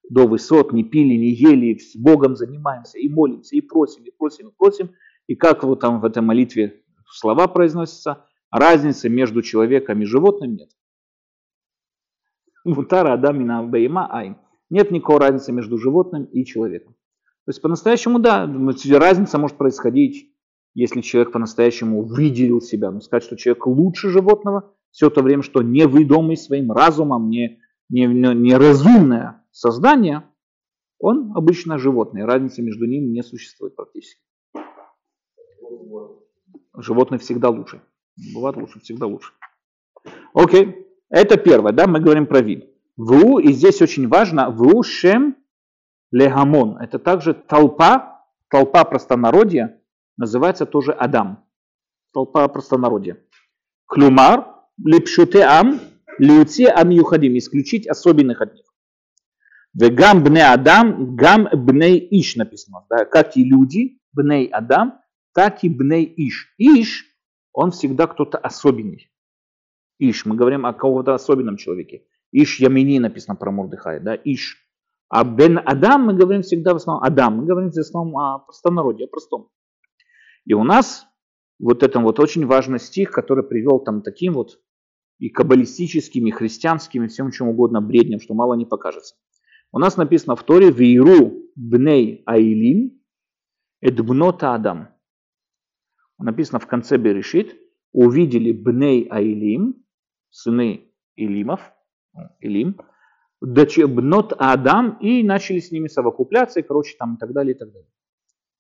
до 0.09 0.29
высот, 0.29 0.73
не 0.73 0.85
пили, 0.85 1.17
не 1.17 1.31
ели, 1.31 1.79
с 1.79 1.97
Богом 1.97 2.37
занимаемся 2.37 2.99
и 2.99 3.09
молимся, 3.09 3.57
и 3.57 3.61
просим, 3.61 4.05
и 4.05 4.13
просим, 4.13 4.51
и 4.51 4.53
просим. 4.57 4.91
И 5.27 5.35
как 5.35 5.65
вот 5.65 5.81
там 5.81 6.01
в 6.01 6.05
этой 6.05 6.23
молитве 6.23 6.81
слова 7.11 7.49
произносятся, 7.49 8.25
разницы 8.53 9.09
между 9.09 9.43
человеком 9.43 10.01
и 10.01 10.05
животным 10.05 10.55
нет. 10.55 10.71
Мутара 12.65 13.15
Адамина 13.15 13.65
Бейма 13.65 14.07
Айн. 14.09 14.37
Нет 14.71 14.93
никакой 14.93 15.19
разницы 15.19 15.51
между 15.51 15.77
животным 15.77 16.27
и 16.27 16.45
человеком. 16.45 16.95
То 17.47 17.51
есть 17.51 17.61
по-настоящему, 17.61 18.21
да, 18.21 18.49
разница 18.93 19.39
может 19.39 19.57
происходить, 19.57 20.33
если 20.75 21.01
человек 21.01 21.33
по-настоящему 21.33 22.05
выделил 22.05 22.61
себя. 22.61 22.93
Но 22.93 23.01
сказать, 23.01 23.25
что 23.25 23.37
человек 23.37 23.67
лучше 23.67 24.11
животного, 24.11 24.76
все 24.97 25.11
то 25.11 25.21
время, 25.21 25.43
что 25.43 25.61
невыдомый 25.61 26.39
своим 26.39 26.73
разумом, 26.73 27.29
не, 27.29 27.61
не, 27.91 28.07
не 28.07 28.55
разумное 28.55 29.45
создание, 29.51 30.23
он 30.99 31.33
обычно 31.37 31.77
животное. 31.77 32.25
Разницы 32.25 32.63
между 32.63 32.87
ними 32.87 33.05
не 33.11 33.23
существует 33.23 33.77
практически. 33.77 34.23
Животное 36.75 37.19
всегда 37.19 37.51
лучше. 37.51 37.83
Бывает 38.35 38.57
лучше, 38.57 38.81
всегда 38.81 39.07
лучше. 39.07 39.35
Окей, 40.33 40.87
это 41.11 41.37
первое, 41.37 41.73
да, 41.73 41.87
мы 41.87 42.01
говорим 42.01 42.27
про 42.27 42.41
вид. 42.41 42.65
Ву, 42.97 43.39
и 43.39 43.53
здесь 43.53 43.83
очень 43.83 44.09
важно, 44.09 44.49
ву 44.49 44.83
шем 44.83 45.37
легамон. 46.11 46.79
Это 46.79 46.99
также 46.99 47.35
толпа, 47.35 48.25
толпа 48.49 48.85
простонародья, 48.85 49.79
называется 50.17 50.65
тоже 50.65 50.93
Адам. 50.93 51.45
Толпа 52.15 52.49
простонародья. 52.49 53.23
Клюмар, 53.87 54.56
липшуте 54.85 55.43
ам, 55.45 55.81
лиуце 56.19 56.67
ам 56.67 56.91
юхадим, 56.91 57.37
исключить 57.39 57.87
особенных 57.87 58.41
от 58.41 58.55
них. 58.55 58.67
Вегам 59.75 60.25
бне 60.25 60.45
Адам, 60.47 61.17
гам 61.17 61.49
бней 61.53 62.07
Иш 62.11 62.37
написано. 62.37 62.87
Да, 62.89 63.05
как 63.05 63.37
и 63.37 63.45
люди, 63.45 64.01
бней 64.13 64.47
Адам, 64.47 65.01
так 65.35 65.65
и 65.65 65.69
бней 65.69 66.13
Иш. 66.17 66.55
Иш, 66.59 67.05
он 67.53 67.71
всегда 67.71 68.07
кто-то 68.07 68.39
особенный. 68.39 69.11
Иш, 69.99 70.25
мы 70.25 70.35
говорим 70.35 70.65
о 70.65 70.73
кого-то 70.73 71.15
особенном 71.15 71.57
человеке. 71.57 72.05
Иш 72.33 72.59
Ямини 72.59 72.99
написано 72.99 73.37
про 73.37 73.51
Мурдыхая, 73.51 74.01
да, 74.01 74.15
Иш. 74.15 74.57
А 75.09 75.25
Бен 75.25 75.61
Адам 75.65 76.07
мы 76.07 76.15
говорим 76.15 76.43
всегда 76.43 76.73
в 76.73 76.77
основном, 76.77 77.05
Адам, 77.05 77.37
мы 77.37 77.47
говорим 77.47 77.71
в 77.71 77.79
основном 77.79 78.17
о 78.19 78.39
простонародье, 78.41 79.07
о 79.07 79.09
простом. 79.09 79.51
И 80.45 80.55
у 80.55 80.65
нас 80.65 81.07
вот 81.59 81.83
этом 81.83 82.03
вот 82.03 82.19
очень 82.19 82.47
важный 82.47 82.81
стих, 82.81 83.11
который 83.11 83.45
привел 83.45 83.79
там 83.79 84.03
таким 84.03 84.33
вот 84.33 84.59
и 85.19 85.29
каббалистическим, 85.29 86.27
и 86.27 86.31
христианским, 86.31 87.05
и 87.05 87.09
всем 87.09 87.31
чем 87.31 87.49
угодно 87.49 87.81
бреднем, 87.81 88.21
что 88.21 88.35
мало 88.35 88.55
не 88.55 88.67
покажется. 88.67 89.17
У 89.73 89.79
нас 89.79 89.97
написано 89.97 90.37
в 90.37 90.43
Торе 90.43 90.71
«Вейру 90.71 91.51
бней 91.55 92.23
айлим 92.27 93.01
эдбнота 93.81 94.55
адам». 94.55 94.89
Написано 96.19 96.59
в 96.59 96.67
конце 96.67 96.97
Берешит 96.97 97.57
«Увидели 97.93 98.53
бней 98.53 99.07
айлим, 99.11 99.85
сыны 100.31 100.93
Илимов, 101.17 101.61
Илим, 102.41 102.77
бнот 103.41 104.33
Адам, 104.39 104.99
и 105.01 105.23
начали 105.23 105.61
с 105.61 105.71
ними 105.71 105.89
совокупляться, 105.89 106.61
и, 106.61 106.63
короче, 106.63 106.97
там 106.99 107.15
и 107.15 107.19
так 107.19 107.33
далее, 107.33 107.55
и 107.55 107.59
так 107.59 107.73
далее. 107.73 107.91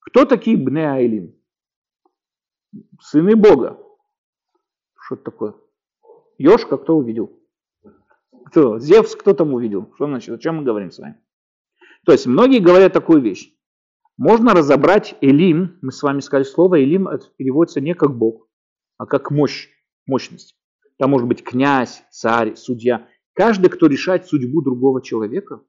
Кто 0.00 0.24
такие 0.24 0.56
бне 0.56 0.88
Айлим? 0.88 1.34
Сыны 3.00 3.36
Бога. 3.36 3.78
Что 4.98 5.14
это 5.14 5.24
такое? 5.24 5.54
Ёшка 6.38 6.76
кто 6.76 6.96
увидел? 6.96 7.32
Кто? 8.46 8.78
Зевс 8.78 9.16
кто 9.16 9.34
там 9.34 9.54
увидел? 9.54 9.90
Что 9.94 10.06
значит? 10.06 10.34
О 10.34 10.38
чем 10.38 10.56
мы 10.56 10.62
говорим 10.62 10.90
с 10.90 10.98
вами? 10.98 11.20
То 12.04 12.12
есть 12.12 12.26
многие 12.26 12.60
говорят 12.60 12.92
такую 12.92 13.20
вещь. 13.20 13.52
Можно 14.16 14.54
разобрать 14.54 15.16
Элим, 15.20 15.78
мы 15.82 15.92
с 15.92 16.02
вами 16.02 16.20
сказали 16.20 16.44
слово 16.44 16.82
Элим 16.82 17.08
переводится 17.36 17.80
не 17.80 17.94
как 17.94 18.16
Бог, 18.16 18.48
а 18.96 19.04
как 19.04 19.30
мощь, 19.30 19.68
мощность. 20.06 20.56
Там 20.98 21.10
может 21.10 21.28
быть 21.28 21.42
князь, 21.42 22.02
царь, 22.10 22.56
судья. 22.56 23.08
Каждый, 23.34 23.68
кто 23.68 23.86
решает 23.86 24.26
судьбу 24.26 24.62
другого 24.62 25.02
человека, 25.02 25.60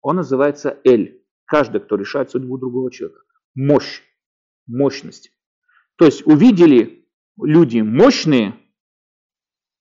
он 0.00 0.16
называется 0.16 0.78
Эль. 0.84 1.24
Каждый, 1.46 1.80
кто 1.80 1.96
решает 1.96 2.30
судьбу 2.30 2.58
другого 2.58 2.92
человека. 2.92 3.20
Мощь, 3.56 4.02
мощность. 4.66 5.32
То 5.96 6.04
есть 6.04 6.24
увидели 6.26 7.08
люди 7.40 7.80
мощные, 7.80 8.54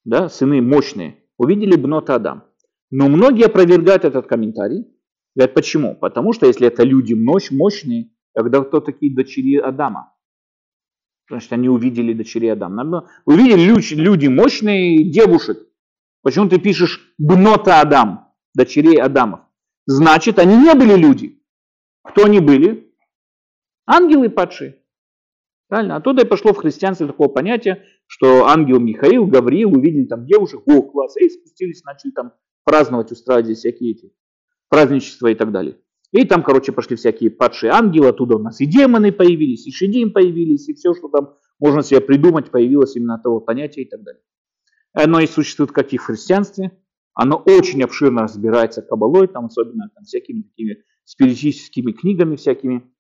да, 0.06 0.30
сыны 0.30 0.62
мощные, 0.62 1.24
увидели 1.38 1.76
Бнот 1.76 2.10
Адам. 2.10 2.44
Но 2.92 3.10
многие 3.10 3.48
опровергают 3.48 4.06
этот 4.06 4.28
комментарий. 4.28 4.86
Говорят, 5.36 5.54
почему? 5.54 5.96
Потому 5.96 6.32
что 6.32 6.46
если 6.46 6.68
это 6.68 6.84
люди 6.84 7.14
мощные, 7.14 8.12
тогда 8.34 8.62
кто 8.64 8.80
такие 8.80 9.14
дочери 9.14 9.58
Адама? 9.58 10.14
Значит, 11.28 11.52
они 11.52 11.68
увидели 11.68 12.14
дочери 12.14 12.48
Адама. 12.48 13.10
Увидели 13.26 13.96
люди 13.96 14.28
мощные 14.28 15.12
девушек. 15.12 15.58
Почему 16.22 16.48
ты 16.48 16.60
пишешь 16.60 17.14
Бнота 17.18 17.82
Адам, 17.82 18.32
дочерей 18.54 19.02
Адамов? 19.02 19.42
Значит, 19.88 20.40
они 20.40 20.56
не 20.56 20.74
были 20.74 20.96
люди. 20.96 21.42
Кто 22.04 22.26
они 22.26 22.40
были? 22.40 22.94
Ангелы 23.86 24.30
падшие. 24.30 24.82
Правильно? 25.68 25.96
Оттуда 25.96 26.24
и 26.24 26.28
пошло 26.28 26.54
в 26.54 26.58
христианстве 26.58 27.08
такое 27.08 27.28
понятие, 27.28 27.84
что 28.08 28.46
ангел 28.46 28.80
Михаил, 28.80 29.26
Гавриил 29.26 29.74
увидели 29.74 30.06
там 30.06 30.26
девушек, 30.26 30.62
о, 30.66 30.84
класс, 30.84 31.18
и 31.18 31.30
спустились, 31.30 31.84
начали 31.84 32.12
там 32.12 32.34
праздновать, 32.64 33.12
устраивать 33.12 33.46
здесь 33.46 33.60
всякие 33.60 33.92
эти 33.92 34.14
праздничества 34.70 35.28
и 35.28 35.36
так 35.36 35.52
далее. 35.52 35.78
И 36.12 36.24
там, 36.26 36.44
короче, 36.44 36.72
пошли 36.72 36.96
всякие 36.96 37.32
падшие 37.32 37.72
ангелы, 37.72 38.10
оттуда 38.10 38.36
у 38.36 38.40
нас 38.40 38.62
и 38.62 38.66
демоны 38.66 39.12
появились, 39.12 39.66
и 39.68 39.72
шедим 39.72 40.14
появились, 40.14 40.70
и 40.70 40.74
все, 40.74 40.94
что 40.94 41.10
там 41.10 41.36
можно 41.60 41.84
себе 41.84 42.00
придумать, 42.00 42.52
появилось 42.52 42.96
именно 42.96 43.20
того 43.20 43.42
понятия 43.42 43.82
и 43.82 43.90
так 43.90 44.04
далее. 44.04 44.22
Оно 44.94 45.20
и 45.20 45.28
существует 45.28 45.72
как 45.72 45.94
и 45.94 45.98
в 45.98 46.04
христианстве, 46.04 46.72
оно 47.14 47.38
очень 47.38 47.82
обширно 47.84 48.24
разбирается 48.24 48.82
кабалой, 48.82 49.28
там 49.28 49.46
особенно 49.46 49.90
там, 49.94 50.04
всякими 50.04 50.44
такими 50.44 50.84
спиритическими 51.06 51.92
книгами 51.92 52.36
всякими, 52.36 52.92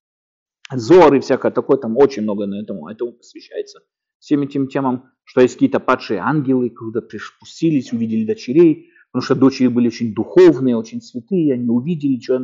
Зоры, 0.74 1.20
всякое 1.20 1.52
такое, 1.52 1.78
там 1.78 1.98
очень 1.98 2.24
много 2.24 2.48
на 2.48 2.62
этому, 2.62 2.88
этому 2.88 3.14
посвящается 3.14 3.82
всем 4.20 4.42
этим 4.42 4.68
темам, 4.68 5.12
что 5.24 5.42
есть 5.42 5.54
какие-то 5.54 5.80
падшие 5.80 6.20
ангелы, 6.20 6.72
когда 6.72 7.02
спустились, 7.02 7.94
увидели 7.94 8.26
дочерей, 8.26 8.90
потому 9.12 9.24
что 9.24 9.36
дочери 9.36 9.68
были 9.68 9.88
очень 9.88 10.16
духовные, 10.16 10.76
очень 10.76 11.02
святые, 11.02 11.54
они 11.54 11.70
увидели, 11.70 12.20
что, 12.20 12.40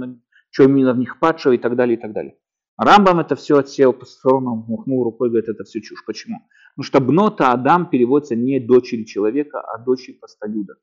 что 0.51 0.63
именно 0.63 0.93
в 0.93 0.99
них 0.99 1.19
падшего 1.19 1.53
и 1.53 1.57
так 1.57 1.76
далее, 1.76 1.97
и 1.97 1.99
так 1.99 2.13
далее. 2.13 2.38
Рамбам 2.78 3.19
это 3.19 3.36
все 3.36 3.57
отсел 3.57 3.93
по 3.93 4.05
сторонам, 4.05 4.65
махнул 4.67 5.03
рукой, 5.03 5.30
говорит, 5.30 5.49
это 5.49 5.63
все 5.63 5.82
чушь. 5.82 6.03
Почему? 6.05 6.38
Потому 6.76 6.86
что 6.86 6.99
бнота 6.99 7.51
Адам 7.51 7.89
переводится 7.89 8.36
не 8.36 8.59
дочери 8.59 9.03
человека, 9.03 9.59
а 9.59 9.78
дочери 9.80 10.13
простолюда. 10.13 10.76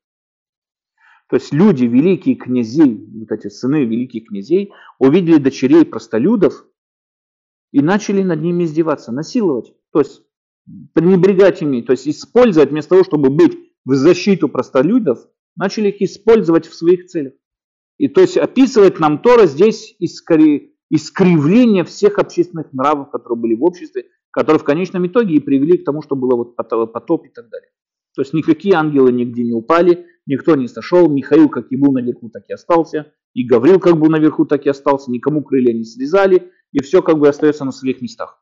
То 1.29 1.35
есть 1.35 1.53
люди, 1.53 1.85
великие 1.85 2.35
князей, 2.35 3.07
вот 3.19 3.31
эти 3.31 3.47
сыны 3.49 3.85
великих 3.85 4.27
князей, 4.27 4.71
увидели 4.97 5.37
дочерей 5.37 5.85
простолюдов 5.85 6.65
и 7.71 7.81
начали 7.81 8.23
над 8.23 8.41
ними 8.41 8.63
издеваться, 8.63 9.11
насиловать. 9.11 9.73
То 9.91 9.99
есть 9.99 10.21
пренебрегать 10.93 11.61
ими, 11.61 11.81
то 11.81 11.91
есть 11.91 12.07
использовать 12.07 12.71
вместо 12.71 12.89
того, 12.89 13.03
чтобы 13.03 13.29
быть 13.29 13.57
в 13.85 13.93
защиту 13.95 14.49
простолюдов, 14.49 15.19
начали 15.55 15.89
их 15.89 16.01
использовать 16.01 16.67
в 16.67 16.73
своих 16.73 17.07
целях. 17.07 17.33
И 17.97 18.07
то 18.07 18.21
есть 18.21 18.37
описывает 18.37 18.99
нам 18.99 19.19
Тора 19.19 19.45
здесь 19.45 19.95
искри... 19.99 20.75
искривление 20.89 21.83
всех 21.83 22.17
общественных 22.17 22.71
нравов, 22.71 23.11
которые 23.11 23.39
были 23.39 23.55
в 23.55 23.63
обществе, 23.63 24.05
которые 24.31 24.59
в 24.59 24.63
конечном 24.63 25.07
итоге 25.07 25.35
и 25.35 25.39
привели 25.39 25.77
к 25.77 25.85
тому, 25.85 26.01
что 26.01 26.15
было 26.15 26.35
вот 26.35 26.55
потоп 26.55 27.25
и 27.25 27.29
так 27.29 27.49
далее. 27.49 27.69
То 28.15 28.21
есть 28.21 28.33
никакие 28.33 28.75
ангелы 28.75 29.11
нигде 29.11 29.43
не 29.43 29.53
упали, 29.53 30.05
никто 30.25 30.55
не 30.55 30.67
сошел, 30.67 31.09
Михаил 31.09 31.49
как 31.49 31.71
и 31.71 31.75
был 31.75 31.91
наверху, 31.91 32.29
так 32.29 32.43
и 32.47 32.53
остался, 32.53 33.11
и 33.33 33.45
Гаврил 33.45 33.79
как 33.79 33.97
был 33.97 34.09
наверху, 34.09 34.45
так 34.45 34.65
и 34.65 34.69
остался, 34.69 35.11
никому 35.11 35.43
крылья 35.43 35.73
не 35.73 35.83
срезали, 35.83 36.51
и 36.71 36.81
все 36.81 37.01
как 37.01 37.17
бы 37.17 37.27
остается 37.27 37.65
на 37.65 37.71
своих 37.71 38.01
местах. 38.01 38.41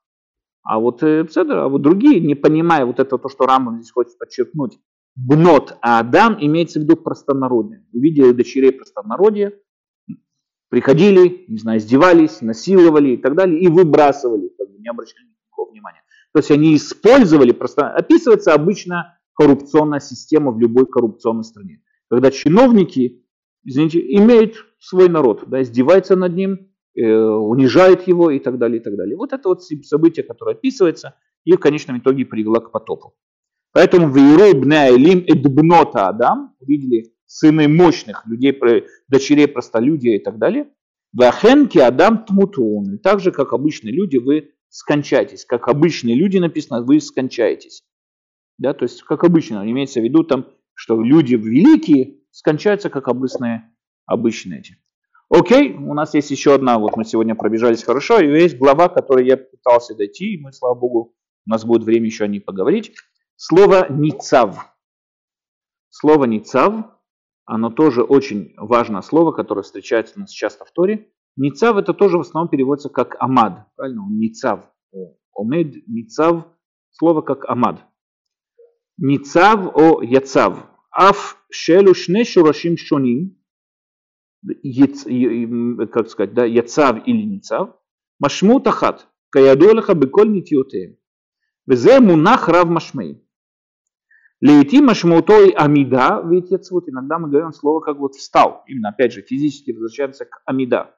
А 0.63 0.79
вот, 0.79 1.01
э, 1.01 1.25
а 1.35 1.69
вот 1.69 1.81
другие, 1.81 2.19
не 2.19 2.35
понимая 2.35 2.85
вот 2.85 2.99
это 2.99 3.17
то, 3.17 3.29
что 3.29 3.45
Рамбам 3.45 3.77
здесь 3.77 3.91
хочет 3.91 4.17
подчеркнуть, 4.17 4.79
бнот, 5.15 5.77
Адам 5.81 6.37
имеется 6.39 6.79
в 6.79 6.83
виду 6.83 6.97
простонародие. 6.97 7.85
Увидели 7.93 8.31
дочерей 8.31 8.73
простонародия, 8.73 9.53
приходили, 10.69 11.45
не 11.47 11.57
знаю, 11.57 11.79
издевались, 11.79 12.41
насиловали 12.41 13.11
и 13.11 13.17
так 13.17 13.35
далее, 13.35 13.59
и 13.59 13.67
выбрасывали, 13.67 14.49
как 14.57 14.69
бы 14.69 14.79
не 14.79 14.89
обращали 14.89 15.27
никакого 15.27 15.71
внимания. 15.71 16.03
То 16.33 16.39
есть 16.39 16.51
они 16.51 16.75
использовали, 16.75 17.51
просто 17.51 17.89
описывается 17.89 18.53
обычно 18.53 19.17
коррупционная 19.33 19.99
система 19.99 20.51
в 20.51 20.59
любой 20.59 20.85
коррупционной 20.85 21.43
стране. 21.43 21.81
Когда 22.09 22.31
чиновники, 22.31 23.25
извините, 23.63 23.99
имеют 23.99 24.55
свой 24.79 25.09
народ, 25.09 25.45
да, 25.47 25.61
издеваются 25.61 26.15
над 26.15 26.35
ним, 26.35 26.66
э, 26.97 27.05
унижают 27.05 28.07
его 28.07 28.31
и 28.31 28.39
так 28.39 28.57
далее, 28.57 28.79
и 28.79 28.83
так 28.83 28.95
далее. 28.95 29.15
Вот 29.15 29.33
это 29.33 29.49
вот 29.49 29.63
событие, 29.63 30.25
которое 30.25 30.55
описывается, 30.55 31.15
и 31.45 31.53
в 31.53 31.59
конечном 31.59 31.99
итоге 31.99 32.25
привело 32.25 32.59
к 32.59 32.71
потопу. 32.71 33.15
Поэтому 33.71 34.07
в 34.07 34.17
Ирубне 34.17 34.89
Элим 34.89 35.23
Эдбнота 35.27 36.07
Адам, 36.07 36.55
видели 36.59 37.13
сыны 37.25 37.67
мощных 37.67 38.25
людей, 38.25 38.57
дочерей 39.07 39.47
простолюдия 39.47 40.15
и 40.15 40.19
так 40.19 40.39
далее. 40.39 40.69
Вахенки 41.13 41.77
Адам 41.77 42.25
Тмутун. 42.25 42.99
Так 42.99 43.19
же, 43.19 43.31
как 43.31 43.53
обычные 43.53 43.93
люди, 43.93 44.17
вы 44.17 44.51
скончаетесь. 44.69 45.45
Как 45.45 45.67
обычные 45.67 46.15
люди 46.15 46.37
написано, 46.37 46.81
вы 46.81 46.99
скончаетесь. 46.99 47.83
Да, 48.57 48.73
то 48.73 48.83
есть, 48.83 49.03
как 49.03 49.23
обычно, 49.23 49.69
имеется 49.69 49.99
в 49.99 50.03
виду 50.03 50.23
там, 50.23 50.47
что 50.73 51.01
люди 51.01 51.35
великие 51.35 52.21
скончаются, 52.31 52.89
как 52.89 53.07
обычные, 53.07 53.71
обычные 54.05 54.59
эти. 54.59 54.77
Окей, 55.29 55.73
у 55.75 55.93
нас 55.93 56.13
есть 56.13 56.31
еще 56.31 56.55
одна, 56.55 56.79
вот 56.79 56.95
мы 56.95 57.03
сегодня 57.03 57.35
пробежались 57.35 57.83
хорошо, 57.83 58.19
и 58.19 58.27
есть 58.27 58.57
глава, 58.57 58.87
которой 58.87 59.27
я 59.27 59.37
пытался 59.37 59.93
дойти, 59.93 60.35
и 60.35 60.41
мы, 60.41 60.53
слава 60.53 60.75
богу, 60.75 61.15
у 61.45 61.49
нас 61.49 61.65
будет 61.65 61.83
время 61.83 62.05
еще 62.05 62.23
о 62.23 62.27
ней 62.27 62.39
поговорить. 62.39 62.95
Слово 63.35 63.87
«ницав». 63.89 64.73
Слово 65.89 66.25
«ницав», 66.25 66.85
оно 67.47 67.69
тоже 67.69 68.03
очень 68.03 68.53
важное 68.57 69.01
слово, 69.01 69.31
которое 69.31 69.61
встречается 69.61 70.15
у 70.17 70.19
нас 70.19 70.31
часто 70.31 70.65
в 70.65 70.71
Торе. 70.71 71.11
Ницав 71.37 71.77
это 71.77 71.93
тоже 71.93 72.17
в 72.17 72.21
основном 72.21 72.49
переводится 72.49 72.89
как 72.89 73.15
амад. 73.19 73.67
Правильно? 73.77 74.01
Ницав. 74.09 74.69
Омед, 75.33 75.87
ницав. 75.87 76.45
Слово 76.91 77.21
как 77.21 77.45
амад. 77.49 77.79
Ницав 78.97 79.71
о 79.75 80.01
яцав. 80.01 80.67
Аф 80.91 81.41
шелу 81.49 81.93
шне 81.93 82.25
шурашим 82.25 82.75
шоним. 82.75 83.36
Как 84.45 86.09
сказать, 86.09 86.33
да, 86.33 86.45
яцав 86.45 87.07
или 87.07 87.23
ницав. 87.23 87.75
Машму 88.19 88.59
тахат. 88.59 89.07
Каядолаха 89.29 89.93
беколь 89.93 90.31
нитиотеем. 90.31 90.97
Везе 91.65 91.99
мунах 91.99 92.47
рав 92.47 92.69
машмей. 92.69 93.23
Лети 94.39 94.81
машмутой 94.81 95.49
амида, 95.49 96.21
ведь 96.25 96.51
вот 96.69 96.87
иногда 96.87 97.17
мы 97.17 97.27
говорим 97.27 97.51
слово 97.51 97.79
как 97.79 97.97
вот 97.97 98.13
встал. 98.13 98.63
Именно, 98.67 98.89
опять 98.89 99.11
же, 99.11 99.23
физически 99.23 99.71
возвращаемся 99.71 100.25
к 100.25 100.41
амида. 100.45 100.95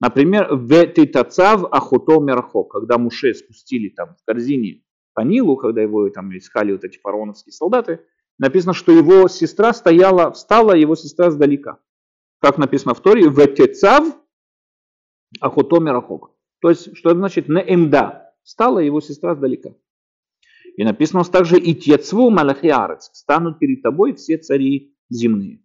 Например, 0.00 0.54
в 0.54 0.86
титацав 0.86 1.64
ахуто 1.72 2.20
мерхо, 2.20 2.62
когда 2.64 2.96
Муше 2.96 3.34
спустили 3.34 3.88
там 3.88 4.14
в 4.14 4.24
корзине 4.24 4.84
по 5.14 5.22
Нилу, 5.22 5.56
когда 5.56 5.82
его 5.82 6.08
там 6.10 6.36
искали 6.36 6.72
вот 6.72 6.84
эти 6.84 6.98
фараоновские 6.98 7.52
солдаты, 7.52 8.00
написано, 8.38 8.72
что 8.72 8.92
его 8.92 9.26
сестра 9.28 9.72
стояла, 9.72 10.30
встала, 10.30 10.72
его 10.76 10.94
сестра 10.94 11.30
сдалека. 11.30 11.78
Как 12.40 12.58
написано 12.58 12.94
в 12.94 13.00
Торе, 13.00 13.28
в 13.28 13.46
тецав 13.46 14.16
ахуто 15.40 15.80
мерхо. 15.80 16.34
То 16.60 16.70
есть, 16.70 16.96
что 16.96 17.10
это 17.10 17.18
значит? 17.18 17.48
Не 17.48 17.60
эмда. 17.60 18.34
Встала 18.42 18.78
его 18.78 19.00
сестра 19.00 19.34
сдалека. 19.34 19.74
И 20.76 20.84
написано 20.84 21.24
также 21.24 21.58
«И 21.58 21.74
тецву 21.74 22.30
малахиарец» 22.30 23.10
«Станут 23.12 23.58
перед 23.58 23.82
тобой 23.82 24.14
все 24.14 24.36
цари 24.36 24.94
земные». 25.08 25.64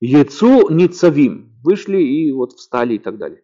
«Яцу 0.00 0.70
ницавим» 0.70 1.54
«Вышли 1.62 1.98
и 1.98 2.32
вот 2.32 2.52
встали» 2.52 2.94
и 2.94 2.98
так 2.98 3.18
далее. 3.18 3.42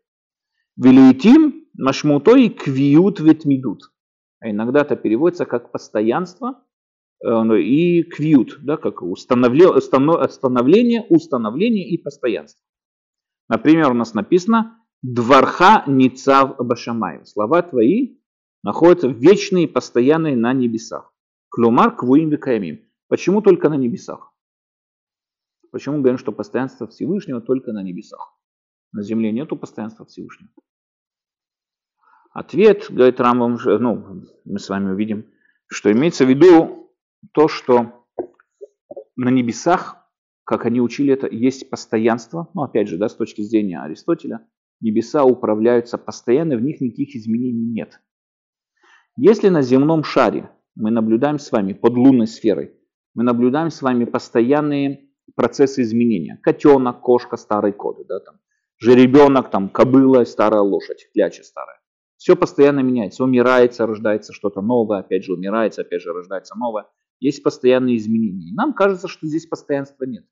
«Велиетим» 0.76 1.66
«Машмутой 1.74 2.48
квиют 2.48 3.20
ветмидут». 3.20 3.92
А 4.40 4.50
иногда 4.50 4.80
это 4.80 4.96
переводится 4.96 5.44
как 5.44 5.70
«постоянство» 5.70 6.63
и 7.24 8.02
«квиют», 8.02 8.58
да, 8.62 8.76
как 8.76 9.02
установление, 9.02 9.70
установление, 9.70 11.06
установление 11.08 11.88
и 11.88 11.96
постоянство. 11.96 12.60
Например, 13.48 13.90
у 13.90 13.94
нас 13.94 14.14
написано 14.14 14.78
«Дварха 15.02 15.84
ницав 15.86 16.56
башамай» 16.58 17.24
«Слова 17.24 17.62
твои 17.62 18.18
находятся 18.62 19.08
вечные, 19.08 19.68
постоянные 19.68 20.36
на 20.36 20.52
небесах. 20.52 21.12
Клюмар 21.50 21.94
квуим 21.94 22.30
векаямим. 22.30 22.80
Почему 23.08 23.42
только 23.42 23.68
на 23.68 23.74
небесах? 23.74 24.32
Почему 25.70 25.98
говорим, 25.98 26.18
что 26.18 26.32
постоянство 26.32 26.86
Всевышнего 26.86 27.40
только 27.40 27.72
на 27.72 27.82
небесах? 27.82 28.34
На 28.92 29.02
земле 29.02 29.32
нету 29.32 29.56
постоянства 29.56 30.04
Всевышнего. 30.06 30.50
Ответ, 32.32 32.86
говорит 32.90 33.20
Рамбам, 33.20 33.58
ну, 33.64 34.24
мы 34.44 34.58
с 34.58 34.68
вами 34.68 34.92
увидим, 34.92 35.26
что 35.66 35.92
имеется 35.92 36.24
в 36.24 36.28
виду 36.28 36.83
то, 37.32 37.48
что 37.48 38.06
на 39.16 39.28
небесах, 39.30 39.96
как 40.44 40.66
они 40.66 40.80
учили 40.80 41.12
это, 41.12 41.28
есть 41.28 41.70
постоянство. 41.70 42.48
Ну, 42.54 42.62
опять 42.62 42.88
же, 42.88 42.98
да, 42.98 43.08
с 43.08 43.14
точки 43.14 43.42
зрения 43.42 43.80
Аристотеля, 43.80 44.46
небеса 44.80 45.24
управляются 45.24 45.98
постоянно, 45.98 46.56
в 46.56 46.62
них 46.62 46.80
никаких 46.80 47.16
изменений 47.16 47.66
нет. 47.66 48.00
Если 49.16 49.48
на 49.48 49.62
земном 49.62 50.02
шаре 50.02 50.50
мы 50.74 50.90
наблюдаем 50.90 51.38
с 51.38 51.52
вами 51.52 51.72
под 51.72 51.94
лунной 51.94 52.26
сферой, 52.26 52.72
мы 53.14 53.22
наблюдаем 53.22 53.70
с 53.70 53.80
вами 53.80 54.04
постоянные 54.04 55.08
процессы 55.36 55.82
изменения. 55.82 56.38
Котенок, 56.42 57.00
кошка, 57.00 57.36
старый 57.36 57.72
кот, 57.72 58.04
да, 58.08 58.18
там, 58.20 58.40
жеребенок, 58.78 59.50
там, 59.50 59.68
кобыла, 59.68 60.24
старая 60.24 60.62
лошадь, 60.62 61.08
кляча 61.12 61.44
старая. 61.44 61.78
Все 62.16 62.36
постоянно 62.36 62.80
меняется, 62.80 63.22
умирается, 63.24 63.86
рождается 63.86 64.32
что-то 64.32 64.60
новое, 64.62 64.98
опять 64.98 65.24
же 65.24 65.34
умирается, 65.34 65.82
опять 65.82 66.02
же 66.02 66.12
рождается 66.12 66.56
новое. 66.56 66.86
Есть 67.24 67.42
постоянные 67.42 67.96
изменения. 67.96 68.52
нам 68.52 68.74
кажется, 68.74 69.08
что 69.08 69.26
здесь 69.26 69.46
постоянства 69.46 70.04
нет. 70.04 70.26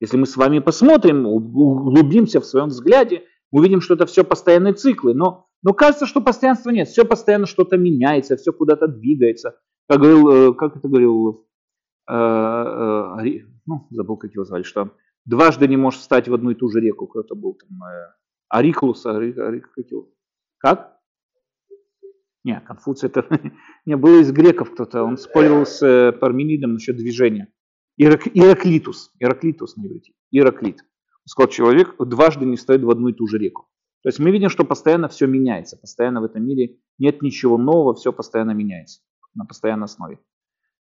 Если 0.00 0.16
мы 0.16 0.26
с 0.26 0.36
вами 0.36 0.58
посмотрим, 0.58 1.24
углубимся 1.24 2.40
в 2.40 2.44
своем 2.44 2.66
взгляде, 2.66 3.22
увидим, 3.52 3.80
что 3.80 3.94
это 3.94 4.06
все 4.06 4.24
постоянные 4.24 4.74
циклы, 4.74 5.14
но 5.14 5.46
но 5.62 5.72
кажется, 5.72 6.04
что 6.04 6.20
постоянства 6.20 6.70
нет. 6.70 6.88
Все 6.88 7.04
постоянно 7.04 7.46
что-то 7.46 7.76
меняется, 7.76 8.36
все 8.36 8.52
куда-то 8.52 8.88
двигается. 8.88 9.56
Как, 9.88 10.00
говорил, 10.00 10.28
э, 10.30 10.54
как 10.54 10.76
это 10.76 10.88
говорил, 10.88 11.46
э, 12.10 12.12
э, 12.12 13.46
ну, 13.66 13.86
забыл, 13.90 14.16
как 14.16 14.34
его 14.34 14.44
звали, 14.44 14.64
что 14.64 14.90
дважды 15.24 15.68
не 15.68 15.76
можешь 15.76 16.00
встать 16.00 16.26
в 16.26 16.34
одну 16.34 16.50
и 16.50 16.56
ту 16.56 16.68
же 16.70 16.80
реку. 16.80 17.06
Кто-то 17.06 17.36
был 17.36 17.54
там, 17.54 17.70
э, 17.84 18.14
Ариклус, 18.48 19.06
Ари, 19.06 19.38
Ари, 19.38 19.60
как 19.60 19.88
его? 19.88 20.08
Как? 20.58 20.98
Не, 22.44 22.60
Конфуций 22.60 23.08
это 23.08 23.26
не 23.86 23.96
было 23.96 24.20
из 24.20 24.32
греков 24.32 24.72
кто-то. 24.72 25.04
Он 25.04 25.16
спорил 25.16 25.64
с 25.64 25.82
э, 25.82 26.12
Парменидом 26.12 26.74
насчет 26.74 26.96
движения. 26.96 27.48
Ирак, 27.96 28.26
Ираклитус, 28.34 29.12
Ираклитус 29.20 29.76
на 29.76 29.86
иврите, 29.86 30.12
Ираклит. 30.30 30.80
Он 30.80 31.26
сказал, 31.26 31.50
человек 31.50 31.94
дважды 31.98 32.46
не 32.46 32.56
встает 32.56 32.82
в 32.82 32.90
одну 32.90 33.08
и 33.08 33.12
ту 33.12 33.26
же 33.26 33.38
реку. 33.38 33.68
То 34.02 34.08
есть 34.08 34.18
мы 34.18 34.32
видим, 34.32 34.48
что 34.48 34.64
постоянно 34.64 35.08
все 35.08 35.26
меняется, 35.26 35.76
постоянно 35.76 36.20
в 36.20 36.24
этом 36.24 36.44
мире 36.44 36.78
нет 36.98 37.22
ничего 37.22 37.56
нового, 37.56 37.94
все 37.94 38.12
постоянно 38.12 38.50
меняется 38.50 39.00
на 39.34 39.44
постоянной 39.44 39.84
основе. 39.84 40.18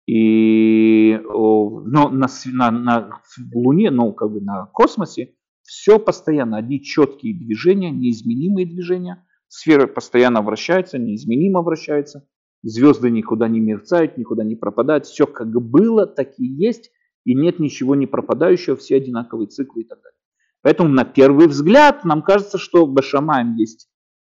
И 0.08 1.20
но 1.24 2.10
на, 2.10 2.28
на, 2.46 2.72
на 2.72 3.22
Луне, 3.54 3.92
ну 3.92 4.14
как 4.14 4.32
бы 4.32 4.42
на 4.42 4.66
космосе, 4.68 5.36
все 5.62 6.00
постоянно, 6.00 6.58
одни 6.58 6.82
четкие 6.82 7.38
движения, 7.38 7.92
неизменимые 7.92 8.66
движения, 8.66 9.26
сфера 9.52 9.86
постоянно 9.86 10.42
вращается, 10.42 10.98
неизменимо 10.98 11.62
вращается, 11.62 12.26
звезды 12.64 13.12
никуда 13.12 13.50
не 13.50 13.60
мерцают, 13.60 14.18
никуда 14.18 14.44
не 14.44 14.56
пропадают, 14.56 15.06
все 15.06 15.28
как 15.28 15.50
было, 15.50 16.08
так 16.08 16.40
и 16.40 16.46
есть, 16.46 16.92
и 17.26 17.36
нет 17.36 17.60
ничего 17.60 17.96
не 17.96 18.08
пропадающего, 18.08 18.78
все 18.78 18.96
одинаковые 18.96 19.48
циклы 19.48 19.82
и 19.82 19.88
так 19.88 20.02
далее. 20.02 20.18
Поэтому 20.62 20.90
на 20.90 21.04
первый 21.04 21.48
взгляд 21.48 22.06
нам 22.06 22.22
кажется, 22.22 22.58
что 22.58 22.86
в 22.86 22.94
Башамаем 22.94 23.56
есть 23.56 23.90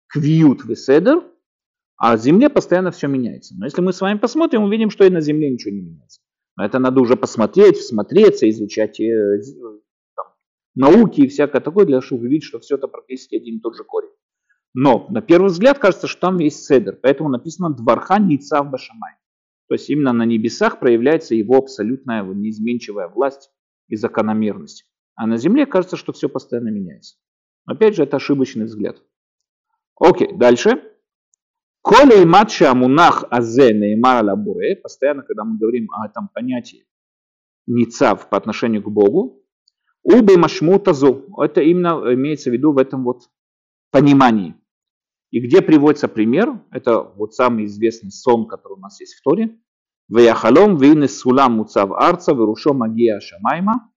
квиют 0.07 0.63
веседер, 0.63 1.23
а 1.97 2.15
в 2.15 2.21
земле 2.21 2.49
постоянно 2.49 2.91
все 2.91 3.07
меняется. 3.07 3.55
Но 3.57 3.65
если 3.65 3.81
мы 3.81 3.91
с 3.91 3.99
вами 3.99 4.17
посмотрим, 4.17 4.63
увидим, 4.63 4.89
что 4.89 5.03
и 5.03 5.09
на 5.09 5.19
земле 5.19 5.51
ничего 5.51 5.73
не 5.73 5.81
меняется. 5.81 6.21
Но 6.55 6.65
это 6.65 6.79
надо 6.79 7.01
уже 7.01 7.17
посмотреть, 7.17 7.77
всмотреться, 7.77 8.49
изучать 8.49 8.99
э, 9.01 9.41
там, 10.15 10.27
науки 10.75 11.21
и 11.21 11.27
всякое 11.27 11.61
такое, 11.61 11.85
для 11.85 11.97
того, 11.97 12.05
чтобы 12.05 12.23
увидеть, 12.23 12.43
что 12.43 12.59
все 12.59 12.75
это 12.75 12.87
практически 12.87 13.35
один 13.35 13.57
и 13.57 13.59
тот 13.59 13.75
же 13.75 13.83
корень. 13.83 14.11
Но 14.73 15.07
на 15.09 15.21
первый 15.21 15.47
взгляд 15.47 15.79
кажется, 15.79 16.07
что 16.07 16.21
там 16.21 16.39
есть 16.39 16.65
седер, 16.65 16.97
поэтому 17.01 17.29
написано 17.29 17.71
«Дварха 17.71 18.19
ницав 18.19 18.69
башамай». 18.69 19.13
То 19.67 19.75
есть 19.75 19.89
именно 19.89 20.13
на 20.13 20.23
небесах 20.23 20.79
проявляется 20.79 21.35
его 21.35 21.57
абсолютная 21.57 22.23
неизменчивая 22.23 23.07
власть 23.07 23.51
и 23.87 23.95
закономерность. 23.95 24.85
А 25.15 25.27
на 25.27 25.37
Земле 25.37 25.65
кажется, 25.65 25.97
что 25.97 26.13
все 26.13 26.29
постоянно 26.29 26.69
меняется. 26.69 27.17
Опять 27.65 27.95
же, 27.95 28.03
это 28.03 28.17
ошибочный 28.17 28.65
взгляд. 28.65 29.01
Окей, 29.99 30.35
дальше. 30.35 30.81
Коля 31.81 32.21
и 32.21 32.25
матча 32.25 32.73
мунах 32.73 33.25
азе 33.29 33.73
неймар 33.73 34.25
постоянно, 34.81 35.23
когда 35.23 35.43
мы 35.43 35.57
говорим 35.57 35.89
о 35.91 36.05
этом 36.05 36.29
понятии 36.33 36.85
ницав 37.69 38.29
по 38.29 38.37
отношению 38.37 38.83
к 38.83 38.89
Богу, 38.89 39.43
убе 40.03 40.37
машмутазу, 40.37 41.27
это 41.37 41.61
именно 41.61 42.13
имеется 42.13 42.49
в 42.49 42.53
виду 42.53 42.73
в 42.73 42.77
этом 42.77 43.03
вот 43.03 43.29
понимании. 43.91 44.55
И 45.31 45.39
где 45.39 45.61
приводится 45.61 46.07
пример, 46.07 46.61
это 46.71 47.01
вот 47.01 47.33
самый 47.33 47.65
известный 47.65 48.11
сон, 48.11 48.47
который 48.47 48.73
у 48.73 48.81
нас 48.81 48.99
есть 48.99 49.15
в 49.15 49.21
Торе. 49.21 49.59
Ваяхалом 50.07 50.77
вейны 50.77 51.07
сулам 51.07 51.53
муцав 51.53 51.91
арца 51.91 52.33
вирушо 52.33 52.73
магия 52.73 53.19
шамайма. 53.19 53.91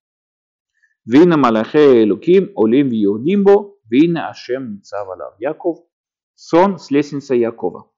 Вейна 1.07 1.37
малахе 1.39 2.03
элуким 2.05 2.51
олим 2.55 2.89
виюрдимбо. 2.89 3.77
Вейна 3.89 4.29
ашем 4.29 4.75
ницав 4.75 5.09
алав. 5.09 5.35
Яков. 5.39 5.79
Сон 6.35 6.79
с 6.79 6.91
лестницы 6.91 7.35
Якова. 7.35 7.91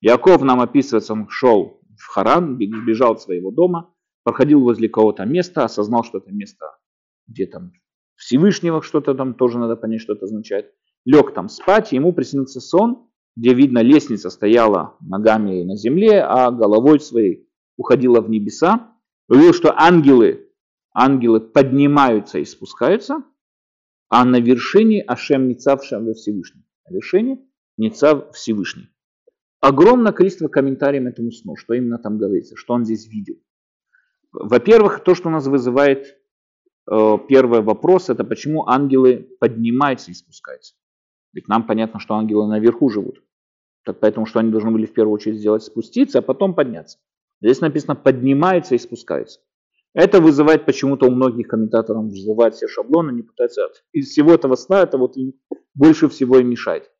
Яков 0.00 0.42
нам 0.42 0.60
описывается, 0.60 1.12
он 1.12 1.28
шел 1.28 1.80
в 1.98 2.06
Харан, 2.06 2.56
бежал 2.56 3.12
от 3.12 3.20
своего 3.20 3.50
дома, 3.50 3.94
проходил 4.24 4.62
возле 4.62 4.88
кого-то 4.88 5.24
места, 5.24 5.64
осознал, 5.64 6.02
что 6.04 6.18
это 6.18 6.32
место, 6.32 6.78
где 7.26 7.46
там 7.46 7.72
Всевышнего 8.16 8.82
что-то 8.82 9.14
там 9.14 9.34
тоже 9.34 9.58
надо 9.58 9.76
понять, 9.76 10.00
что 10.00 10.14
это 10.14 10.24
означает 10.24 10.74
лег 11.04 11.34
там 11.34 11.48
спать, 11.48 11.92
и 11.92 11.96
ему 11.96 12.12
приснился 12.12 12.60
сон, 12.60 13.08
где 13.36 13.54
видно 13.54 13.80
лестница 13.80 14.30
стояла 14.30 14.96
ногами 15.00 15.62
на 15.62 15.76
земле, 15.76 16.22
а 16.22 16.50
головой 16.50 17.00
своей 17.00 17.48
уходила 17.76 18.20
в 18.20 18.28
небеса. 18.28 18.94
Увидел, 19.28 19.54
что 19.54 19.72
ангелы, 19.76 20.50
ангелы 20.92 21.40
поднимаются 21.40 22.38
и 22.38 22.44
спускаются, 22.44 23.22
а 24.08 24.24
на 24.24 24.40
вершине 24.40 25.02
Ашем 25.02 25.48
Ницав 25.48 25.84
Шам 25.84 26.12
Всевышний. 26.14 26.64
На 26.88 26.94
вершине 26.94 27.38
Ницав 27.78 28.32
Всевышний. 28.32 28.90
Огромное 29.60 30.12
количество 30.12 30.48
комментариев 30.48 31.06
этому 31.06 31.30
сну, 31.30 31.54
что 31.56 31.74
именно 31.74 31.98
там 31.98 32.18
говорится, 32.18 32.56
что 32.56 32.74
он 32.74 32.84
здесь 32.84 33.06
видел. 33.06 33.36
Во-первых, 34.32 35.04
то, 35.04 35.14
что 35.14 35.30
нас 35.30 35.46
вызывает 35.46 36.18
э, 36.90 37.18
первый 37.28 37.60
вопрос, 37.60 38.10
это 38.10 38.24
почему 38.24 38.66
ангелы 38.66 39.28
поднимаются 39.38 40.10
и 40.10 40.14
спускаются. 40.14 40.74
Ведь 41.32 41.48
нам 41.48 41.66
понятно, 41.66 42.00
что 42.00 42.14
ангелы 42.14 42.48
наверху 42.48 42.88
живут. 42.90 43.22
Так 43.84 44.00
поэтому, 44.00 44.26
что 44.26 44.40
они 44.40 44.50
должны 44.50 44.70
были 44.70 44.86
в 44.86 44.92
первую 44.92 45.14
очередь 45.14 45.38
сделать, 45.38 45.62
спуститься, 45.62 46.18
а 46.18 46.22
потом 46.22 46.54
подняться. 46.54 46.98
Здесь 47.40 47.60
написано 47.60 47.94
поднимается 47.94 48.74
и 48.74 48.78
спускается. 48.78 49.40
Это 49.92 50.20
вызывает 50.20 50.66
почему-то 50.66 51.06
у 51.06 51.10
многих 51.10 51.48
комментаторов 51.48 52.04
вызывает 52.04 52.54
все 52.54 52.68
шаблоны, 52.68 53.10
они 53.10 53.22
пытаются 53.22 53.62
из 53.92 54.10
всего 54.10 54.32
этого 54.32 54.54
сна 54.54 54.82
это 54.82 54.98
вот 54.98 55.16
больше 55.74 56.08
всего 56.08 56.38
и 56.38 56.44
мешает. 56.44 56.90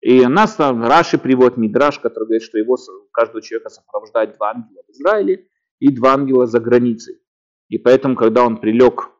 И 0.00 0.24
нас 0.26 0.54
там 0.54 0.84
Раши 0.84 1.18
приводит 1.18 1.56
Мидраш, 1.56 1.98
который 1.98 2.24
говорит, 2.24 2.42
что 2.42 2.58
его 2.58 2.76
каждого 3.10 3.42
человека 3.42 3.70
сопровождает 3.70 4.36
два 4.36 4.50
ангела 4.50 4.82
в 4.86 4.90
Израиле 4.90 5.48
и 5.80 5.92
два 5.92 6.14
ангела 6.14 6.46
за 6.46 6.60
границей. 6.60 7.16
И 7.68 7.78
поэтому, 7.78 8.14
когда 8.14 8.44
он 8.44 8.58
прилег 8.58 9.10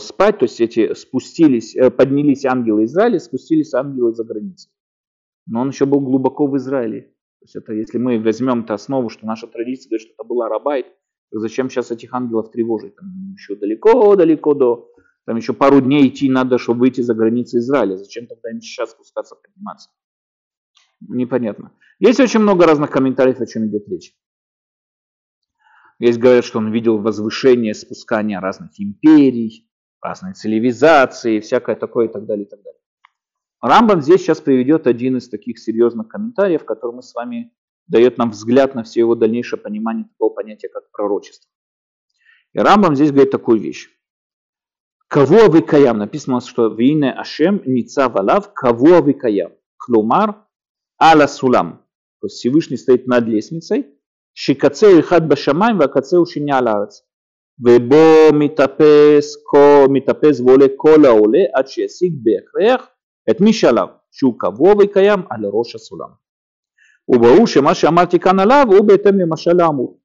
спать, 0.00 0.38
то 0.38 0.44
есть 0.44 0.60
эти 0.60 0.92
спустились, 0.94 1.76
э, 1.76 1.90
поднялись 1.90 2.44
ангелы 2.44 2.84
Израиля, 2.84 3.20
спустились 3.20 3.74
ангелы 3.74 4.12
за 4.12 4.24
границей. 4.24 4.72
Но 5.46 5.60
он 5.60 5.68
еще 5.68 5.86
был 5.86 6.00
глубоко 6.00 6.46
в 6.46 6.56
Израиле. 6.56 7.02
То 7.38 7.44
есть 7.44 7.56
это, 7.56 7.72
если 7.72 7.98
мы 7.98 8.20
возьмем 8.20 8.64
эту 8.64 8.74
основу, 8.74 9.08
что 9.08 9.24
наша 9.24 9.46
традиция 9.46 9.90
говорит, 9.90 10.06
что 10.06 10.14
это 10.14 10.24
была 10.24 10.48
рабайт, 10.48 10.86
то 11.30 11.38
зачем 11.38 11.70
сейчас 11.70 11.92
этих 11.92 12.12
ангелов 12.12 12.50
тревожить? 12.50 12.96
Там 12.96 13.34
еще 13.34 13.54
далеко-далеко 13.54 14.54
до... 14.54 14.90
Там 15.26 15.36
еще 15.36 15.52
пару 15.52 15.80
дней 15.80 16.08
идти 16.08 16.28
надо, 16.28 16.58
чтобы 16.58 16.80
выйти 16.80 17.02
за 17.02 17.14
границы 17.14 17.58
Израиля. 17.58 17.96
Зачем 17.96 18.26
тогда 18.26 18.50
им 18.50 18.60
сейчас 18.60 18.90
спускаться, 18.90 19.36
подниматься? 19.36 19.90
Непонятно. 21.00 21.72
Есть 22.00 22.18
очень 22.18 22.40
много 22.40 22.66
разных 22.66 22.90
комментариев, 22.90 23.40
о 23.40 23.46
чем 23.46 23.66
идет 23.66 23.86
речь. 23.88 24.14
Есть 26.00 26.18
говорят, 26.18 26.44
что 26.44 26.58
он 26.58 26.72
видел 26.72 26.98
возвышение, 26.98 27.74
спускание 27.74 28.38
разных 28.38 28.70
империй, 28.80 29.67
разные 30.00 30.34
цивилизации, 30.34 31.40
всякое 31.40 31.76
такое 31.76 32.08
и 32.08 32.12
так 32.12 32.26
далее, 32.26 32.46
и 32.46 32.48
так 32.48 32.62
далее. 32.62 32.80
Рамбам 33.60 34.00
здесь 34.02 34.20
сейчас 34.20 34.40
приведет 34.40 34.86
один 34.86 35.16
из 35.16 35.28
таких 35.28 35.58
серьезных 35.58 36.08
комментариев, 36.08 36.64
который 36.64 36.96
мы 36.96 37.02
с 37.02 37.14
вами 37.14 37.52
дает 37.88 38.18
нам 38.18 38.30
взгляд 38.30 38.74
на 38.74 38.84
все 38.84 39.00
его 39.00 39.14
дальнейшее 39.14 39.58
понимание 39.58 40.04
такого 40.04 40.30
понятия, 40.30 40.68
как 40.68 40.90
пророчество. 40.92 41.50
И 42.52 42.58
Рамбам 42.58 42.94
здесь 42.94 43.10
говорит 43.10 43.30
такую 43.30 43.60
вещь. 43.60 43.88
Кого 45.08 45.48
вы 45.48 45.62
каям? 45.62 45.98
Написано, 45.98 46.40
что 46.40 46.68
вине 46.68 47.12
Ашем 47.12 47.62
ница 47.64 48.08
валав, 48.08 48.52
кого 48.52 49.00
вы 49.02 49.14
каям? 49.14 49.52
Хлумар 49.78 50.46
ала 50.98 51.26
сулам. 51.26 51.84
То 52.20 52.26
есть 52.26 52.36
Всевышний 52.36 52.76
стоит 52.76 53.06
над 53.06 53.24
лестницей. 53.24 53.86
Шикацеу 54.34 55.02
хад 55.02 55.26
башамай, 55.26 55.74
вакацеу 55.74 56.26
шиня 56.26 56.58
аларец. 56.58 57.04
ובו 57.59 58.37
מתאפס, 58.39 59.35
מתאפס 59.89 60.39
ועולה 60.39 60.65
כל 60.77 61.05
העולה 61.05 61.39
עד 61.53 61.67
שישיג 61.67 62.13
בהכרח 62.23 62.87
את 63.29 63.41
מי 63.41 63.53
שעליו, 63.53 63.87
שהוא 64.11 64.33
קבוע 64.37 64.73
וקיים 64.79 65.19
על 65.29 65.45
ראש 65.45 65.75
הסולם. 65.75 66.09
וברור 67.09 67.47
שמה 67.47 67.75
שאמרתי 67.75 68.19
כאן 68.19 68.39
עליו 68.39 68.65
הוא 68.67 68.87
בהתאם 68.87 69.19
למשל 69.19 69.59
האמור. 69.59 69.99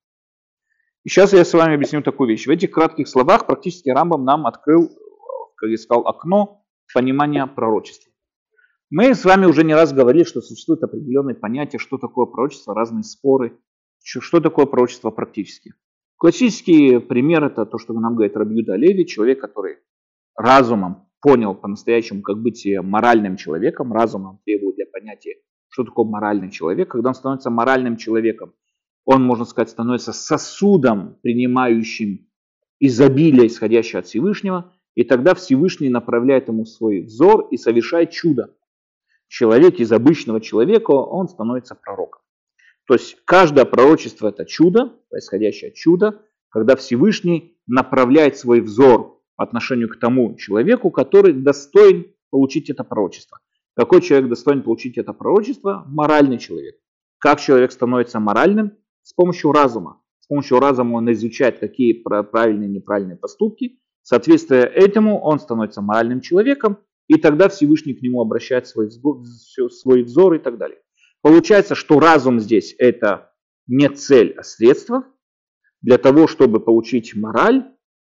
И 1.04 1.10
сейчас 1.10 1.32
я 1.32 1.44
с 1.44 1.54
вами 1.54 1.74
объясню 1.74 2.02
такую 2.02 2.28
вещь. 2.28 2.46
В 2.46 2.50
этих 2.50 2.70
кратких 2.70 3.08
словах 3.08 3.46
практически 3.46 3.88
Рамбам 3.88 4.24
нам 4.24 4.46
открыл, 4.46 4.90
как 5.56 5.70
я 5.70 5.78
сказал, 5.78 6.06
окно 6.06 6.66
понимания 6.92 7.46
пророчества. 7.46 8.12
Мы 8.90 9.14
с 9.14 9.24
вами 9.24 9.46
уже 9.46 9.64
не 9.64 9.74
раз 9.74 9.92
говорили, 9.92 10.24
что 10.24 10.42
существует 10.42 10.82
определенные 10.82 11.34
понятия, 11.34 11.78
что 11.78 11.98
такое 11.98 12.26
пророчество, 12.26 12.74
разные 12.74 13.04
споры, 13.04 13.58
что 14.02 14.40
такое 14.40 14.66
пророчество 14.66 15.10
практически. 15.10 15.74
Классический 16.23 16.99
пример 16.99 17.43
это 17.43 17.65
то, 17.65 17.77
что 17.77 17.91
нам 17.91 18.15
говорит 18.15 18.37
Рабьюда 18.37 18.77
Леви, 18.77 19.05
человек, 19.05 19.41
который 19.41 19.79
разумом 20.37 21.09
понял 21.19 21.53
по-настоящему, 21.53 22.21
как 22.21 22.41
быть 22.41 22.65
моральным 22.81 23.35
человеком, 23.35 23.91
разумом 23.91 24.39
требует 24.45 24.77
для 24.77 24.85
понятия, 24.85 25.35
что 25.67 25.83
такое 25.83 26.05
моральный 26.05 26.49
человек. 26.49 26.89
Когда 26.89 27.09
он 27.09 27.15
становится 27.15 27.49
моральным 27.49 27.97
человеком, 27.97 28.53
он, 29.03 29.21
можно 29.21 29.43
сказать, 29.43 29.69
становится 29.69 30.13
сосудом, 30.13 31.17
принимающим 31.23 32.25
изобилие, 32.79 33.47
исходящее 33.47 33.99
от 33.99 34.05
Всевышнего, 34.05 34.71
и 34.95 35.03
тогда 35.03 35.33
Всевышний 35.33 35.89
направляет 35.89 36.47
ему 36.47 36.63
свой 36.63 37.01
взор 37.01 37.49
и 37.51 37.57
совершает 37.57 38.11
чудо. 38.11 38.55
Человек 39.27 39.81
из 39.81 39.91
обычного 39.91 40.39
человека, 40.39 40.91
он 40.91 41.27
становится 41.27 41.75
пророком. 41.75 42.22
То 42.87 42.95
есть 42.95 43.17
каждое 43.25 43.65
пророчество 43.65 44.29
это 44.29 44.45
чудо, 44.45 44.93
происходящее 45.09 45.73
чудо, 45.73 46.21
когда 46.49 46.75
Всевышний 46.75 47.57
направляет 47.65 48.37
свой 48.37 48.61
взор 48.61 49.21
по 49.35 49.43
отношению 49.43 49.89
к 49.89 49.97
тому 49.99 50.35
человеку, 50.35 50.91
который 50.91 51.33
достоин 51.33 52.07
получить 52.29 52.69
это 52.69 52.83
пророчество. 52.83 53.39
Какой 53.75 54.01
человек 54.01 54.29
достоин 54.29 54.61
получить 54.61 54.97
это 54.97 55.13
пророчество? 55.13 55.83
Моральный 55.87 56.37
человек. 56.37 56.75
Как 57.17 57.39
человек 57.39 57.71
становится 57.71 58.19
моральным? 58.19 58.73
С 59.01 59.13
помощью 59.13 59.51
разума. 59.51 60.01
С 60.19 60.27
помощью 60.27 60.59
разума 60.59 60.95
он 60.97 61.11
изучает, 61.11 61.59
какие 61.59 61.93
правильные 61.93 62.69
и 62.69 62.73
неправильные 62.73 63.17
поступки. 63.17 63.79
Соответствуя 64.03 64.63
этому, 64.63 65.19
он 65.21 65.39
становится 65.39 65.81
моральным 65.81 66.21
человеком, 66.21 66.77
и 67.07 67.15
тогда 67.15 67.49
Всевышний 67.49 67.93
к 67.93 68.01
нему 68.01 68.21
обращает 68.21 68.67
свой 68.67 68.91
свой 68.91 70.03
взор 70.03 70.33
и 70.33 70.39
так 70.39 70.57
далее. 70.57 70.79
Получается, 71.23 71.73
что 71.73 72.01
разум 72.01 72.41
здесь 72.41 72.75
это 72.77 73.31
не 73.65 73.87
цель, 73.89 74.35
а 74.37 74.43
средство 74.43 75.05
для 75.81 75.97
того, 75.97 76.27
чтобы 76.27 76.59
получить 76.59 77.15
мораль. 77.15 77.63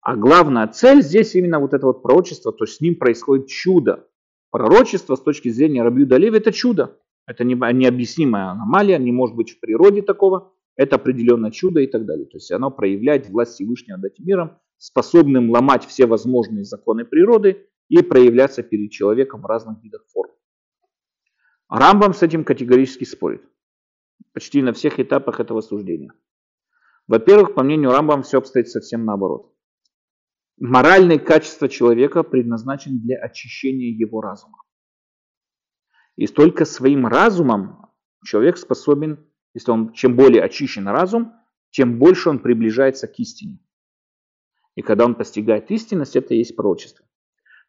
А 0.01 0.17
главная 0.17 0.67
цель 0.67 1.03
здесь 1.03 1.37
именно 1.37 1.61
вот 1.61 1.73
это 1.73 1.87
вот 1.87 2.03
пророчество, 2.03 2.53
то 2.53 2.65
есть 2.65 2.77
с 2.77 2.81
ним 2.81 2.97
происходит 2.97 3.47
чудо. 3.47 4.09
Пророчество 4.51 5.15
с 5.15 5.21
точки 5.21 5.51
зрения 5.51 5.85
Рабью 5.85 6.07
Далева 6.07 6.37
это 6.37 6.51
чудо. 6.51 6.99
Это 7.27 7.45
необъяснимая 7.45 8.51
аномалия, 8.51 8.99
не 8.99 9.13
может 9.13 9.37
быть 9.37 9.51
в 9.51 9.61
природе 9.61 10.03
такого. 10.03 10.53
Это 10.75 10.97
определенное 10.97 11.53
чудо 11.53 11.81
и 11.81 11.87
так 11.87 12.07
далее. 12.07 12.27
То 12.27 12.37
есть 12.39 12.51
оно 12.51 12.73
проявляет 12.73 13.29
власть 13.29 13.55
Всевышнего 13.55 13.99
над 13.99 14.19
миром, 14.19 14.59
способным 14.79 15.51
ломать 15.51 15.87
все 15.87 16.07
возможные 16.07 16.65
законы 16.65 17.05
природы 17.05 17.67
и 17.89 18.03
проявляться 18.03 18.65
перед 18.65 18.91
человеком 18.91 19.43
в 19.43 19.47
разных 19.47 19.83
видах 19.83 20.05
форм. 20.13 20.33
Рамбам 21.69 22.14
с 22.14 22.23
этим 22.23 22.45
категорически 22.45 23.05
спорит. 23.05 23.43
Почти 24.33 24.62
на 24.62 24.73
всех 24.73 25.01
этапах 25.01 25.41
этого 25.41 25.61
суждения. 25.61 26.12
Во-первых, 27.07 27.55
по 27.55 27.62
мнению 27.62 27.91
Рамбам, 27.91 28.23
все 28.23 28.39
обстоит 28.39 28.69
совсем 28.69 29.05
наоборот. 29.05 29.53
Моральные 30.59 31.19
качества 31.19 31.69
человека 31.69 32.23
предназначены 32.23 32.99
для 32.99 33.19
очищения 33.19 33.91
его 33.91 34.21
разума. 34.21 34.59
И 36.17 36.27
только 36.27 36.64
своим 36.64 37.07
разумом 37.07 37.93
человек 38.25 38.57
способен, 38.57 39.27
если 39.55 39.71
он 39.71 39.93
чем 39.93 40.17
более 40.17 40.43
очищен 40.43 40.89
разум, 40.89 41.35
тем 41.71 41.99
больше 41.99 42.31
он 42.31 42.39
приближается 42.39 43.07
к 43.07 43.19
истине. 43.19 43.59
И 44.77 44.83
когда 44.83 45.05
он 45.05 45.14
постигает 45.14 45.71
истинность, 45.71 46.17
это 46.17 46.35
и 46.35 46.39
есть 46.39 46.57
пророчество. 46.57 47.05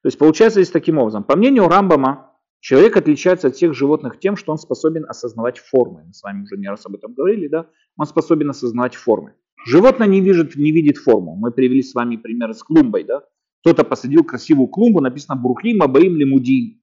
То 0.01 0.07
есть 0.07 0.17
получается 0.17 0.61
здесь 0.61 0.71
таким 0.71 0.97
образом. 0.97 1.23
По 1.23 1.35
мнению 1.35 1.67
Рамбама, 1.67 2.36
Человек 2.59 2.97
отличается 2.97 3.47
от 3.47 3.55
всех 3.55 3.73
животных 3.73 4.19
тем, 4.19 4.35
что 4.35 4.51
он 4.51 4.57
способен 4.57 5.05
осознавать 5.07 5.59
формы. 5.59 6.03
Мы 6.07 6.13
с 6.13 6.23
вами 6.23 6.43
уже 6.43 6.57
не 6.57 6.67
раз 6.67 6.85
об 6.85 6.95
этом 6.95 7.13
говорили, 7.13 7.47
да? 7.47 7.69
Он 7.97 8.05
способен 8.05 8.49
осознавать 8.49 8.95
формы. 8.95 9.35
Животное 9.65 10.07
не 10.07 10.21
видит, 10.21 10.55
не 10.55 10.71
видит 10.71 10.97
форму. 10.97 11.35
Мы 11.35 11.51
привели 11.51 11.81
с 11.81 11.93
вами 11.93 12.17
пример 12.17 12.53
с 12.53 12.63
клумбой, 12.63 13.03
да? 13.03 13.23
Кто-то 13.61 13.83
посадил 13.83 14.23
красивую 14.23 14.67
клумбу, 14.67 15.01
написано 15.01 15.39
Брухим, 15.39 15.81
Абаим, 15.81 16.15
Лимудин. 16.15 16.81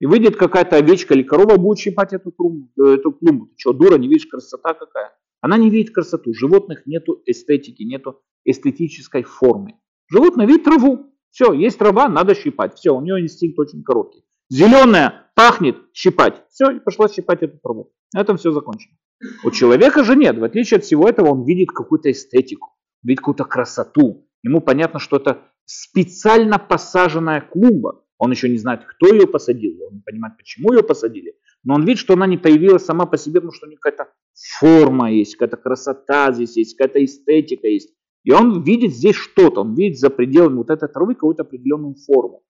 И 0.00 0.06
выйдет 0.06 0.36
какая-то 0.36 0.76
овечка 0.76 1.14
или 1.14 1.22
корова, 1.22 1.56
будет 1.56 1.78
щипать 1.78 2.12
эту, 2.12 2.30
клумбу. 2.32 2.68
Э, 2.78 2.94
эту 2.94 3.12
клумбу. 3.12 3.46
Ты 3.46 3.54
что, 3.56 3.72
дура, 3.72 3.96
не 3.96 4.08
видишь 4.08 4.26
красота 4.26 4.74
какая? 4.74 5.12
Она 5.40 5.56
не 5.56 5.70
видит 5.70 5.94
красоту. 5.94 6.30
У 6.30 6.34
животных 6.34 6.86
нету 6.86 7.22
эстетики, 7.26 7.82
нету 7.82 8.20
эстетической 8.44 9.22
формы. 9.22 9.74
Животное 10.08 10.46
видит 10.46 10.64
траву. 10.64 11.14
Все, 11.30 11.52
есть 11.52 11.78
трава, 11.78 12.08
надо 12.08 12.34
щипать. 12.34 12.74
Все, 12.74 12.94
у 12.94 13.00
нее 13.00 13.20
инстинкт 13.20 13.58
очень 13.58 13.82
короткий. 13.82 14.24
Зеленая, 14.54 15.32
пахнет, 15.34 15.78
щипать. 15.92 16.44
Все, 16.48 16.70
и 16.70 16.78
пошла 16.78 17.08
щипать 17.08 17.42
эту 17.42 17.58
траву. 17.58 17.90
На 18.14 18.20
этом 18.20 18.36
все 18.36 18.52
закончено. 18.52 18.94
У 19.42 19.50
человека 19.50 20.04
же 20.04 20.14
нет. 20.14 20.38
В 20.38 20.44
отличие 20.44 20.78
от 20.78 20.84
всего 20.84 21.08
этого, 21.08 21.30
он 21.30 21.44
видит 21.44 21.70
какую-то 21.72 22.12
эстетику, 22.12 22.68
видит 23.02 23.18
какую-то 23.18 23.46
красоту. 23.46 24.28
Ему 24.44 24.60
понятно, 24.60 25.00
что 25.00 25.16
это 25.16 25.42
специально 25.64 26.60
посаженная 26.60 27.40
клумба. 27.40 28.04
Он 28.18 28.30
еще 28.30 28.48
не 28.48 28.58
знает, 28.58 28.84
кто 28.84 29.12
ее 29.12 29.26
посадил, 29.26 29.72
он 29.88 29.94
не 29.94 30.02
понимает, 30.02 30.36
почему 30.36 30.72
ее 30.72 30.84
посадили. 30.84 31.34
Но 31.64 31.74
он 31.74 31.84
видит, 31.84 31.98
что 31.98 32.14
она 32.14 32.28
не 32.28 32.38
появилась 32.38 32.84
сама 32.84 33.06
по 33.06 33.18
себе, 33.18 33.40
потому 33.40 33.54
что 33.54 33.66
у 33.66 33.68
нее 33.70 33.78
какая-то 33.80 34.12
форма 34.60 35.10
есть, 35.10 35.34
какая-то 35.34 35.56
красота 35.56 36.30
здесь 36.30 36.56
есть, 36.56 36.76
какая-то 36.76 37.04
эстетика 37.04 37.66
есть. 37.66 37.92
И 38.22 38.30
он 38.30 38.62
видит 38.62 38.94
здесь 38.94 39.16
что-то, 39.16 39.62
он 39.62 39.74
видит 39.74 39.98
за 39.98 40.10
пределами 40.10 40.58
вот 40.58 40.70
этой 40.70 40.88
травы 40.88 41.14
какую-то 41.14 41.42
определенную 41.42 41.96
форму. 42.06 42.44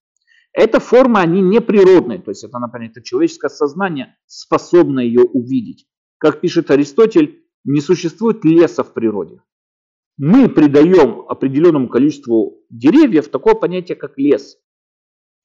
Эта 0.55 0.79
форма, 0.79 1.19
они 1.19 1.41
не 1.41 1.59
природные, 1.59 2.19
то 2.19 2.31
есть 2.31 2.45
это, 2.45 2.59
например, 2.59 2.89
это 2.89 3.03
человеческое 3.03 3.49
сознание 3.49 4.15
способно 4.25 5.01
ее 5.01 5.21
увидеть. 5.21 5.85
Как 6.17 6.39
пишет 6.39 6.71
Аристотель, 6.71 7.43
не 7.65 7.81
существует 7.81 8.45
леса 8.45 8.83
в 8.83 8.93
природе. 8.93 9.41
Мы 10.17 10.47
придаем 10.47 11.25
определенному 11.27 11.89
количеству 11.89 12.63
деревьев 12.69 13.27
такое 13.27 13.55
понятие, 13.55 13.97
как 13.97 14.17
лес. 14.17 14.57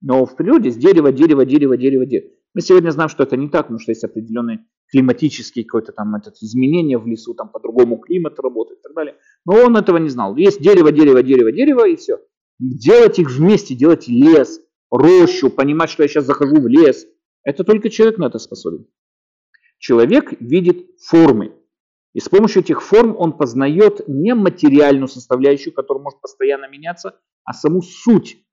Но 0.00 0.26
в 0.26 0.36
природе 0.36 0.68
есть 0.68 0.78
дерево, 0.78 1.10
дерево, 1.10 1.44
дерево, 1.44 1.76
дерево, 1.76 2.06
дерево. 2.06 2.30
Мы 2.54 2.60
сегодня 2.60 2.90
знаем, 2.90 3.08
что 3.10 3.24
это 3.24 3.36
не 3.36 3.48
так, 3.48 3.62
потому 3.62 3.80
что 3.80 3.90
есть 3.90 4.04
определенные 4.04 4.64
климатические 4.92 5.64
какое-то 5.64 5.90
там 5.90 6.14
этот, 6.14 6.36
изменения 6.40 6.98
в 6.98 7.06
лесу, 7.08 7.34
там 7.34 7.48
по-другому 7.48 7.98
климат 7.98 8.38
работает 8.38 8.78
и 8.78 8.82
так 8.84 8.94
далее. 8.94 9.16
Но 9.44 9.54
он 9.54 9.76
этого 9.76 9.96
не 9.96 10.08
знал. 10.08 10.36
Есть 10.36 10.60
дерево, 10.60 10.92
дерево, 10.92 11.24
дерево, 11.24 11.50
дерево 11.50 11.88
и 11.88 11.96
все. 11.96 12.20
Делать 12.60 13.18
их 13.18 13.30
вместе, 13.30 13.74
делать 13.74 14.06
лес, 14.06 14.60
рощу, 14.90 15.50
понимать, 15.50 15.90
что 15.90 16.02
я 16.02 16.08
сейчас 16.08 16.24
захожу 16.24 16.60
в 16.60 16.66
лес. 16.66 17.06
Это 17.42 17.64
только 17.64 17.90
человек 17.90 18.18
на 18.18 18.26
это 18.26 18.38
способен. 18.38 18.86
Человек 19.78 20.34
видит 20.40 20.86
формы. 21.00 21.56
И 22.12 22.20
с 22.20 22.28
помощью 22.28 22.62
этих 22.62 22.82
форм 22.82 23.14
он 23.16 23.36
познает 23.36 24.06
не 24.08 24.34
материальную 24.34 25.08
составляющую, 25.08 25.72
которая 25.72 26.02
может 26.02 26.20
постоянно 26.20 26.68
меняться, 26.68 27.20
а 27.44 27.52
саму 27.52 27.82
суть. 27.82 28.44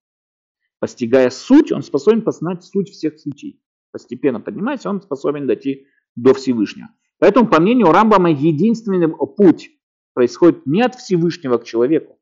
Постигая 0.80 1.32
суть, 1.32 1.72
он 1.72 1.82
способен 1.82 2.22
познать 2.22 2.64
суть 2.64 2.90
всех 2.90 3.20
сутей. 3.20 3.60
Постепенно 3.92 4.40
поднимаясь, 4.40 4.86
он 4.86 5.02
способен 5.02 5.48
дойти 5.48 5.88
до 6.16 6.34
Всевышнего. 6.36 6.90
Поэтому, 7.20 7.48
по 7.48 7.60
мнению 7.60 7.92
Рамбама, 7.92 8.32
единственный 8.32 9.10
путь 9.36 9.72
происходит 10.14 10.66
не 10.68 10.84
от 10.84 10.96
Всевышнего 10.96 11.58
к 11.58 11.64
человеку, 11.64 12.20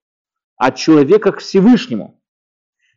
а 0.57 0.68
от 0.68 0.78
человека 0.78 1.34
к 1.34 1.39
Всевышнему. 1.39 2.22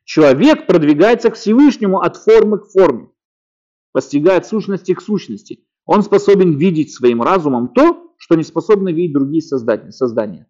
Человек 0.09 0.67
продвигается 0.67 1.29
к 1.29 1.35
Всевышнему 1.35 2.01
от 2.01 2.17
формы 2.17 2.61
к 2.61 2.69
форме, 2.69 3.11
постигает 3.93 4.47
сущности 4.47 4.95
к 4.95 5.03
сущности. 5.03 5.67
Он 5.85 6.03
способен 6.03 6.57
видеть 6.57 6.95
своим 6.95 7.21
разумом 7.21 7.75
то, 7.75 8.15
что 8.17 8.35
не 8.35 8.43
способны 8.43 8.91
видеть 8.91 9.13
другие 9.13 9.43
создания. 9.43 10.47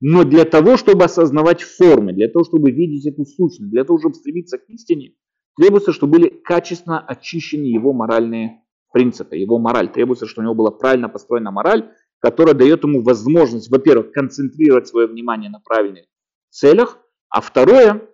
Но 0.00 0.24
для 0.24 0.46
того, 0.46 0.78
чтобы 0.78 1.04
осознавать 1.04 1.60
формы, 1.60 2.14
для 2.14 2.28
того, 2.28 2.46
чтобы 2.46 2.70
видеть 2.70 3.04
эту 3.04 3.26
сущность, 3.26 3.70
для 3.70 3.84
того, 3.84 3.98
чтобы 3.98 4.14
стремиться 4.14 4.56
к 4.56 4.66
истине, 4.68 5.12
требуется, 5.58 5.92
чтобы 5.92 6.12
были 6.12 6.28
качественно 6.30 6.98
очищены 6.98 7.66
его 7.66 7.92
моральные 7.92 8.62
принципы, 8.94 9.36
его 9.36 9.58
мораль. 9.58 9.92
Требуется, 9.92 10.26
чтобы 10.26 10.44
у 10.44 10.46
него 10.46 10.54
была 10.54 10.70
правильно 10.70 11.10
построена 11.10 11.50
мораль, 11.50 11.90
которая 12.18 12.54
дает 12.54 12.82
ему 12.82 13.02
возможность, 13.02 13.70
во-первых, 13.70 14.12
концентрировать 14.12 14.88
свое 14.88 15.06
внимание 15.06 15.50
на 15.50 15.60
правильных 15.60 16.06
целях, 16.48 16.96
а 17.28 17.42
второе, 17.42 18.08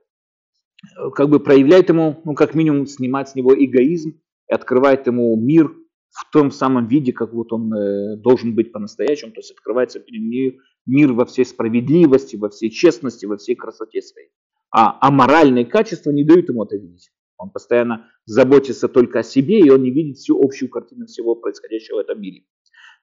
как 1.15 1.29
бы 1.29 1.41
проявляет 1.41 1.89
ему, 1.89 2.21
ну, 2.25 2.35
как 2.35 2.55
минимум, 2.55 2.87
снимать 2.87 3.31
с 3.31 3.35
него 3.35 3.55
эгоизм 3.55 4.21
и 4.49 4.55
открывает 4.55 5.07
ему 5.07 5.37
мир 5.37 5.75
в 6.11 6.31
том 6.33 6.51
самом 6.51 6.89
виде, 6.89 7.13
как 7.13 7.33
вот 7.33 7.53
он 7.53 7.73
э, 7.73 8.17
должен 8.17 8.55
быть 8.55 8.73
по-настоящему, 8.73 9.33
то 9.33 9.41
есть 9.41 9.51
открывается 9.51 10.01
перед 10.01 10.23
мир, 10.23 10.55
мир 10.87 11.13
во 11.13 11.25
всей 11.27 11.45
справедливости, 11.45 12.37
во 12.37 12.49
всей 12.49 12.71
честности, 12.71 13.27
во 13.27 13.37
всей 13.37 13.55
красоте 13.55 14.01
своей. 14.01 14.31
А, 14.71 14.99
а 15.01 15.11
моральные 15.11 15.67
качества 15.67 16.11
не 16.11 16.25
дают 16.25 16.49
ему 16.49 16.65
это 16.65 16.77
видеть. 16.77 17.11
Он 17.37 17.51
постоянно 17.51 18.11
заботится 18.27 18.89
только 18.89 19.21
о 19.21 19.23
себе, 19.23 19.61
и 19.61 19.71
он 19.71 19.83
не 19.83 19.91
видит 19.91 20.17
всю 20.17 20.43
общую 20.43 20.71
картину 20.71 21.07
всего 21.07 21.37
происходящего 21.37 21.97
в 21.97 22.01
этом 22.01 22.21
мире. 22.21 22.45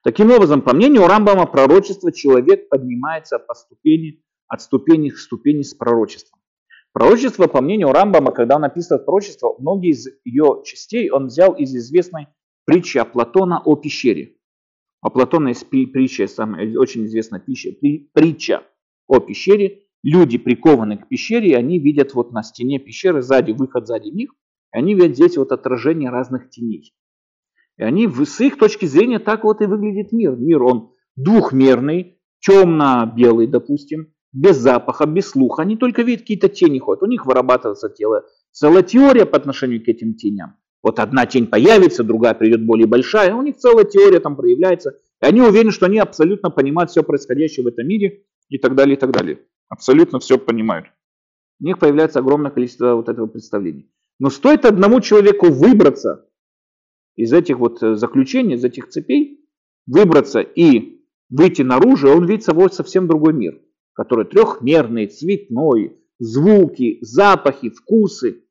Таким 0.02 0.30
образом, 0.30 0.62
по 0.62 0.74
мнению 0.74 1.06
Рамбама, 1.06 1.46
пророчество 1.46 2.12
человек 2.12 2.68
поднимается 2.68 3.38
по 3.38 3.54
ступени, 3.54 4.22
от 4.46 4.60
ступени 4.60 5.08
к 5.08 5.16
ступени 5.16 5.62
с 5.62 5.74
пророчеством. 5.74 6.38
Пророчество, 6.96 7.46
по 7.46 7.60
мнению 7.60 7.92
Рамбама, 7.92 8.32
когда 8.32 8.56
он 8.56 8.64
описывает 8.64 9.04
пророчество, 9.04 9.54
многие 9.58 9.90
из 9.90 10.08
ее 10.24 10.62
частей 10.64 11.10
он 11.10 11.26
взял 11.26 11.52
из 11.52 11.76
известной 11.76 12.28
притчи 12.64 12.96
о 12.96 13.04
Платона 13.04 13.60
о 13.62 13.76
пещере. 13.76 14.36
У 15.02 15.10
Платона 15.10 15.48
есть 15.48 15.68
притча, 15.68 16.26
самая 16.26 16.74
очень 16.78 17.04
известная 17.04 17.38
пища, 17.38 17.68
притча 18.14 18.62
о 19.08 19.20
пещере. 19.20 19.82
Люди 20.02 20.38
прикованы 20.38 20.96
к 20.96 21.06
пещере, 21.06 21.50
и 21.50 21.52
они 21.52 21.78
видят 21.78 22.14
вот 22.14 22.32
на 22.32 22.42
стене 22.42 22.78
пещеры, 22.78 23.20
сзади, 23.20 23.52
выход 23.52 23.86
сзади 23.86 24.08
них, 24.08 24.30
и 24.72 24.78
они 24.78 24.94
видят 24.94 25.16
здесь 25.16 25.36
вот 25.36 25.52
отражение 25.52 26.08
разных 26.08 26.48
теней. 26.48 26.94
И 27.76 27.82
они 27.82 28.08
с 28.08 28.40
их 28.40 28.56
точки 28.56 28.86
зрения 28.86 29.18
так 29.18 29.44
вот 29.44 29.60
и 29.60 29.66
выглядит 29.66 30.12
мир. 30.12 30.34
Мир, 30.34 30.62
он 30.62 30.94
двухмерный, 31.14 32.22
темно-белый, 32.40 33.48
допустим, 33.48 34.14
без 34.36 34.58
запаха, 34.58 35.06
без 35.06 35.30
слуха, 35.30 35.62
они 35.62 35.78
только 35.78 36.02
видят 36.02 36.20
какие-то 36.20 36.50
тени 36.50 36.78
ходят, 36.78 37.02
у 37.02 37.06
них 37.06 37.24
вырабатывается 37.24 37.88
тело. 37.88 38.26
Целая 38.52 38.82
теория 38.82 39.24
по 39.24 39.38
отношению 39.38 39.82
к 39.82 39.88
этим 39.88 40.14
теням. 40.14 40.56
Вот 40.82 40.98
одна 40.98 41.24
тень 41.24 41.46
появится, 41.46 42.04
другая 42.04 42.34
придет 42.34 42.64
более 42.64 42.86
большая, 42.86 43.34
у 43.34 43.40
них 43.40 43.56
целая 43.56 43.86
теория 43.86 44.20
там 44.20 44.36
проявляется. 44.36 44.90
И 45.22 45.26
они 45.26 45.40
уверены, 45.40 45.72
что 45.72 45.86
они 45.86 45.98
абсолютно 45.98 46.50
понимают 46.50 46.90
все 46.90 47.02
происходящее 47.02 47.64
в 47.64 47.68
этом 47.68 47.88
мире 47.88 48.24
и 48.50 48.58
так 48.58 48.74
далее, 48.74 48.96
и 48.96 49.00
так 49.00 49.10
далее. 49.10 49.40
Абсолютно 49.70 50.20
все 50.20 50.38
понимают. 50.38 50.88
У 51.58 51.64
них 51.64 51.78
появляется 51.78 52.18
огромное 52.18 52.50
количество 52.50 52.94
вот 52.94 53.08
этого 53.08 53.26
представлений. 53.26 53.90
Но 54.18 54.28
стоит 54.28 54.66
одному 54.66 55.00
человеку 55.00 55.46
выбраться 55.46 56.28
из 57.16 57.32
этих 57.32 57.58
вот 57.58 57.82
э, 57.82 57.96
заключений, 57.96 58.56
из 58.56 58.64
этих 58.64 58.88
цепей, 58.90 59.48
выбраться 59.86 60.40
и 60.40 61.00
выйти 61.30 61.62
наружу, 61.62 62.10
он 62.10 62.26
видит 62.26 62.44
собой 62.44 62.70
совсем 62.70 63.06
другой 63.06 63.32
мир 63.32 63.60
который 63.96 64.26
трехмерный, 64.26 65.06
цветной, 65.06 65.96
звуки, 66.18 66.98
запахи, 67.00 67.70
вкусы. 67.70 68.44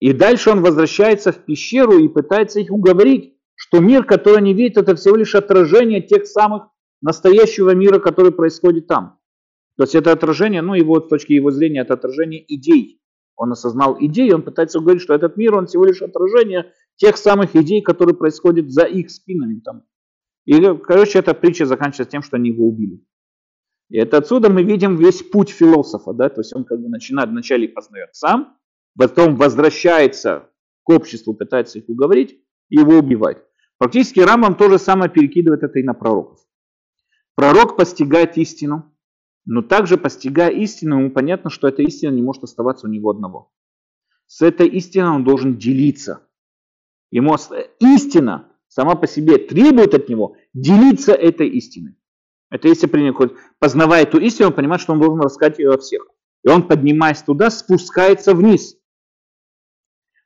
И 0.00 0.12
дальше 0.12 0.50
он 0.50 0.62
возвращается 0.62 1.32
в 1.32 1.44
пещеру 1.44 1.98
и 1.98 2.08
пытается 2.08 2.60
их 2.60 2.70
уговорить, 2.70 3.36
что 3.54 3.80
мир, 3.80 4.04
который 4.04 4.38
они 4.38 4.54
видят, 4.54 4.78
это 4.78 4.96
всего 4.96 5.16
лишь 5.16 5.34
отражение 5.34 6.00
тех 6.00 6.26
самых 6.26 6.68
настоящего 7.02 7.74
мира, 7.74 7.98
который 7.98 8.32
происходит 8.32 8.86
там. 8.86 9.18
То 9.76 9.84
есть 9.84 9.94
это 9.94 10.12
отражение, 10.12 10.62
ну 10.62 10.74
его 10.74 11.00
с 11.00 11.08
точки 11.08 11.34
его 11.34 11.50
зрения, 11.50 11.80
это 11.80 11.94
отражение 11.94 12.42
идей. 12.48 13.00
Он 13.36 13.52
осознал 13.52 13.96
идеи, 14.00 14.32
он 14.32 14.42
пытается 14.42 14.78
уговорить, 14.78 15.02
что 15.02 15.14
этот 15.14 15.36
мир, 15.36 15.54
он 15.54 15.66
всего 15.66 15.84
лишь 15.84 16.02
отражение 16.02 16.72
тех 16.96 17.16
самых 17.16 17.54
идей, 17.56 17.82
которые 17.82 18.14
происходят 18.14 18.70
за 18.70 18.84
их 18.84 19.10
спинами. 19.10 19.60
Там. 19.60 19.82
И, 20.46 20.60
короче, 20.82 21.18
эта 21.18 21.32
притча 21.34 21.64
заканчивается 21.64 22.10
тем, 22.10 22.22
что 22.22 22.36
они 22.36 22.50
его 22.50 22.66
убили. 22.66 23.02
И 23.90 23.98
это 23.98 24.18
отсюда 24.18 24.48
мы 24.50 24.62
видим 24.62 24.96
весь 24.96 25.22
путь 25.22 25.50
философа, 25.50 26.12
да, 26.12 26.28
то 26.28 26.40
есть 26.40 26.54
он 26.54 26.64
как 26.64 26.80
бы 26.80 26.88
начинает 26.88 27.30
вначале 27.30 27.68
познает 27.68 28.10
сам, 28.14 28.56
потом 28.96 29.36
возвращается 29.36 30.48
к 30.84 30.90
обществу, 30.90 31.34
пытается 31.34 31.78
их 31.78 31.88
уговорить 31.88 32.40
и 32.68 32.76
его 32.76 32.98
убивать. 32.98 33.42
Практически 33.78 34.20
Рамбам 34.20 34.54
то 34.54 34.70
же 34.70 34.78
самое 34.78 35.10
перекидывает 35.10 35.64
это 35.64 35.80
и 35.80 35.82
на 35.82 35.94
пророков. 35.94 36.38
Пророк 37.34 37.76
постигает 37.76 38.38
истину, 38.38 38.94
но 39.44 39.62
также 39.62 39.98
постигая 39.98 40.50
истину, 40.50 41.00
ему 41.00 41.10
понятно, 41.10 41.50
что 41.50 41.66
эта 41.66 41.82
истина 41.82 42.12
не 42.12 42.22
может 42.22 42.44
оставаться 42.44 42.86
у 42.86 42.90
него 42.90 43.10
одного. 43.10 43.50
С 44.26 44.42
этой 44.42 44.68
истиной 44.68 45.10
он 45.10 45.24
должен 45.24 45.56
делиться. 45.58 46.28
Ему 47.10 47.34
истина 47.80 48.52
сама 48.68 48.94
по 48.94 49.08
себе 49.08 49.38
требует 49.38 49.94
от 49.94 50.08
него 50.08 50.36
делиться 50.54 51.12
этой 51.12 51.48
истиной. 51.48 51.96
Это 52.50 52.68
если 52.68 52.86
принят, 52.86 53.16
познавая 53.58 54.02
эту 54.02 54.18
истину, 54.18 54.48
он 54.48 54.54
понимает, 54.54 54.80
что 54.82 54.92
он 54.92 55.00
должен 55.00 55.20
рассказать 55.20 55.58
ее 55.58 55.70
во 55.70 55.78
всех. 55.78 56.06
И 56.42 56.48
он, 56.48 56.66
поднимаясь 56.66 57.22
туда, 57.22 57.50
спускается 57.50 58.34
вниз. 58.34 58.76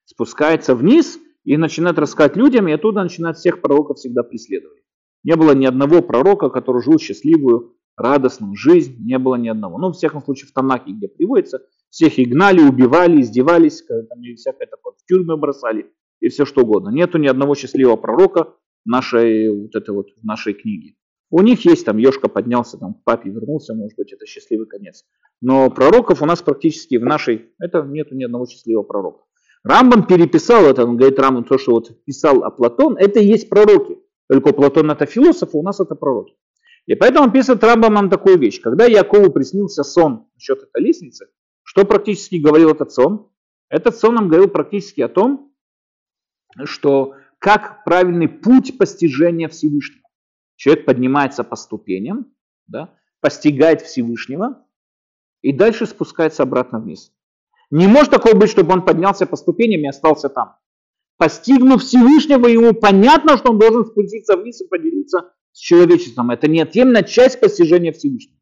Спускается 0.04 0.74
вниз 0.74 1.18
и 1.44 1.56
начинают 1.56 1.98
рассказать 1.98 2.36
людям, 2.36 2.68
и 2.68 2.72
оттуда 2.72 3.02
начинают 3.02 3.36
всех 3.36 3.60
пророков 3.60 3.98
всегда 3.98 4.22
преследовать. 4.22 4.82
Не 5.22 5.36
было 5.36 5.52
ни 5.52 5.66
одного 5.66 6.02
пророка, 6.02 6.50
который 6.50 6.82
жил 6.82 6.98
счастливую, 6.98 7.76
радостную 7.96 8.56
жизнь, 8.56 8.96
не 9.04 9.18
было 9.18 9.36
ни 9.36 9.48
одного. 9.48 9.78
Ну, 9.78 9.88
в 9.88 9.92
всяком 9.92 10.22
случае, 10.22 10.48
в 10.48 10.52
Танахе, 10.52 10.92
где 10.92 11.08
приводится, 11.08 11.62
всех 11.90 12.18
и 12.18 12.24
гнали, 12.24 12.60
убивали, 12.60 13.20
издевались, 13.20 13.82
там, 13.82 14.22
и 14.22 14.34
всякое 14.34 14.66
такое, 14.66 14.94
в 14.94 15.04
тюрьмы 15.06 15.36
бросали, 15.36 15.90
и 16.20 16.28
все 16.28 16.44
что 16.44 16.62
угодно. 16.62 16.90
Нету 16.90 17.18
ни 17.18 17.26
одного 17.26 17.54
счастливого 17.54 17.96
пророка 17.96 18.54
нашей, 18.84 19.48
вот 19.50 19.74
это 19.74 19.92
вот, 19.92 20.08
нашей 20.22 20.54
книге. 20.54 20.96
У 21.36 21.42
них 21.42 21.64
есть 21.64 21.84
там, 21.84 21.96
Ешка 21.96 22.28
поднялся, 22.28 22.78
там, 22.78 22.94
папе 23.02 23.28
вернулся, 23.28 23.74
может 23.74 23.96
быть, 23.96 24.12
это 24.12 24.24
счастливый 24.24 24.68
конец. 24.68 25.04
Но 25.40 25.68
пророков 25.68 26.22
у 26.22 26.26
нас 26.26 26.40
практически 26.42 26.94
в 26.94 27.04
нашей, 27.04 27.50
это 27.58 27.82
нету 27.82 28.14
ни 28.14 28.22
одного 28.22 28.46
счастливого 28.46 28.84
пророка. 28.84 29.24
Рамбам 29.64 30.06
переписал 30.06 30.64
это, 30.64 30.84
он 30.84 30.96
говорит, 30.96 31.18
Рамбам, 31.18 31.42
то, 31.42 31.58
что 31.58 31.72
вот 31.72 32.04
писал 32.04 32.44
о 32.44 32.52
Платон, 32.52 32.96
это 32.96 33.18
и 33.18 33.26
есть 33.26 33.48
пророки. 33.48 33.98
Только 34.28 34.52
Платон 34.52 34.92
это 34.92 35.06
философ, 35.06 35.56
а 35.56 35.58
у 35.58 35.64
нас 35.64 35.80
это 35.80 35.96
пророки. 35.96 36.36
И 36.86 36.94
поэтому 36.94 37.32
пишет 37.32 37.64
Рамбамам 37.64 38.10
такую 38.10 38.38
вещь. 38.38 38.60
Когда 38.60 38.84
Якову 38.84 39.32
приснился 39.32 39.82
сон 39.82 40.28
насчет 40.36 40.62
этой 40.62 40.84
лестницы, 40.84 41.26
что 41.64 41.84
практически 41.84 42.36
говорил 42.36 42.70
этот 42.70 42.92
сон? 42.92 43.28
Этот 43.68 43.96
сон 43.96 44.14
нам 44.14 44.28
говорил 44.28 44.50
практически 44.50 45.00
о 45.00 45.08
том, 45.08 45.52
что 46.62 47.14
как 47.40 47.82
правильный 47.82 48.28
путь 48.28 48.78
постижения 48.78 49.48
Всевышнего. 49.48 50.03
Человек 50.56 50.84
поднимается 50.84 51.44
по 51.44 51.56
ступеням, 51.56 52.32
да, 52.66 52.94
постигает 53.20 53.82
Всевышнего 53.82 54.64
и 55.42 55.52
дальше 55.52 55.86
спускается 55.86 56.42
обратно 56.42 56.80
вниз. 56.80 57.12
Не 57.70 57.86
может 57.86 58.10
такого 58.10 58.34
быть, 58.34 58.50
чтобы 58.50 58.72
он 58.72 58.84
поднялся 58.84 59.26
по 59.26 59.36
ступеням 59.36 59.80
и 59.80 59.88
остался 59.88 60.28
там. 60.28 60.56
Постигнув 61.16 61.82
Всевышнего, 61.82 62.46
ему 62.46 62.72
понятно, 62.74 63.36
что 63.36 63.50
он 63.50 63.58
должен 63.58 63.84
спуститься 63.84 64.36
вниз 64.36 64.60
и 64.60 64.68
поделиться 64.68 65.32
с 65.52 65.58
человечеством. 65.58 66.30
Это 66.30 66.48
неотъемлемая 66.48 67.04
часть 67.04 67.40
постижения 67.40 67.92
Всевышнего. 67.92 68.38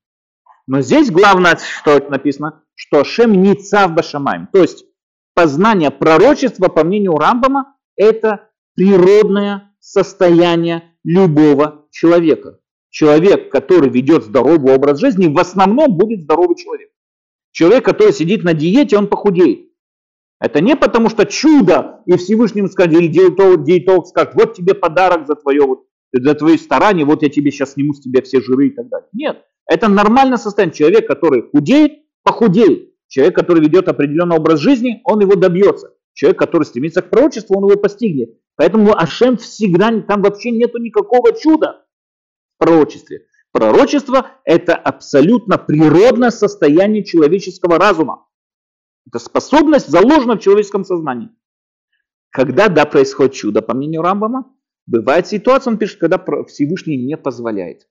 Но 0.66 0.80
здесь 0.80 1.10
главное, 1.10 1.58
что 1.58 1.98
написано, 2.08 2.62
что 2.74 3.04
Шем 3.04 3.42
не 3.42 3.54
цав 3.54 3.92
башамаем. 3.92 4.48
То 4.52 4.62
есть 4.62 4.84
познание 5.34 5.90
пророчества, 5.90 6.68
по 6.68 6.84
мнению 6.84 7.16
Рамбама, 7.16 7.76
это 7.96 8.50
природное 8.74 9.74
состояние 9.80 10.91
любого 11.04 11.86
человека. 11.90 12.58
Человек, 12.90 13.50
который 13.50 13.88
ведет 13.88 14.24
здоровый 14.24 14.74
образ 14.74 15.00
жизни, 15.00 15.26
в 15.26 15.38
основном 15.38 15.96
будет 15.96 16.22
здоровый 16.22 16.56
человек. 16.56 16.90
Человек, 17.50 17.84
который 17.84 18.12
сидит 18.12 18.44
на 18.44 18.54
диете, 18.54 18.96
он 18.96 19.08
похудеет. 19.08 19.68
Это 20.40 20.60
не 20.60 20.74
потому, 20.74 21.08
что 21.08 21.24
чудо, 21.24 22.00
и 22.06 22.16
Всевышнему 22.16 22.68
скажет, 22.68 22.94
или 22.94 23.06
диетолог, 23.06 23.64
диетолог 23.64 24.06
скажет, 24.06 24.34
вот 24.34 24.54
тебе 24.54 24.74
подарок 24.74 25.26
за 25.26 25.36
твое, 25.36 25.62
вот, 25.64 25.84
за 26.12 26.34
твои 26.34 26.58
старания, 26.58 27.04
вот 27.04 27.22
я 27.22 27.28
тебе 27.28 27.50
сейчас 27.52 27.74
сниму 27.74 27.94
с 27.94 28.00
тебя 28.00 28.22
все 28.22 28.40
жиры 28.40 28.68
и 28.68 28.70
так 28.70 28.88
далее. 28.88 29.08
Нет, 29.12 29.44
это 29.66 29.88
нормальное 29.88 30.38
состояние. 30.38 30.74
Человек, 30.74 31.06
который 31.06 31.42
худеет, 31.42 31.92
похудеет. 32.24 32.90
Человек, 33.06 33.36
который 33.36 33.62
ведет 33.62 33.88
определенный 33.88 34.36
образ 34.36 34.58
жизни, 34.58 35.00
он 35.04 35.20
его 35.20 35.36
добьется. 35.36 35.94
Человек, 36.14 36.38
который 36.38 36.64
стремится 36.64 37.02
к 37.02 37.10
пророчеству, 37.10 37.56
он 37.56 37.68
его 37.68 37.80
постигнет. 37.80 38.30
Поэтому 38.56 38.94
Ашем 38.94 39.36
всегда, 39.36 40.00
там 40.02 40.22
вообще 40.22 40.50
нету 40.50 40.78
никакого 40.78 41.32
чуда 41.32 41.86
в 42.56 42.64
пророчестве. 42.64 43.26
Пророчество– 43.52 44.30
это 44.44 44.74
абсолютно 44.74 45.58
природное 45.58 46.30
состояние 46.30 47.04
человеческого 47.04 47.78
разума. 47.78 48.26
Это 49.06 49.18
способность 49.18 49.88
заложена 49.88 50.36
в 50.36 50.40
человеческом 50.40 50.84
сознании. 50.84 51.30
Когда, 52.30 52.68
да, 52.68 52.86
происходит 52.86 53.34
чудо, 53.34 53.60
по 53.60 53.74
мнению 53.74 54.00
Рамбама, 54.02 54.50
бывает 54.86 55.26
ситуация, 55.26 55.72
он 55.72 55.78
пишет, 55.78 55.98
когда 55.98 56.18
Всевышний 56.46 56.96
не 56.96 57.18
позволяет, 57.18 57.88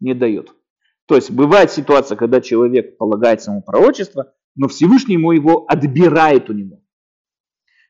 не 0.00 0.14
дает. 0.14 0.52
То 1.06 1.14
есть 1.14 1.30
бывает 1.30 1.70
ситуация, 1.70 2.16
когда 2.16 2.40
человек 2.40 2.96
полагает 2.98 3.46
ему 3.46 3.62
пророчество, 3.62 4.34
но 4.56 4.66
Всевышний 4.66 5.14
ему 5.14 5.32
его 5.32 5.64
отбирает 5.68 6.50
у 6.50 6.54
него. 6.54 6.81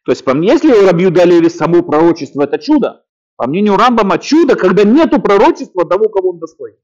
То 0.05 0.13
есть, 0.13 0.25
если 0.27 0.73
у 0.73 0.87
Рабью 0.87 1.11
Далеви 1.11 1.49
само 1.49 1.83
пророчество 1.83 2.43
это 2.43 2.59
чудо, 2.59 3.05
по 3.37 3.47
мнению 3.47 3.77
Рамбама, 3.77 4.19
чудо, 4.19 4.57
когда 4.57 4.85
нету 4.85 5.21
пророчества 5.21 5.85
того, 5.85 6.09
кого 6.09 6.31
он 6.31 6.39
достоин. 6.39 6.77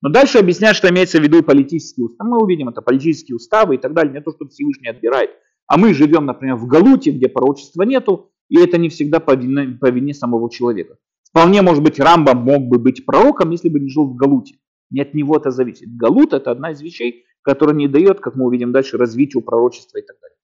Но 0.00 0.10
дальше 0.10 0.38
объясняет, 0.38 0.76
что 0.76 0.88
имеется 0.88 1.18
в 1.18 1.22
виду 1.22 1.42
политические 1.42 2.06
уставы. 2.06 2.30
Мы 2.30 2.38
увидим 2.38 2.68
это, 2.68 2.82
политические 2.82 3.36
уставы 3.36 3.76
и 3.76 3.78
так 3.78 3.94
далее. 3.94 4.12
Не 4.12 4.20
то, 4.20 4.32
что 4.32 4.48
Всевышний 4.48 4.88
отбирает. 4.88 5.30
А 5.66 5.78
мы 5.78 5.94
живем, 5.94 6.26
например, 6.26 6.56
в 6.56 6.66
Галуте, 6.66 7.12
где 7.12 7.28
пророчества 7.28 7.82
нету, 7.84 8.32
и 8.48 8.58
это 8.58 8.78
не 8.78 8.88
всегда 8.88 9.20
по 9.20 9.34
вине, 9.34 9.78
по 9.80 9.90
вине 9.90 10.12
самого 10.12 10.50
человека. 10.50 10.96
Вполне 11.22 11.62
может 11.62 11.82
быть, 11.82 12.00
Рамбам 12.00 12.38
мог 12.38 12.64
бы 12.64 12.78
быть 12.78 13.06
пророком, 13.06 13.50
если 13.50 13.68
бы 13.68 13.80
не 13.80 13.88
жил 13.88 14.06
в 14.06 14.16
Галуте. 14.16 14.56
Не 14.90 15.00
от 15.02 15.14
него 15.14 15.36
это 15.36 15.50
зависит. 15.50 15.96
Галут 15.96 16.34
это 16.34 16.50
одна 16.50 16.72
из 16.72 16.82
вещей, 16.82 17.24
которая 17.42 17.76
не 17.76 17.88
дает, 17.88 18.20
как 18.20 18.34
мы 18.34 18.44
увидим 18.46 18.72
дальше, 18.72 18.98
развитию 18.98 19.42
пророчества 19.42 19.98
и 19.98 20.02
так 20.02 20.16
далее. 20.20 20.36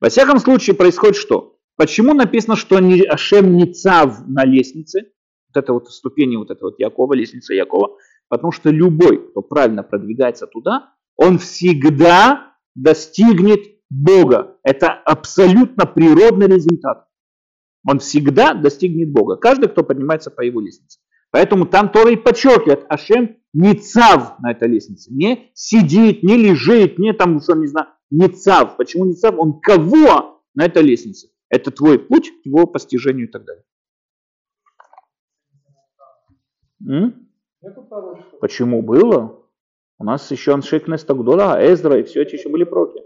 Во 0.00 0.08
всяком 0.08 0.38
случае 0.38 0.74
происходит 0.74 1.16
что? 1.16 1.53
Почему 1.76 2.14
написано, 2.14 2.56
что 2.56 2.78
Ашем 3.08 3.56
не 3.56 3.72
цав 3.72 4.26
на 4.28 4.44
лестнице? 4.44 5.10
Вот 5.48 5.62
это 5.62 5.72
вот 5.72 5.90
ступени, 5.90 6.36
вот 6.36 6.50
это 6.50 6.64
вот 6.66 6.78
Якова, 6.78 7.14
лестница 7.14 7.54
Якова. 7.54 7.96
Потому 8.28 8.52
что 8.52 8.70
любой, 8.70 9.28
кто 9.30 9.42
правильно 9.42 9.82
продвигается 9.82 10.46
туда, 10.46 10.94
он 11.16 11.38
всегда 11.38 12.54
достигнет 12.74 13.60
Бога. 13.90 14.56
Это 14.62 14.88
абсолютно 14.92 15.86
природный 15.86 16.46
результат. 16.46 17.06
Он 17.86 17.98
всегда 17.98 18.54
достигнет 18.54 19.12
Бога. 19.12 19.36
Каждый, 19.36 19.68
кто 19.68 19.82
поднимается 19.82 20.30
по 20.30 20.40
его 20.40 20.60
лестнице. 20.60 21.00
Поэтому 21.30 21.66
там 21.66 21.90
Тора 21.90 22.12
и 22.12 22.16
подчеркивает, 22.16 22.86
Ашем 22.88 23.36
не 23.52 23.74
цав 23.74 24.38
на 24.40 24.52
этой 24.52 24.68
лестнице. 24.68 25.12
Не 25.12 25.50
сидит, 25.54 26.22
не 26.22 26.36
лежит, 26.36 26.98
не 26.98 27.12
там, 27.12 27.40
что 27.40 27.54
не 27.54 27.66
знаю, 27.66 27.88
не 28.10 28.28
цав. 28.28 28.76
Почему 28.76 29.04
не 29.04 29.14
цав? 29.14 29.34
Он 29.38 29.60
кого 29.60 30.42
на 30.54 30.64
этой 30.64 30.82
лестнице? 30.82 31.28
Это 31.54 31.70
твой 31.70 32.00
путь 32.00 32.30
к 32.30 32.46
его 32.46 32.66
постижению 32.66 33.28
и 33.28 33.30
так 33.30 33.44
далее. 33.44 33.64
М? 36.84 37.28
Почему 38.40 38.82
было? 38.82 39.40
У 39.98 40.04
нас 40.04 40.28
еще 40.32 40.52
Аншекнес 40.52 41.04
Тагдула, 41.04 41.64
Эзра 41.64 42.00
и 42.00 42.02
все 42.02 42.22
эти 42.22 42.34
еще 42.34 42.48
были 42.48 42.64
проки. 42.64 43.00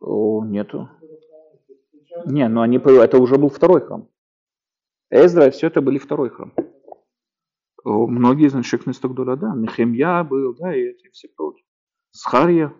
О, 0.00 0.44
нету. 0.46 0.88
Не, 2.24 2.48
ну 2.48 2.62
они, 2.62 2.78
это 2.78 3.18
уже 3.18 3.36
был 3.36 3.50
второй 3.50 3.82
храм. 3.82 4.08
Эзра 5.10 5.48
и 5.48 5.50
все 5.50 5.66
это 5.66 5.82
были 5.82 5.98
второй 5.98 6.30
храм. 6.30 6.54
О, 7.84 8.06
многие 8.06 8.46
из 8.46 8.54
Аншекнес 8.54 8.98
Тагдула, 8.98 9.36
да. 9.36 9.54
Мехемья 9.54 10.24
был, 10.24 10.54
да, 10.54 10.74
и 10.74 10.80
эти 10.80 11.10
все 11.10 11.28
проки. 11.28 11.62
Схарья. 12.12 12.74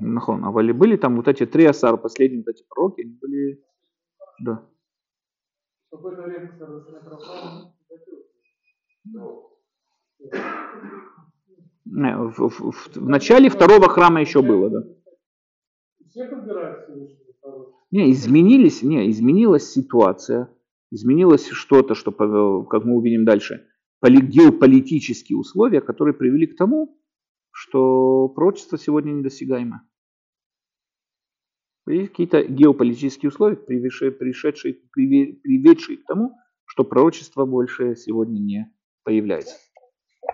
Нахон. 0.00 0.44
А 0.44 0.50
были 0.72 0.96
там 0.96 1.16
вот 1.16 1.28
эти 1.28 1.46
три 1.46 1.64
асар, 1.66 1.96
последние 1.96 2.42
вот 2.44 2.48
эти 2.48 2.64
пророки, 2.68 3.02
они 3.02 3.18
были... 3.20 3.64
Да. 4.40 4.66
Не, 11.84 12.16
в, 12.16 12.38
в, 12.38 12.70
в, 12.70 12.96
в 12.96 13.08
начале 13.08 13.48
второго 13.48 13.88
храма 13.88 14.20
еще 14.20 14.42
было, 14.42 14.70
да. 14.70 14.82
Не, 17.90 18.12
изменились, 18.12 18.82
не, 18.82 19.10
изменилась 19.10 19.72
ситуация, 19.72 20.48
изменилось 20.90 21.48
что-то, 21.48 21.94
что, 21.94 22.12
как 22.64 22.84
мы 22.84 22.96
увидим 22.96 23.24
дальше, 23.24 23.66
геополитические 24.20 25.38
условия, 25.38 25.80
которые 25.80 26.14
привели 26.14 26.46
к 26.46 26.56
тому, 26.56 26.96
что 27.52 28.28
пророчество 28.28 28.78
сегодня 28.78 29.10
недосягаемо. 29.10 29.82
Есть 31.92 32.10
какие-то 32.10 32.42
геополитические 32.42 33.30
условия, 33.30 33.56
пришедшие, 33.56 34.12
пришедшие, 34.12 34.74
приведшие 34.92 35.98
к 35.98 36.06
тому, 36.06 36.36
что 36.64 36.84
пророчество 36.84 37.44
больше 37.44 37.96
сегодня 37.96 38.38
не 38.38 38.72
появляется. 39.04 39.56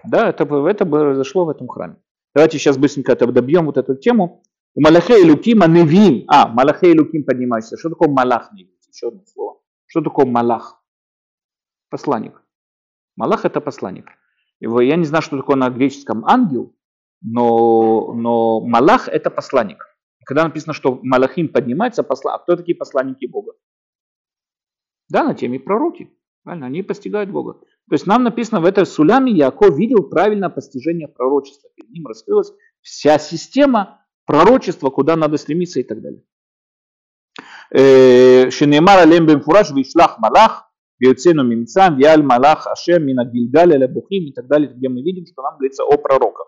Да, 0.04 0.28
это, 0.28 0.44
это 0.44 0.84
произошло 0.86 1.44
в 1.46 1.50
этом 1.50 1.68
храме. 1.68 1.96
Давайте 2.34 2.58
сейчас 2.58 2.76
быстренько 2.76 3.12
это 3.12 3.26
добьем 3.26 3.66
вот 3.66 3.78
эту 3.78 3.94
тему. 3.96 4.42
У 4.74 4.82
Малахея 4.82 5.24
Лукима 5.24 5.66
Невим. 5.66 6.24
А, 6.28 6.48
Малахея 6.48 6.94
Луким 6.94 7.24
поднимайся. 7.24 7.78
Что 7.78 7.88
такое 7.88 8.08
Малах? 8.08 8.50
Еще 8.52 9.08
одно 9.08 9.22
слово. 9.24 9.60
Что 9.86 10.02
такое 10.02 10.26
Малах? 10.26 10.82
Посланник. 11.88 12.42
Малах 13.16 13.46
это 13.46 13.62
посланник. 13.62 14.10
Его, 14.60 14.82
я 14.82 14.96
не 14.96 15.04
знаю, 15.04 15.22
что 15.22 15.38
такое 15.38 15.56
на 15.56 15.70
греческом 15.70 16.26
ангел, 16.26 16.76
но, 17.22 18.12
но 18.12 18.60
Малах 18.60 19.08
это 19.08 19.30
посланник. 19.30 19.95
Когда 20.25 20.43
написано, 20.43 20.73
что 20.73 20.99
Малахим 21.03 21.49
поднимается, 21.49 22.03
посла... 22.03 22.35
а 22.35 22.39
кто 22.39 22.55
такие 22.55 22.75
посланники 22.77 23.25
Бога? 23.25 23.53
Да, 25.09 25.23
на 25.23 25.33
теме 25.33 25.59
пророки. 25.59 26.09
Правильно, 26.43 26.67
они 26.67 26.83
постигают 26.83 27.29
Бога. 27.29 27.53
То 27.89 27.95
есть 27.95 28.07
нам 28.07 28.23
написано 28.23 28.61
в 28.61 28.65
этой 28.65 28.85
суляме, 28.85 29.31
Яков 29.31 29.77
видел 29.77 30.03
правильное 30.03 30.49
постижение 30.49 31.07
пророчества. 31.07 31.69
Перед 31.75 31.91
ним 31.91 32.07
раскрылась 32.07 32.53
вся 32.81 33.19
система 33.19 34.05
пророчество, 34.25 34.89
куда 34.89 35.15
надо 35.15 35.37
стремиться 35.37 35.79
и 35.79 35.83
так 35.83 36.01
далее. 36.01 36.23
Э, 37.71 38.49
Шенемар 38.49 38.99
алем 38.99 39.25
бемфураж 39.25 39.71
вишлах 39.71 40.19
малах, 40.19 40.71
ויוצאנו 41.01 41.43
ממצרים, 41.43 41.93
ויעל 41.97 42.21
מלאך 42.21 42.67
השם 42.67 43.05
מן 43.05 43.19
הגלגל 43.19 43.73
אל 43.73 43.83
הבוכים 43.83 44.27
и 44.27 44.33
так 44.33 44.45
далее, 44.47 44.69
где 44.69 44.87
мы 44.89 45.01
видим, 45.01 45.25
что 45.25 45.41
нам 45.41 45.57
говорится 45.57 45.83
о 45.83 45.97
пророках. 45.97 46.47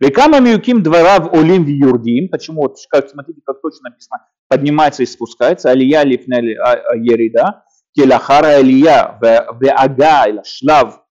Векама 0.00 0.38
миюким 0.40 0.82
дворав 0.82 1.34
олим 1.34 1.64
в 1.64 1.68
юрдим. 1.68 2.28
Почему? 2.28 2.62
Вот, 2.62 2.76
как, 2.88 3.08
смотрите, 3.08 3.40
как 3.44 3.60
точно 3.60 3.90
написано, 3.90 4.18
поднимается 4.48 5.02
и 5.02 5.06
спускается. 5.06 5.70
Алия 5.70 6.04
лифнели 6.04 6.52
ерида. 6.96 7.64
Келахара 7.94 8.58
алия 8.58 9.18
в 9.20 9.70
ага 9.70 10.28
или 10.28 10.40
шлав 10.44 11.02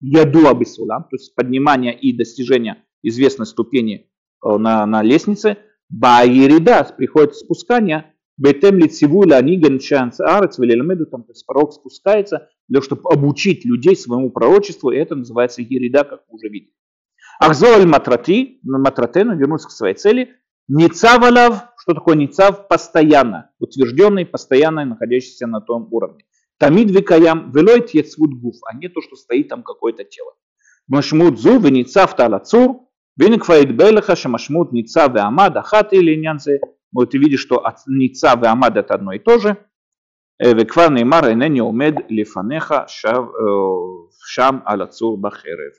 яду 0.00 0.48
абисулам. 0.48 1.02
То 1.04 1.16
есть 1.16 1.34
поднимание 1.34 1.98
и 1.98 2.16
достижение 2.16 2.82
известной 3.02 3.44
ступени 3.44 4.10
на, 4.42 4.86
на 4.86 5.02
лестнице. 5.02 5.58
Ба 5.90 6.22
ерида 6.24 6.84
приходит 6.96 7.34
спускание. 7.34 8.14
Бетем 8.38 8.78
лицеву 8.78 9.24
ниген 9.24 9.80
шанс 9.80 10.18
арец 10.18 10.56
велелемеду. 10.58 11.04
Там 11.04 11.24
то 11.24 11.32
есть 11.32 11.44
пророк 11.44 11.74
спускается 11.74 12.48
для 12.68 12.80
того, 12.80 12.84
чтобы 12.86 13.02
обучить 13.12 13.66
людей 13.66 13.94
своему 13.94 14.30
пророчеству. 14.30 14.92
И 14.92 14.96
это 14.96 15.14
называется 15.14 15.60
ерида, 15.60 16.04
как 16.04 16.22
мы 16.26 16.36
уже 16.36 16.48
видели. 16.48 16.72
Ахзоль 17.39 17.85
матрати, 17.85 18.59
матратену, 18.63 19.35
вернуться 19.37 19.67
к 19.67 19.71
своей 19.71 19.95
цели. 19.95 20.35
Ницав 20.67 21.23
алав, 21.23 21.73
что 21.77 21.93
такое 21.93 22.15
ницав? 22.15 22.67
Постоянно, 22.67 23.51
утвержденный, 23.59 24.25
постоянно 24.25 24.85
находящийся 24.85 25.47
на 25.47 25.61
том 25.61 25.87
уровне. 25.91 26.25
Тамид 26.57 26.89
викаям, 26.89 27.51
велой 27.51 27.81
тьецвуд 27.81 28.33
гуф, 28.33 28.55
а 28.67 28.75
не 28.75 28.87
то, 28.87 29.01
что 29.01 29.15
стоит 29.15 29.49
там 29.49 29.63
какое-то 29.63 30.03
тело. 30.03 30.33
Машмут 30.87 31.39
зу, 31.39 31.59
веницав 31.59 32.15
талацур, 32.15 32.81
веникфаид 33.17 33.71
белеха, 33.71 34.15
шамашмут 34.15 34.71
ницав 34.71 35.15
и 35.15 35.19
амад, 35.19 35.57
ахат 35.57 35.93
или 35.93 36.15
нянце. 36.15 36.59
Вот 36.91 37.11
ты 37.11 37.17
видишь, 37.17 37.41
что 37.41 37.63
ницав 37.87 38.41
и 38.41 38.45
амад 38.45 38.77
это 38.77 38.95
одно 38.95 39.13
и 39.13 39.19
то 39.19 39.39
же. 39.39 39.57
וכבר 40.43 40.89
נאמר 40.89 41.27
אינני 41.27 41.59
עומד 41.59 41.93
לפניך 42.09 42.73
שם 44.25 44.57
על 44.65 44.81
הצור 44.81 45.21
בחרב 45.21 45.71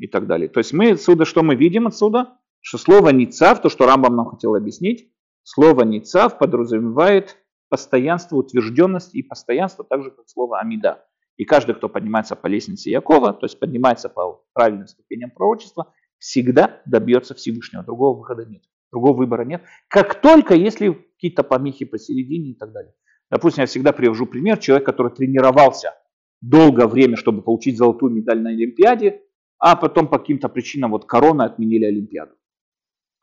и 0.00 0.08
так 0.08 0.26
далее. 0.26 0.48
То 0.48 0.58
есть 0.58 0.72
мы 0.72 0.92
отсюда, 0.92 1.24
что 1.24 1.42
мы 1.42 1.54
видим 1.54 1.86
отсюда? 1.86 2.38
Что 2.62 2.78
слово 2.78 3.10
«ницав», 3.10 3.62
то, 3.62 3.68
что 3.68 3.86
Рамбам 3.86 4.16
нам 4.16 4.26
хотел 4.26 4.54
объяснить, 4.54 5.12
слово 5.44 5.82
«ницав» 5.82 6.38
подразумевает 6.38 7.36
постоянство, 7.68 8.36
утвержденность 8.36 9.14
и 9.14 9.22
постоянство, 9.22 9.84
так 9.84 10.02
же, 10.02 10.10
как 10.10 10.28
слово 10.28 10.58
«амида». 10.58 11.06
И 11.36 11.44
каждый, 11.44 11.74
кто 11.74 11.88
поднимается 11.88 12.36
по 12.36 12.48
лестнице 12.48 12.90
Якова, 12.90 13.32
то 13.32 13.46
есть 13.46 13.58
поднимается 13.58 14.10
по 14.10 14.44
правильным 14.52 14.86
ступеням 14.88 15.30
пророчества, 15.30 15.92
всегда 16.18 16.82
добьется 16.84 17.34
Всевышнего. 17.34 17.82
Другого 17.82 18.18
выхода 18.18 18.44
нет. 18.44 18.62
Другого 18.92 19.16
выбора 19.16 19.44
нет. 19.44 19.62
Как 19.88 20.20
только, 20.20 20.54
если 20.54 20.90
какие-то 21.14 21.42
помехи 21.42 21.84
посередине 21.84 22.50
и 22.50 22.54
так 22.54 22.72
далее. 22.72 22.92
Допустим, 23.30 23.62
я 23.62 23.66
всегда 23.66 23.92
привожу 23.92 24.26
пример. 24.26 24.58
Человек, 24.58 24.84
который 24.84 25.12
тренировался 25.12 25.94
долгое 26.40 26.86
время, 26.86 27.16
чтобы 27.16 27.42
получить 27.42 27.78
золотую 27.78 28.12
медаль 28.12 28.42
на 28.42 28.50
Олимпиаде, 28.50 29.22
а 29.60 29.76
потом 29.76 30.08
по 30.08 30.18
каким-то 30.18 30.48
причинам 30.48 30.90
вот 30.90 31.04
корона 31.04 31.44
отменили 31.44 31.84
Олимпиаду. 31.84 32.32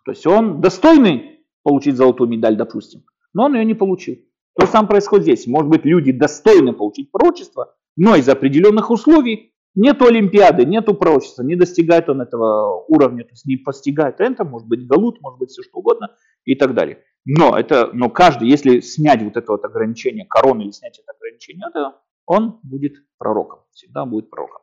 То 0.05 0.11
есть 0.11 0.25
он 0.25 0.61
достойный 0.61 1.41
получить 1.63 1.97
золотую 1.97 2.29
медаль, 2.29 2.55
допустим, 2.55 3.03
но 3.33 3.45
он 3.45 3.55
ее 3.55 3.65
не 3.65 3.73
получил. 3.73 4.15
То 4.57 4.65
же 4.65 4.71
самое 4.71 4.89
происходит 4.89 5.23
здесь. 5.25 5.47
Может 5.47 5.69
быть, 5.69 5.83
люди 5.83 6.11
достойны 6.11 6.73
получить 6.73 7.11
пророчество, 7.11 7.75
но 7.97 8.15
из 8.15 8.29
определенных 8.29 8.89
условий 8.89 9.53
нету 9.75 10.05
Олимпиады, 10.05 10.65
нету 10.65 10.93
пророчества, 10.93 11.43
не 11.43 11.55
достигает 11.55 12.09
он 12.09 12.21
этого 12.21 12.83
уровня, 12.87 13.23
то 13.23 13.31
есть 13.31 13.45
не 13.45 13.57
постигает 13.57 14.19
это, 14.19 14.43
может 14.43 14.67
быть 14.67 14.87
галут, 14.87 15.21
может 15.21 15.39
быть 15.39 15.49
все 15.49 15.61
что 15.63 15.79
угодно 15.79 16.15
и 16.45 16.55
так 16.55 16.73
далее. 16.73 17.03
Но, 17.25 17.57
это, 17.57 17.89
но 17.93 18.09
каждый, 18.09 18.47
если 18.47 18.79
снять 18.79 19.21
вот 19.21 19.35
это 19.35 19.51
вот 19.51 19.65
ограничение 19.65 20.25
короны 20.25 20.63
или 20.63 20.71
снять 20.71 20.97
это 20.99 21.11
ограничение, 21.11 21.67
то 21.73 21.95
он 22.25 22.59
будет 22.63 22.93
пророком, 23.17 23.59
всегда 23.71 24.05
будет 24.05 24.29
пророком. 24.29 24.61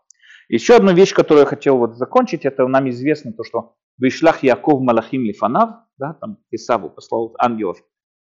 Еще 0.49 0.77
одна 0.77 0.93
вещь, 0.93 1.15
которую 1.15 1.45
я 1.45 1.47
хотел 1.47 1.79
вот 1.79 1.97
закончить, 1.97 2.45
это 2.45 2.67
нам 2.67 2.89
известно 2.91 3.33
то, 3.33 3.45
что 3.45 3.75
Вишлах 3.99 4.43
Яков 4.43 4.81
Малахим 4.81 5.23
Лифанав, 5.23 5.71
да, 5.99 6.15
там 6.15 6.39
Исаву 6.51 6.91
послал 6.91 7.35
ангелов, 7.39 7.79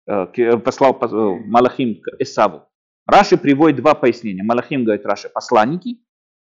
э, 0.07 0.28
э, 0.38 0.57
послал 0.57 0.99
Малахим 1.45 2.01
к 2.01 2.07
Исаву. 2.19 2.63
Раши 3.07 3.38
приводит 3.38 3.78
два 3.78 3.95
пояснения. 3.95 4.43
Малахим 4.43 4.84
говорит 4.84 5.05
Раши 5.05 5.30
посланники, 5.30 5.97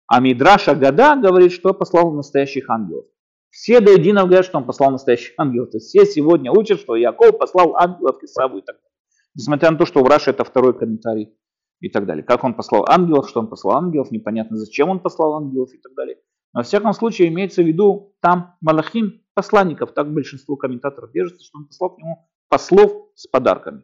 а 0.06 0.20
Мидраша 0.20 0.74
Гада 0.74 1.16
говорит, 1.16 1.52
что 1.52 1.74
послал 1.74 2.12
настоящих 2.12 2.70
ангелов. 2.70 3.06
Все 3.50 3.80
до 3.80 3.92
единого 3.92 4.26
говорят, 4.26 4.46
что 4.46 4.58
он 4.58 4.64
послал 4.64 4.90
настоящих 4.90 5.34
ангелов. 5.38 5.70
То 5.70 5.78
есть 5.78 5.88
все 5.88 6.04
сегодня 6.06 6.52
учат, 6.52 6.80
что 6.80 6.96
Яков 6.96 7.38
послал 7.38 7.76
ангелов 7.76 8.18
к 8.18 8.24
Исаву 8.24 8.58
и 8.58 8.62
так 8.62 8.76
далее. 8.76 8.90
Несмотря 9.34 9.70
на 9.70 9.78
то, 9.78 9.86
что 9.86 10.00
у 10.00 10.04
Раши 10.04 10.30
это 10.30 10.44
второй 10.44 10.78
комментарий 10.78 11.34
и 11.80 11.88
так 11.88 12.06
далее. 12.06 12.24
Как 12.24 12.44
он 12.44 12.54
послал 12.54 12.86
ангелов, 12.88 13.28
что 13.28 13.40
он 13.40 13.48
послал 13.48 13.76
ангелов, 13.76 14.10
непонятно 14.10 14.56
зачем 14.56 14.88
он 14.88 15.00
послал 15.00 15.34
ангелов 15.34 15.72
и 15.74 15.78
так 15.78 15.94
далее. 15.94 16.16
Но, 16.52 16.60
во 16.60 16.64
всяком 16.64 16.92
случае, 16.92 17.28
имеется 17.28 17.62
в 17.62 17.66
виду 17.66 18.14
там 18.20 18.56
Малахим 18.60 19.22
посланников, 19.34 19.92
так 19.92 20.12
большинство 20.12 20.56
комментаторов 20.56 21.12
держится, 21.12 21.44
что 21.44 21.58
он 21.58 21.66
послал 21.66 21.90
к 21.90 21.98
нему 21.98 22.28
послов 22.48 23.10
с 23.14 23.26
подарками. 23.26 23.82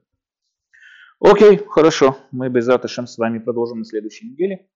Окей, 1.20 1.59
хорошо, 1.68 2.16
мы 2.30 2.49
без 2.49 2.66
с 2.66 3.18
вами 3.18 3.38
продолжим 3.38 3.80
на 3.80 3.84
следующей 3.84 4.30
неделе. 4.30 4.68